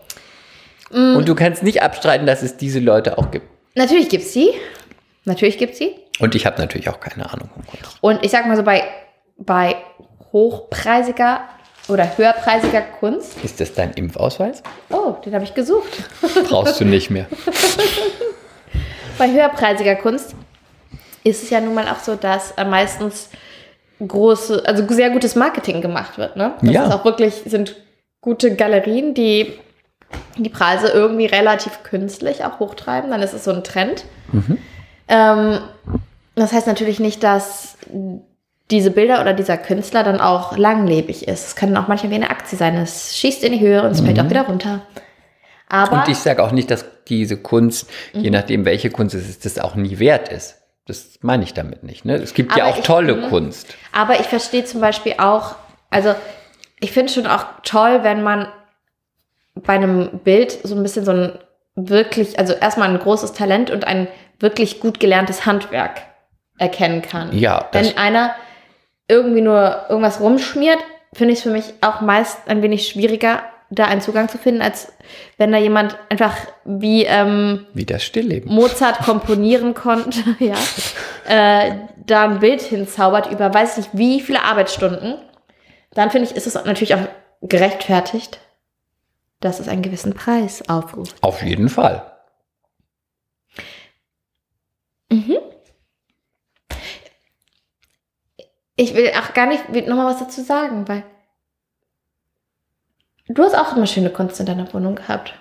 Und 0.91 1.29
du 1.29 1.35
kannst 1.35 1.63
nicht 1.65 1.83
abstreiten, 1.83 2.27
dass 2.27 2.43
es 2.43 2.57
diese 2.57 2.79
Leute 2.79 3.19
auch 3.19 3.31
gibt. 3.31 3.47
Natürlich 3.75 4.09
gibt's 4.09 4.33
sie. 4.33 4.51
Natürlich 5.25 5.59
gibt's 5.59 5.79
sie. 5.79 5.97
Und 6.21 6.35
ich 6.35 6.47
habe 6.47 6.59
natürlich 6.61 6.89
auch 6.89 7.01
keine 7.01 7.31
Ahnung. 7.31 7.51
Und 8.01 8.25
ich 8.25 8.31
sag 8.31 8.47
mal 8.47 8.57
so, 8.57 8.63
bei, 8.63 8.85
bei 9.37 9.77
hochpreisiger 10.33 11.41
oder 11.89 12.17
höherpreisiger 12.17 12.83
Kunst. 13.01 13.37
Ist 13.43 13.61
das 13.61 13.75
dein 13.75 13.93
Impfausweis? 13.93 14.63
Oh, 14.91 15.17
den 15.25 15.35
habe 15.35 15.45
ich 15.45 15.53
gesucht. 15.53 15.91
Brauchst 16.49 16.81
du 16.81 16.85
nicht 16.85 17.11
mehr. 17.11 17.27
Bei 19.19 19.31
höherpreisiger 19.31 19.95
Kunst 19.95 20.35
ist 21.25 21.43
es 21.43 21.51
ja 21.51 21.61
nun 21.61 21.75
mal 21.75 21.89
auch 21.89 21.99
so, 22.01 22.15
dass 22.15 22.53
äh, 22.53 22.65
meistens 22.65 23.31
große, 24.07 24.63
also 24.67 24.87
sehr 24.89 25.11
gutes 25.11 25.35
Marketing 25.35 25.81
gemacht 25.81 26.19
wird. 26.19 26.37
Ne? 26.37 26.53
Das 26.63 26.71
Ja. 26.73 26.85
ist 26.87 26.93
auch 26.93 27.05
wirklich, 27.05 27.43
sind 27.47 27.77
gute 28.21 28.55
Galerien, 28.55 29.15
die 29.15 29.53
die 30.37 30.49
Preise 30.49 30.89
irgendwie 30.89 31.27
relativ 31.27 31.83
künstlich 31.83 32.45
auch 32.45 32.61
hochtreiben. 32.61 33.11
Dann 33.11 33.23
ist 33.23 33.33
es 33.33 33.45
so 33.45 33.51
ein 33.53 33.65
Trend. 33.65 34.05
Ähm, 35.09 35.59
das 36.37 36.53
heißt 36.53 36.67
natürlich 36.67 37.01
nicht, 37.01 37.23
dass 37.25 37.77
diese 38.71 38.91
Bilder 38.91 39.21
oder 39.21 39.33
dieser 39.35 39.57
Künstler 39.57 40.03
dann 40.05 40.21
auch 40.21 40.57
langlebig 40.57 41.27
ist. 41.29 41.47
Es 41.49 41.57
kann 41.57 41.77
auch 41.77 41.89
manchmal 41.89 42.11
wie 42.13 42.17
eine 42.17 42.31
Aktie 42.31 42.57
sein. 42.57 42.77
Es 42.77 43.17
schießt 43.17 43.43
in 43.45 43.53
die 43.53 43.61
Höhe 43.61 43.83
und 43.83 43.91
es 43.91 44.01
fällt 44.01 44.19
auch 44.21 44.31
wieder 44.31 44.43
runter. 44.47 44.83
Aber 45.69 45.93
Und 46.03 46.09
ich 46.09 46.19
sage 46.19 46.43
auch 46.43 46.53
nicht, 46.53 46.71
dass 46.71 46.85
diese 47.09 47.37
Kunst, 47.37 47.89
Mhm. 48.13 48.21
je 48.21 48.31
nachdem 48.31 48.65
welche 48.65 48.91
Kunst 48.91 49.15
es 49.15 49.29
ist, 49.29 49.45
das 49.45 49.59
auch 49.59 49.75
nie 49.75 49.99
wert 49.99 50.29
ist. 50.31 50.57
Das 50.87 51.19
meine 51.23 51.45
ich 51.45 51.55
damit 51.55 51.83
nicht. 51.83 52.05
Ne? 52.05 52.15
Es 52.17 52.35
gibt 52.35 52.55
ja 52.57 52.65
Aber 52.65 52.73
auch 52.75 52.79
ich- 52.79 52.85
tolle 52.85 53.15
mhm. 53.15 53.29
Kunst. 53.31 53.75
Aber 53.93 54.21
ich 54.21 54.27
verstehe 54.27 54.65
zum 54.65 54.81
Beispiel 54.81 55.15
auch, 55.19 55.55
also 55.91 56.15
ich 56.81 56.93
finde 56.93 57.13
schon 57.13 57.27
auch 57.27 57.47
toll, 57.63 58.01
wenn 58.03 58.23
man 58.23 58.49
bei 59.55 59.75
einem 59.75 60.19
Bild 60.25 60.53
so 60.63 60.75
ein 60.75 60.83
bisschen 60.83 61.05
so 61.05 61.13
ein 61.13 61.39
wirklich, 61.77 62.39
also 62.39 62.53
erstmal 62.53 62.91
ein 62.91 62.99
großes 62.99 63.33
Talent 63.33 63.71
und 63.71 63.87
ein 63.87 64.09
wirklich 64.41 64.81
gut 64.81 65.01
gelerntes 65.01 65.47
Handwerk 65.47 66.03
erkennen 66.59 67.03
kann. 67.03 67.37
Ja, 67.37 67.69
Wenn 67.73 67.97
einer 67.97 68.35
irgendwie 69.09 69.41
nur 69.41 69.87
irgendwas 69.89 70.21
rumschmiert, 70.21 70.79
finde 71.15 71.33
ich 71.33 71.39
es 71.39 71.43
für 71.45 71.51
mich 71.51 71.73
auch 71.81 72.01
meist 72.01 72.39
ein 72.49 72.63
wenig 72.63 72.89
schwieriger, 72.89 73.43
da 73.71 73.85
einen 73.87 74.01
Zugang 74.01 74.29
zu 74.29 74.39
finden, 74.39 74.63
als 74.63 74.93
wenn 75.37 75.53
da 75.53 75.59
jemand 75.59 75.99
einfach 76.09 76.37
wie 76.65 77.05
ähm, 77.05 77.67
wie 77.75 77.85
das 77.85 78.05
Stillleben. 78.05 78.53
Mozart 78.53 78.99
komponieren 78.99 79.75
konnte, 79.75 80.21
ja, 80.39 80.57
äh, 81.27 81.77
da 82.07 82.25
ein 82.25 82.41
Bild 82.41 82.63
hinzaubert 82.63 83.31
über 83.31 83.53
weiß 83.53 83.77
nicht 83.79 83.91
wie 83.93 84.21
viele 84.21 84.43
Arbeitsstunden, 84.43 85.17
dann 85.93 86.11
finde 86.11 86.29
ich, 86.29 86.37
ist 86.37 86.47
es 86.47 86.55
natürlich 86.55 86.95
auch 86.95 87.09
gerechtfertigt, 87.43 88.41
dass 89.41 89.61
es 89.61 89.69
einen 89.69 89.83
gewissen 89.83 90.15
Preis 90.15 90.69
aufruft. 90.69 91.17
Auf 91.23 91.43
jeden 91.43 91.69
Fall. 91.69 92.11
Ich 98.77 98.95
will 98.95 99.11
auch 99.11 99.35
gar 99.35 99.47
nicht 99.47 99.69
nochmal 99.87 100.07
was 100.07 100.19
dazu 100.19 100.43
sagen, 100.43 100.89
weil 100.89 101.05
du 103.29 103.43
hast 103.43 103.55
auch 103.55 103.77
immer 103.77 103.87
schöne 103.87 104.11
Kunst 104.11 104.39
in 104.41 104.47
deiner 104.47 104.73
Wohnung 104.73 104.95
gehabt. 104.95 105.35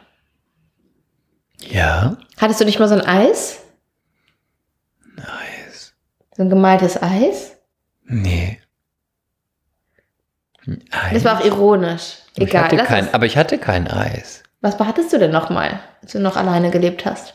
Ja. 1.60 2.18
Hattest 2.40 2.62
du 2.62 2.66
nicht 2.66 2.80
mal 2.80 2.88
so 2.88 2.96
ein 2.96 3.06
Eis? 3.06 3.62
Nice. 5.16 5.94
So 6.36 6.44
ein 6.44 6.50
gemaltes 6.50 7.02
Eis? 7.02 7.58
Nee. 8.06 8.60
Das 11.12 11.26
war 11.26 11.40
auch 11.40 11.46
ironisch. 11.46 12.18
ich 12.36 12.44
Egal. 12.50 12.66
hatte 12.66 12.76
lass 12.78 12.88
kein, 12.88 13.14
aber 13.14 13.26
ich 13.26 13.38
hatte 13.38 13.58
kein 13.58 13.88
Eis. 13.88 14.44
Was 14.62 14.80
hattest 14.80 15.12
du 15.12 15.20
denn 15.20 15.32
nochmal, 15.32 15.80
als 16.02 16.14
du 16.14 16.20
noch 16.20 16.38
alleine 16.38 16.72
gelebt 16.72 17.06
hast? 17.06 17.34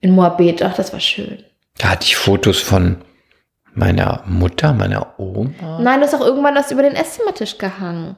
In 0.00 0.12
Moabit. 0.12 0.62
Ach, 0.62 0.74
das 0.74 0.92
war 0.92 1.00
schön. 1.00 1.42
Da 1.78 1.90
hatte 1.90 2.04
ich 2.04 2.16
Fotos 2.16 2.60
von 2.60 3.02
meiner 3.72 4.22
Mutter, 4.26 4.74
meiner 4.74 5.18
Oma. 5.18 5.80
Nein, 5.80 6.00
du 6.00 6.06
hast 6.06 6.14
auch 6.14 6.20
irgendwann 6.20 6.54
das 6.54 6.70
über 6.70 6.82
den 6.82 6.94
Esszimmertisch 6.94 7.56
gehangen. 7.56 8.16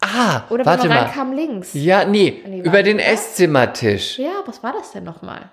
Ah, 0.00 0.42
Oder 0.50 0.58
wenn 0.60 0.66
warte 0.66 0.88
man 0.88 0.96
mal. 0.96 1.02
reinkam, 1.04 1.32
links. 1.32 1.70
Ja, 1.72 2.04
nee, 2.04 2.42
Nee, 2.46 2.60
über 2.60 2.82
den 2.82 2.98
was? 2.98 3.04
Esszimmertisch. 3.06 4.18
Ja, 4.18 4.42
was 4.46 4.62
war 4.62 4.72
das 4.72 4.92
denn 4.92 5.04
nochmal? 5.04 5.50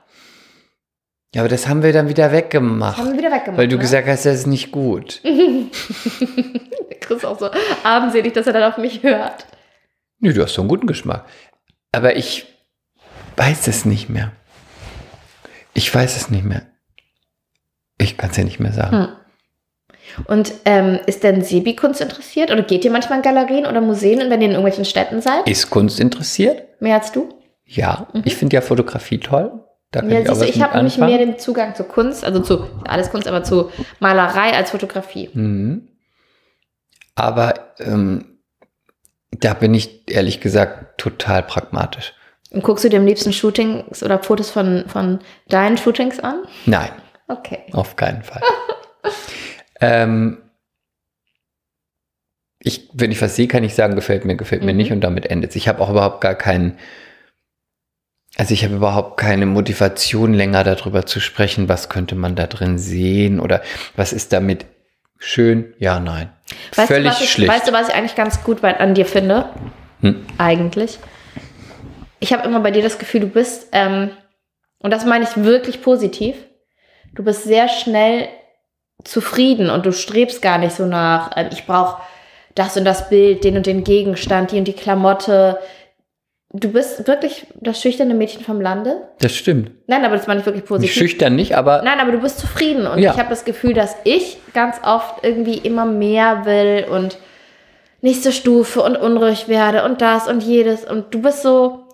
Ja, 1.34 1.42
aber 1.42 1.50
das 1.50 1.68
haben 1.68 1.82
wir 1.82 1.94
dann 1.94 2.10
wieder 2.10 2.26
Das 2.26 2.34
weggemacht. 2.34 2.98
haben 2.98 3.12
wir 3.12 3.18
wieder 3.18 3.32
weggemacht. 3.32 3.58
Weil 3.58 3.68
du 3.68 3.78
ne? 3.78 3.82
gesagt 3.82 4.08
hast, 4.08 4.26
das 4.26 4.36
ist 4.40 4.48
nicht 4.48 4.72
gut. 4.72 5.22
Chris 7.00 7.18
ist 7.18 7.26
auch 7.26 7.40
so 7.40 7.50
armselig, 7.84 8.34
dass 8.34 8.46
er 8.48 8.54
dann 8.54 8.64
auf 8.72 8.78
mich 8.78 9.02
hört. 9.02 9.48
Nö, 10.20 10.32
du 10.34 10.44
hast 10.44 10.54
so 10.54 10.62
einen 10.62 10.70
guten 10.70 10.86
Geschmack. 10.88 11.26
Aber 11.92 12.16
ich 12.16 12.46
weiß 13.38 13.68
es 13.68 13.86
nicht 13.86 14.10
mehr. 14.10 14.32
Ich 15.74 15.94
weiß 15.94 16.16
es 16.18 16.30
nicht 16.30 16.46
mehr. 16.46 16.62
Ich 17.98 18.18
kann 18.18 18.30
es 18.30 18.38
ja 18.38 18.44
nicht 18.44 18.60
mehr 18.60 18.74
sagen. 18.74 18.98
Hm. 18.98 19.08
Und 20.26 20.54
ähm, 20.66 21.00
ist 21.06 21.24
denn 21.24 21.44
Sebi 21.44 21.76
Kunst 21.76 22.02
interessiert? 22.02 22.52
Oder 22.52 22.62
geht 22.64 22.86
ihr 22.86 22.92
manchmal 22.92 23.20
in 23.20 23.24
Galerien 23.24 23.66
oder 23.66 23.82
Museen, 23.82 24.20
wenn 24.20 24.42
ihr 24.42 24.48
in 24.48 24.52
irgendwelchen 24.52 24.86
Städten 24.86 25.22
seid? 25.22 25.48
Ist 25.48 25.70
Kunst 25.70 26.00
interessiert? 26.00 26.64
Mehr 26.82 26.96
als 26.96 27.12
du? 27.12 27.30
Ja. 27.66 28.08
Ich 28.26 28.36
finde 28.36 28.56
ja 28.56 28.62
Fotografie 28.62 29.20
toll. 29.20 29.52
Da 29.92 30.02
Mhm. 30.02 30.12
Ja, 30.12 30.20
ich 30.22 30.56
ich 30.56 30.62
habe 30.62 30.76
nämlich 30.76 30.98
mehr 30.98 31.18
den 31.18 31.38
Zugang 31.40 31.76
zu 31.76 31.84
Kunst, 31.84 32.26
also 32.26 32.40
zu 32.40 32.68
alles 32.88 33.10
Kunst, 33.12 33.28
aber 33.28 33.44
zu 33.44 33.70
Malerei 34.00 34.54
als 34.54 34.72
Fotografie. 34.72 35.30
Mhm. 35.34 35.88
Aber 37.16 37.54
ähm, 37.80 38.40
da 39.32 39.54
bin 39.54 39.74
ich 39.74 40.10
ehrlich 40.12 40.42
gesagt 40.42 40.98
total 41.00 41.44
pragmatisch. 41.44 42.14
Und 42.52 42.64
guckst 42.64 42.84
du 42.84 42.90
dir 42.90 43.00
am 43.00 43.06
liebsten 43.06 43.34
Shootings 43.34 44.04
oder 44.04 44.20
Fotos 44.22 44.50
von, 44.52 44.86
von 44.88 45.20
deinen 45.48 45.78
Shootings 45.78 46.20
an? 46.20 46.44
Nein, 46.66 46.92
Okay. 47.28 47.64
auf 47.72 47.96
keinen 47.96 48.24
Fall. 48.24 48.42
ähm, 49.84 50.38
ich, 52.60 52.90
wenn 52.94 53.12
ich 53.12 53.22
was 53.22 53.36
sehe, 53.36 53.48
kann 53.48 53.64
ich 53.64 53.76
sagen, 53.76 53.96
gefällt 53.96 54.24
mir, 54.26 54.36
gefällt 54.36 54.64
mir 54.64 54.72
Mhm. 54.72 54.78
nicht 54.78 54.92
und 54.92 55.02
damit 55.02 55.26
endet 55.26 55.52
es. 55.52 55.56
Ich 55.58 55.68
habe 55.68 55.82
auch 55.82 55.90
überhaupt 55.90 56.22
gar 56.22 56.36
keinen, 56.36 56.78
also 58.38 58.54
ich 58.54 58.64
habe 58.64 58.76
überhaupt 58.76 59.18
keine 59.18 59.46
Motivation 59.46 60.34
länger 60.34 60.64
darüber 60.64 61.06
zu 61.06 61.20
sprechen, 61.20 61.68
was 61.68 61.90
könnte 61.90 62.16
man 62.16 62.36
da 62.36 62.48
drin 62.48 62.78
sehen 62.78 63.40
oder 63.40 63.62
was 63.96 64.14
ist 64.14 64.32
damit 64.32 64.66
schön? 65.20 65.74
Ja, 65.78 66.00
nein. 66.00 66.32
Weißt 66.76 66.88
Völlig 66.88 67.12
du, 67.12 67.18
was 67.18 67.22
ich, 67.22 67.32
schlicht. 67.32 67.52
Weißt 67.52 67.68
du, 67.68 67.74
was 67.74 67.90
ich 67.90 67.96
eigentlich 67.96 68.16
ganz 68.16 68.44
gut 68.44 68.62
bei, 68.62 68.80
an 68.80 68.96
dir 68.96 69.06
finde? 69.06 69.50
Hm. 70.00 70.26
Eigentlich. 70.38 71.00
Ich 72.20 72.32
habe 72.32 72.48
immer 72.48 72.62
bei 72.62 72.72
dir 72.72 72.82
das 72.82 72.98
Gefühl, 72.98 73.22
du 73.22 73.28
bist, 73.28 73.68
ähm, 73.74 74.12
und 74.80 74.92
das 74.92 75.06
meine 75.06 75.26
ich 75.26 75.36
wirklich 75.44 75.82
positiv, 75.82 76.36
du 77.14 77.24
bist 77.24 77.44
sehr 77.44 77.68
schnell 77.68 78.30
zufrieden 79.04 79.70
und 79.70 79.86
du 79.86 79.92
strebst 79.92 80.42
gar 80.42 80.58
nicht 80.58 80.76
so 80.76 80.86
nach, 80.86 81.32
ähm, 81.36 81.48
ich 81.52 81.66
brauche 81.66 82.02
das 82.56 82.78
und 82.78 82.86
das 82.86 83.10
Bild, 83.10 83.44
den 83.44 83.58
und 83.58 83.66
den 83.66 83.84
Gegenstand, 83.84 84.52
die 84.52 84.58
und 84.60 84.66
die 84.66 84.74
Klamotte. 84.74 85.58
Du 86.56 86.72
bist 86.72 87.08
wirklich 87.08 87.48
das 87.60 87.82
schüchterne 87.82 88.14
Mädchen 88.14 88.44
vom 88.44 88.62
Lande. 88.62 89.08
Das 89.20 89.36
stimmt. 89.36 89.72
Nein, 89.88 90.06
aber 90.06 90.16
das 90.18 90.28
meine 90.28 90.40
ich 90.42 90.46
wirklich 90.46 90.62
Nicht 90.62 90.70
positiv. 90.70 90.94
schüchtern 90.94 91.36
nicht, 91.36 91.56
aber 91.58 91.82
Nein, 91.82 92.00
aber 92.00 92.12
du 92.12 92.20
bist 92.20 92.38
zufrieden 92.38 92.86
und 92.86 93.00
Ja. 93.00 93.12
ich 93.12 93.18
habe 93.18 93.30
das 93.30 93.44
Gefühl, 93.44 93.74
dass 93.74 93.96
ich 94.04 94.38
ganz 94.54 94.78
oft 94.86 95.24
irgendwie 95.24 95.58
immer 95.58 95.86
mehr 95.86 96.46
will 96.46 96.86
und 96.92 97.18
nächste 98.02 98.32
Stufe 98.32 98.82
und 98.84 98.96
unruhig 98.98 99.48
werde 99.48 99.84
und 99.84 100.02
das 100.02 100.28
und 100.28 100.44
jedes 100.44 100.86
und 100.86 101.12
du 101.14 101.22
bist 101.24 101.42
so, 101.42 101.86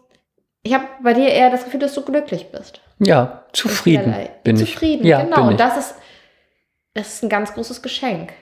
ich 0.63 0.73
habe 0.73 0.83
bei 1.01 1.13
dir 1.13 1.29
eher 1.29 1.49
das 1.51 1.63
Gefühl, 1.63 1.79
dass 1.79 1.93
du 1.93 2.01
glücklich 2.01 2.47
bist. 2.51 2.81
ja, 2.99 3.45
zufrieden 3.53 4.13
bin 4.43 4.57
ich. 4.57 4.73
Zufrieden, 4.73 5.07
Ja, 5.07 5.21
genau. 5.23 5.47
Und 5.47 5.59
das 5.59 5.77
ist, 5.77 5.95
das 6.99 7.15
ist 7.15 7.23
ein 7.23 7.29
ganz 7.29 7.53
großes 7.53 7.81
Geschenk. 7.81 8.33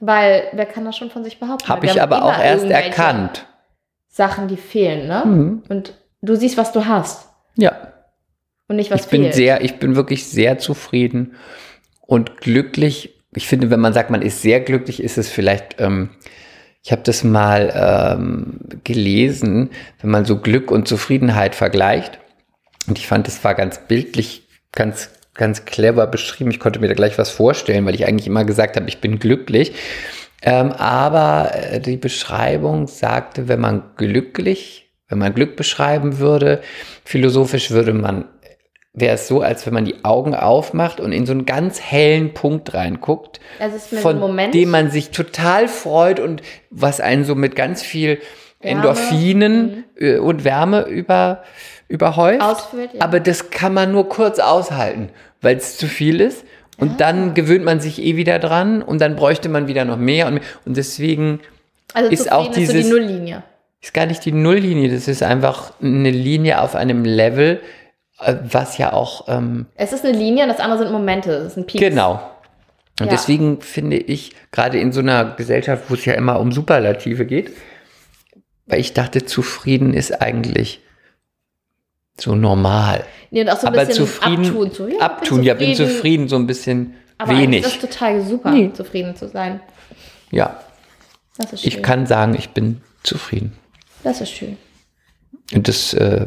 Weil 0.00 0.48
wer 0.52 0.66
kann 0.66 0.84
das 0.84 0.96
schon 0.96 1.10
von 1.10 1.24
sich 1.24 1.40
behaupten? 1.40 1.68
Habe 1.68 1.86
ich 1.86 2.00
aber 2.00 2.24
auch 2.24 2.38
erst 2.38 2.66
erkannt. 2.66 3.46
Sachen, 4.08 4.48
die 4.48 4.56
fehlen, 4.56 5.06
ne? 5.06 5.22
Mhm. 5.24 5.62
Und 5.68 5.94
du 6.22 6.34
siehst, 6.34 6.56
was 6.56 6.72
du 6.72 6.86
hast 6.86 7.28
Ja, 7.56 7.92
und 8.68 8.76
nicht, 8.76 8.90
was 8.90 9.04
ich 9.04 9.10
bin 9.10 9.22
fehlt. 9.22 9.34
sehr, 9.34 9.60
ich 9.62 9.78
bin 9.78 9.96
wirklich 9.96 10.26
sehr 10.26 10.58
zufrieden 10.58 11.34
und 12.00 12.38
glücklich. 12.38 13.18
Ich 13.34 13.48
finde, 13.48 13.70
wenn 13.70 13.80
man 13.80 13.92
sagt, 13.92 14.10
man 14.10 14.22
ist 14.22 14.42
sehr 14.42 14.60
glücklich, 14.60 15.02
ist 15.02 15.18
es 15.18 15.28
vielleicht, 15.28 15.80
ähm, 15.80 16.10
ich 16.82 16.92
habe 16.92 17.02
das 17.02 17.24
mal 17.24 17.72
ähm, 17.74 18.60
gelesen, 18.84 19.70
wenn 20.00 20.10
man 20.10 20.24
so 20.24 20.38
Glück 20.38 20.70
und 20.70 20.86
Zufriedenheit 20.86 21.54
vergleicht. 21.54 22.18
Und 22.86 22.98
ich 22.98 23.06
fand, 23.06 23.28
es 23.28 23.42
war 23.44 23.54
ganz 23.54 23.78
bildlich, 23.86 24.48
ganz, 24.72 25.10
ganz 25.38 25.64
clever 25.64 26.06
beschrieben. 26.06 26.50
Ich 26.50 26.60
konnte 26.60 26.80
mir 26.80 26.88
da 26.88 26.94
gleich 26.94 27.16
was 27.16 27.30
vorstellen, 27.30 27.86
weil 27.86 27.94
ich 27.94 28.06
eigentlich 28.06 28.26
immer 28.26 28.44
gesagt 28.44 28.76
habe, 28.76 28.88
ich 28.88 29.00
bin 29.00 29.18
glücklich. 29.18 29.72
Ähm, 30.42 30.72
aber 30.72 31.52
äh, 31.54 31.80
die 31.80 31.96
Beschreibung 31.96 32.86
sagte, 32.86 33.48
wenn 33.48 33.60
man 33.60 33.82
glücklich, 33.96 34.90
wenn 35.08 35.18
man 35.18 35.34
Glück 35.34 35.56
beschreiben 35.56 36.18
würde, 36.18 36.60
philosophisch 37.04 37.70
würde 37.70 37.94
man, 37.94 38.26
wäre 38.92 39.14
es 39.14 39.26
so, 39.26 39.40
als 39.40 39.64
wenn 39.66 39.74
man 39.74 39.84
die 39.84 40.04
Augen 40.04 40.34
aufmacht 40.34 41.00
und 41.00 41.12
in 41.12 41.26
so 41.26 41.32
einen 41.32 41.46
ganz 41.46 41.80
hellen 41.80 42.34
Punkt 42.34 42.74
reinguckt, 42.74 43.40
Es 43.58 43.74
ist 43.74 43.92
mir 43.92 43.98
so 43.98 44.02
von 44.02 44.16
ein 44.16 44.20
Moment. 44.20 44.54
dem 44.54 44.70
man 44.70 44.90
sich 44.90 45.10
total 45.10 45.66
freut 45.66 46.20
und 46.20 46.42
was 46.70 47.00
einen 47.00 47.24
so 47.24 47.34
mit 47.34 47.56
ganz 47.56 47.82
viel 47.82 48.18
Wärme, 48.60 48.78
Endorphinen 48.78 49.84
äh, 49.96 50.18
und 50.18 50.44
Wärme 50.44 50.82
über, 50.82 51.42
überhäuft. 51.88 52.42
Ausfüllt, 52.42 52.90
ja. 52.94 53.00
Aber 53.02 53.20
das 53.20 53.50
kann 53.50 53.74
man 53.74 53.92
nur 53.92 54.08
kurz 54.08 54.38
aushalten, 54.38 55.08
weil 55.40 55.56
es 55.56 55.76
zu 55.78 55.86
viel 55.86 56.20
ist. 56.20 56.44
Und 56.78 57.00
dann 57.00 57.34
gewöhnt 57.34 57.64
man 57.64 57.80
sich 57.80 58.00
eh 58.02 58.16
wieder 58.16 58.38
dran 58.38 58.82
und 58.82 59.00
dann 59.00 59.16
bräuchte 59.16 59.48
man 59.48 59.66
wieder 59.66 59.84
noch 59.84 59.96
mehr 59.96 60.26
und 60.28 60.34
mehr. 60.34 60.42
Und 60.64 60.76
deswegen 60.76 61.40
also 61.94 62.10
ist 62.10 62.30
auch 62.30 62.46
zufrieden 62.48 62.62
ist 62.62 62.68
so 62.68 62.72
die 62.72 62.78
dieses- 62.78 62.90
Nulllinie. 62.92 63.42
ist 63.80 63.94
gar 63.94 64.06
nicht 64.06 64.24
die 64.24 64.32
Nulllinie, 64.32 64.88
das 64.92 65.08
ist 65.08 65.22
einfach 65.22 65.72
eine 65.82 66.10
Linie 66.10 66.60
auf 66.60 66.76
einem 66.76 67.04
Level, 67.04 67.60
äh, 68.20 68.34
was 68.48 68.78
ja 68.78 68.92
auch 68.92 69.26
ähm, 69.28 69.66
Es 69.74 69.92
ist 69.92 70.04
eine 70.04 70.16
Linie 70.16 70.44
und 70.44 70.50
das 70.50 70.60
andere 70.60 70.78
sind 70.80 70.92
Momente. 70.92 71.30
Das 71.30 71.46
ist 71.52 71.56
ein 71.56 71.66
Peak. 71.66 71.80
Genau. 71.80 72.20
Und 73.00 73.06
Ja. 73.06 73.12
deswegen 73.12 73.60
finde 73.60 73.96
ich, 73.96 74.32
gerade 74.52 74.78
in 74.78 74.92
so 74.92 75.00
einer 75.00 75.24
Gesellschaft, 75.36 75.84
wo 75.88 75.94
es 75.94 76.04
ja 76.04 76.14
immer 76.14 76.38
um 76.38 76.52
Superlative 76.52 77.26
geht, 77.26 77.52
weil 78.66 78.78
ich 78.80 78.92
dachte, 78.92 79.24
zufrieden 79.24 79.94
ist 79.94 80.20
eigentlich 80.22 80.80
so 82.20 82.34
normal. 82.34 83.04
Nee, 83.30 83.42
und 83.42 83.50
auch 83.50 83.58
so 83.60 83.66
ein 83.66 83.74
Aber 83.74 83.84
bisschen 83.86 84.06
zufrieden, 84.06 84.46
abtun. 84.46 84.70
So, 84.72 84.88
ja, 84.88 84.98
abtun, 85.00 85.42
ja, 85.42 85.54
bin 85.54 85.74
zufrieden, 85.74 86.28
so 86.28 86.36
ein 86.36 86.46
bisschen 86.46 86.94
Aber 87.18 87.36
wenig. 87.38 87.64
ist 87.64 87.82
das 87.82 87.90
total 87.90 88.22
super, 88.22 88.50
Nee. 88.50 88.72
zufrieden 88.72 89.16
zu 89.16 89.28
sein. 89.28 89.60
Ja, 90.30 90.60
Das 91.36 91.52
ist 91.52 91.62
schön. 91.62 91.68
ich 91.72 91.82
kann 91.82 92.06
sagen, 92.06 92.34
ich 92.38 92.50
bin 92.50 92.80
zufrieden. 93.02 93.52
Das 94.04 94.20
ist 94.20 94.30
schön. 94.30 94.56
Und 95.54 95.68
das 95.68 95.94
äh, 95.94 96.26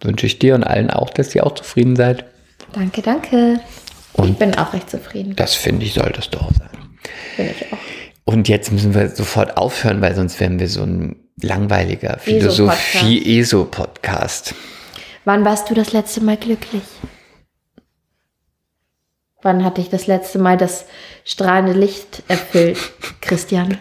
wünsche 0.00 0.26
ich 0.26 0.38
dir 0.38 0.54
und 0.54 0.64
allen 0.64 0.90
auch, 0.90 1.10
dass 1.10 1.34
ihr 1.34 1.46
auch 1.46 1.54
zufrieden 1.54 1.96
seid. 1.96 2.24
Danke, 2.72 3.02
danke. 3.02 3.60
ich 4.14 4.18
Und- 4.18 4.38
bin 4.38 4.54
auch 4.56 4.72
recht 4.72 4.90
zufrieden. 4.90 5.34
Das 5.36 5.54
finde 5.54 5.84
ich, 5.86 5.94
soll 5.94 6.10
das 6.14 6.30
doch 6.30 6.50
sein. 6.58 6.70
Bin 7.36 7.46
ich 7.50 7.72
auch. 7.72 7.78
Und 8.24 8.48
jetzt 8.48 8.72
müssen 8.72 8.94
wir 8.94 9.08
sofort 9.10 9.56
aufhören, 9.56 10.00
weil 10.00 10.14
sonst 10.16 10.40
wären 10.40 10.58
wir 10.58 10.68
so 10.68 10.82
ein 10.82 11.16
langweiliger 11.40 12.18
ESO-Podcast. 12.24 12.24
Philosophie-ESO-Podcast. 12.24 14.54
Wann 15.26 15.44
warst 15.44 15.68
du 15.68 15.74
das 15.74 15.92
letzte 15.92 16.20
Mal 16.22 16.36
glücklich? 16.36 16.84
Wann 19.42 19.64
hat 19.64 19.76
dich 19.76 19.90
das 19.90 20.06
letzte 20.06 20.38
Mal 20.38 20.56
das 20.56 20.86
strahlende 21.24 21.72
Licht 21.72 22.22
erfüllt, 22.28 22.78
Christian? 23.20 23.76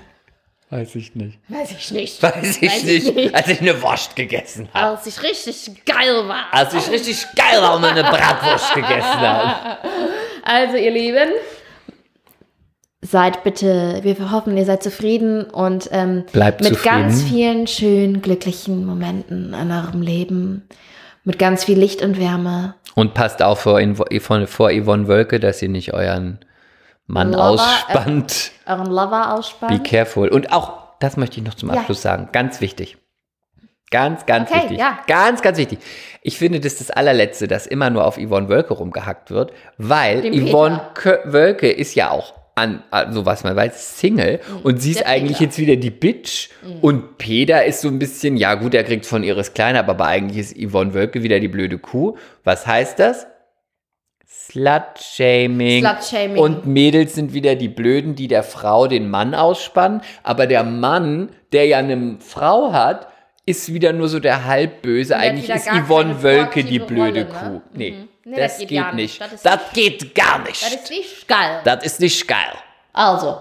Weiß 0.71 0.95
ich 0.95 1.13
nicht. 1.13 1.37
Weiß 1.47 1.69
ich 1.69 1.91
nicht. 1.91 2.23
Weiß 2.23 2.57
ich 2.59 3.13
nicht, 3.13 3.35
als 3.35 3.47
ich 3.47 3.61
eine 3.61 3.79
Wurst 3.83 4.15
gegessen 4.15 4.69
habe. 4.73 4.97
Als 4.97 5.05
ich 5.05 5.21
richtig 5.21 5.85
geil 5.85 6.27
war. 6.27 6.45
Als 6.51 6.73
ich 6.73 6.89
richtig 6.89 7.23
geil 7.35 7.61
war 7.61 7.75
und 7.75 7.85
eine 7.85 8.03
Bratwurst 8.03 8.73
gegessen 8.73 9.19
habe. 9.19 9.77
Also, 10.47 10.77
ihr 10.77 10.91
Lieben, 10.91 11.29
seid 13.01 13.43
bitte, 13.43 13.99
wir 14.03 14.31
hoffen, 14.31 14.55
ihr 14.57 14.65
seid 14.65 14.83
zufrieden 14.83 15.45
und 15.45 15.89
ähm, 15.91 16.23
Bleibt 16.31 16.61
mit 16.61 16.73
zufrieden. 16.75 16.95
ganz 17.07 17.23
vielen 17.23 17.65
schönen, 17.65 18.21
glücklichen 18.21 18.85
Momenten 18.85 19.55
in 19.55 19.71
eurem 19.71 20.03
Leben. 20.03 20.67
Mit 21.25 21.39
ganz 21.39 21.63
viel 21.65 21.77
Licht 21.77 22.01
und 22.01 22.19
Wärme. 22.19 22.75
Und 22.95 23.13
passt 23.13 23.41
auf 23.41 23.61
vor, 23.61 23.79
Yvonne- 23.81 24.47
vor 24.47 24.71
Yvonne 24.71 25.07
Wölke, 25.07 25.39
dass 25.39 25.59
sie 25.59 25.67
nicht 25.67 25.93
euren 25.93 26.39
Mann 27.07 27.31
Lover, 27.31 27.43
ausspannt. 27.49 28.51
Euren 28.65 28.85
Lover 28.87 29.09
Be 29.09 29.27
ausspannen. 29.33 29.83
careful. 29.83 30.29
Und 30.29 30.51
auch, 30.53 30.73
das 30.99 31.17
möchte 31.17 31.39
ich 31.39 31.45
noch 31.45 31.55
zum 31.55 31.69
Ja. 31.69 31.79
Abschluss 31.79 32.01
sagen, 32.01 32.29
ganz 32.31 32.61
wichtig. 32.61 32.97
Ganz, 33.91 34.25
ganz 34.25 34.49
Okay, 34.49 34.61
wichtig. 34.61 34.79
ja. 34.79 34.97
Ganz, 35.07 35.41
ganz 35.41 35.57
wichtig. 35.57 35.79
Ich 36.21 36.37
finde, 36.37 36.59
das 36.59 36.73
ist 36.73 36.81
das 36.81 36.91
allerletzte, 36.91 37.47
dass 37.47 37.67
immer 37.67 37.89
nur 37.89 38.05
auf 38.05 38.17
Yvonne 38.17 38.49
Wölke 38.49 38.73
rumgehackt 38.73 39.29
wird, 39.31 39.51
weil 39.77 40.21
Dem 40.21 40.47
Yvonne 40.47 40.81
Wölke 41.25 41.71
ist 41.71 41.93
ja 41.95 42.09
auch 42.09 42.33
an, 42.55 42.83
also 42.89 43.25
was 43.25 43.43
man 43.43 43.55
weiß, 43.55 43.99
Single 43.99 44.39
und 44.63 44.81
sie 44.81 44.91
ist 44.91 44.97
Mhm. 44.99 45.03
der 45.03 45.07
eigentlich 45.09 45.37
Peter. 45.37 45.41
Mhm. 45.41 45.45
jetzt 45.49 45.57
wieder 45.59 45.75
die 45.75 45.89
Bitch 45.91 46.49
und 46.81 47.17
Peter 47.17 47.65
ist 47.65 47.81
so 47.81 47.89
ein 47.89 47.99
bisschen, 47.99 48.37
ja 48.37 48.55
gut, 48.55 48.73
er 48.73 48.83
kriegt 48.85 49.05
von 49.05 49.23
ihres 49.23 49.53
Kleiner, 49.53 49.79
aber 49.87 50.05
eigentlich 50.05 50.37
ist 50.39 50.57
Yvonne 50.57 50.93
Wölke 50.93 51.21
wieder 51.21 51.39
die 51.41 51.49
blöde 51.49 51.77
Kuh. 51.77 52.15
Was 52.45 52.65
heißt 52.65 52.97
das? 52.99 53.27
Slut-Shaming. 54.27 55.83
Slut-Shaming. 55.85 56.37
Und 56.37 56.65
Mädels 56.65 57.13
sind 57.15 57.33
wieder 57.33 57.55
die 57.55 57.67
Blöden, 57.67 58.15
die 58.15 58.27
der 58.27 58.43
Frau 58.43 58.87
den 58.87 59.09
Mann 59.09 59.33
ausspannen. 59.35 60.01
Aber 60.23 60.47
der 60.47 60.63
Mann, 60.63 61.29
der 61.51 61.65
ja 61.67 61.79
eine 61.79 62.17
Frau 62.19 62.71
hat, 62.71 63.07
ist 63.45 63.73
wieder 63.73 63.93
nur 63.93 64.07
so 64.07 64.19
der 64.19 64.45
Halbböse. 64.45 65.17
Eigentlich 65.17 65.49
ist 65.49 65.67
Yvonne 65.67 66.23
Wölke 66.23 66.63
die 66.63 66.79
blöde 66.79 67.21
Rolle, 67.21 67.25
Kuh. 67.25 67.49
ne? 67.55 67.61
Nee, 67.73 67.91
Mhm. 67.91 68.07
Nee, 68.27 68.37
das, 68.37 68.53
das 68.53 68.59
geht 68.59 68.69
geht 68.69 68.77
gar 68.79 68.93
nicht. 68.93 69.21
nicht. 69.21 69.33
Das 69.33 69.41
Das, 69.43 69.61
ist 69.67 69.73
geht 69.73 70.15
gar 70.15 70.39
nicht. 70.39 70.63
Das 70.63 70.73
ist 70.73 70.89
nicht 70.89 71.27
geil. 71.27 71.61
das 71.63 71.83
ist 71.85 71.99
nicht 71.99 72.27
geil. 72.27 72.53
Also, 72.91 73.37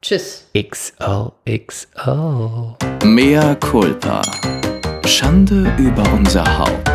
tschüss. 0.00 0.48
XOXO. 0.58 1.34
Mea 3.04 3.54
culpa. 3.56 4.22
Schande 5.06 5.70
über 5.78 6.02
unser 6.14 6.42
Haupt. 6.58 6.90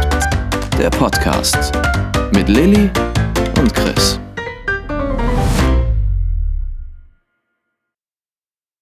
Der 0.79 0.89
Podcast 0.89 1.71
mit 2.33 2.49
Lilly 2.49 2.89
und 3.59 3.73
Chris. 3.75 4.19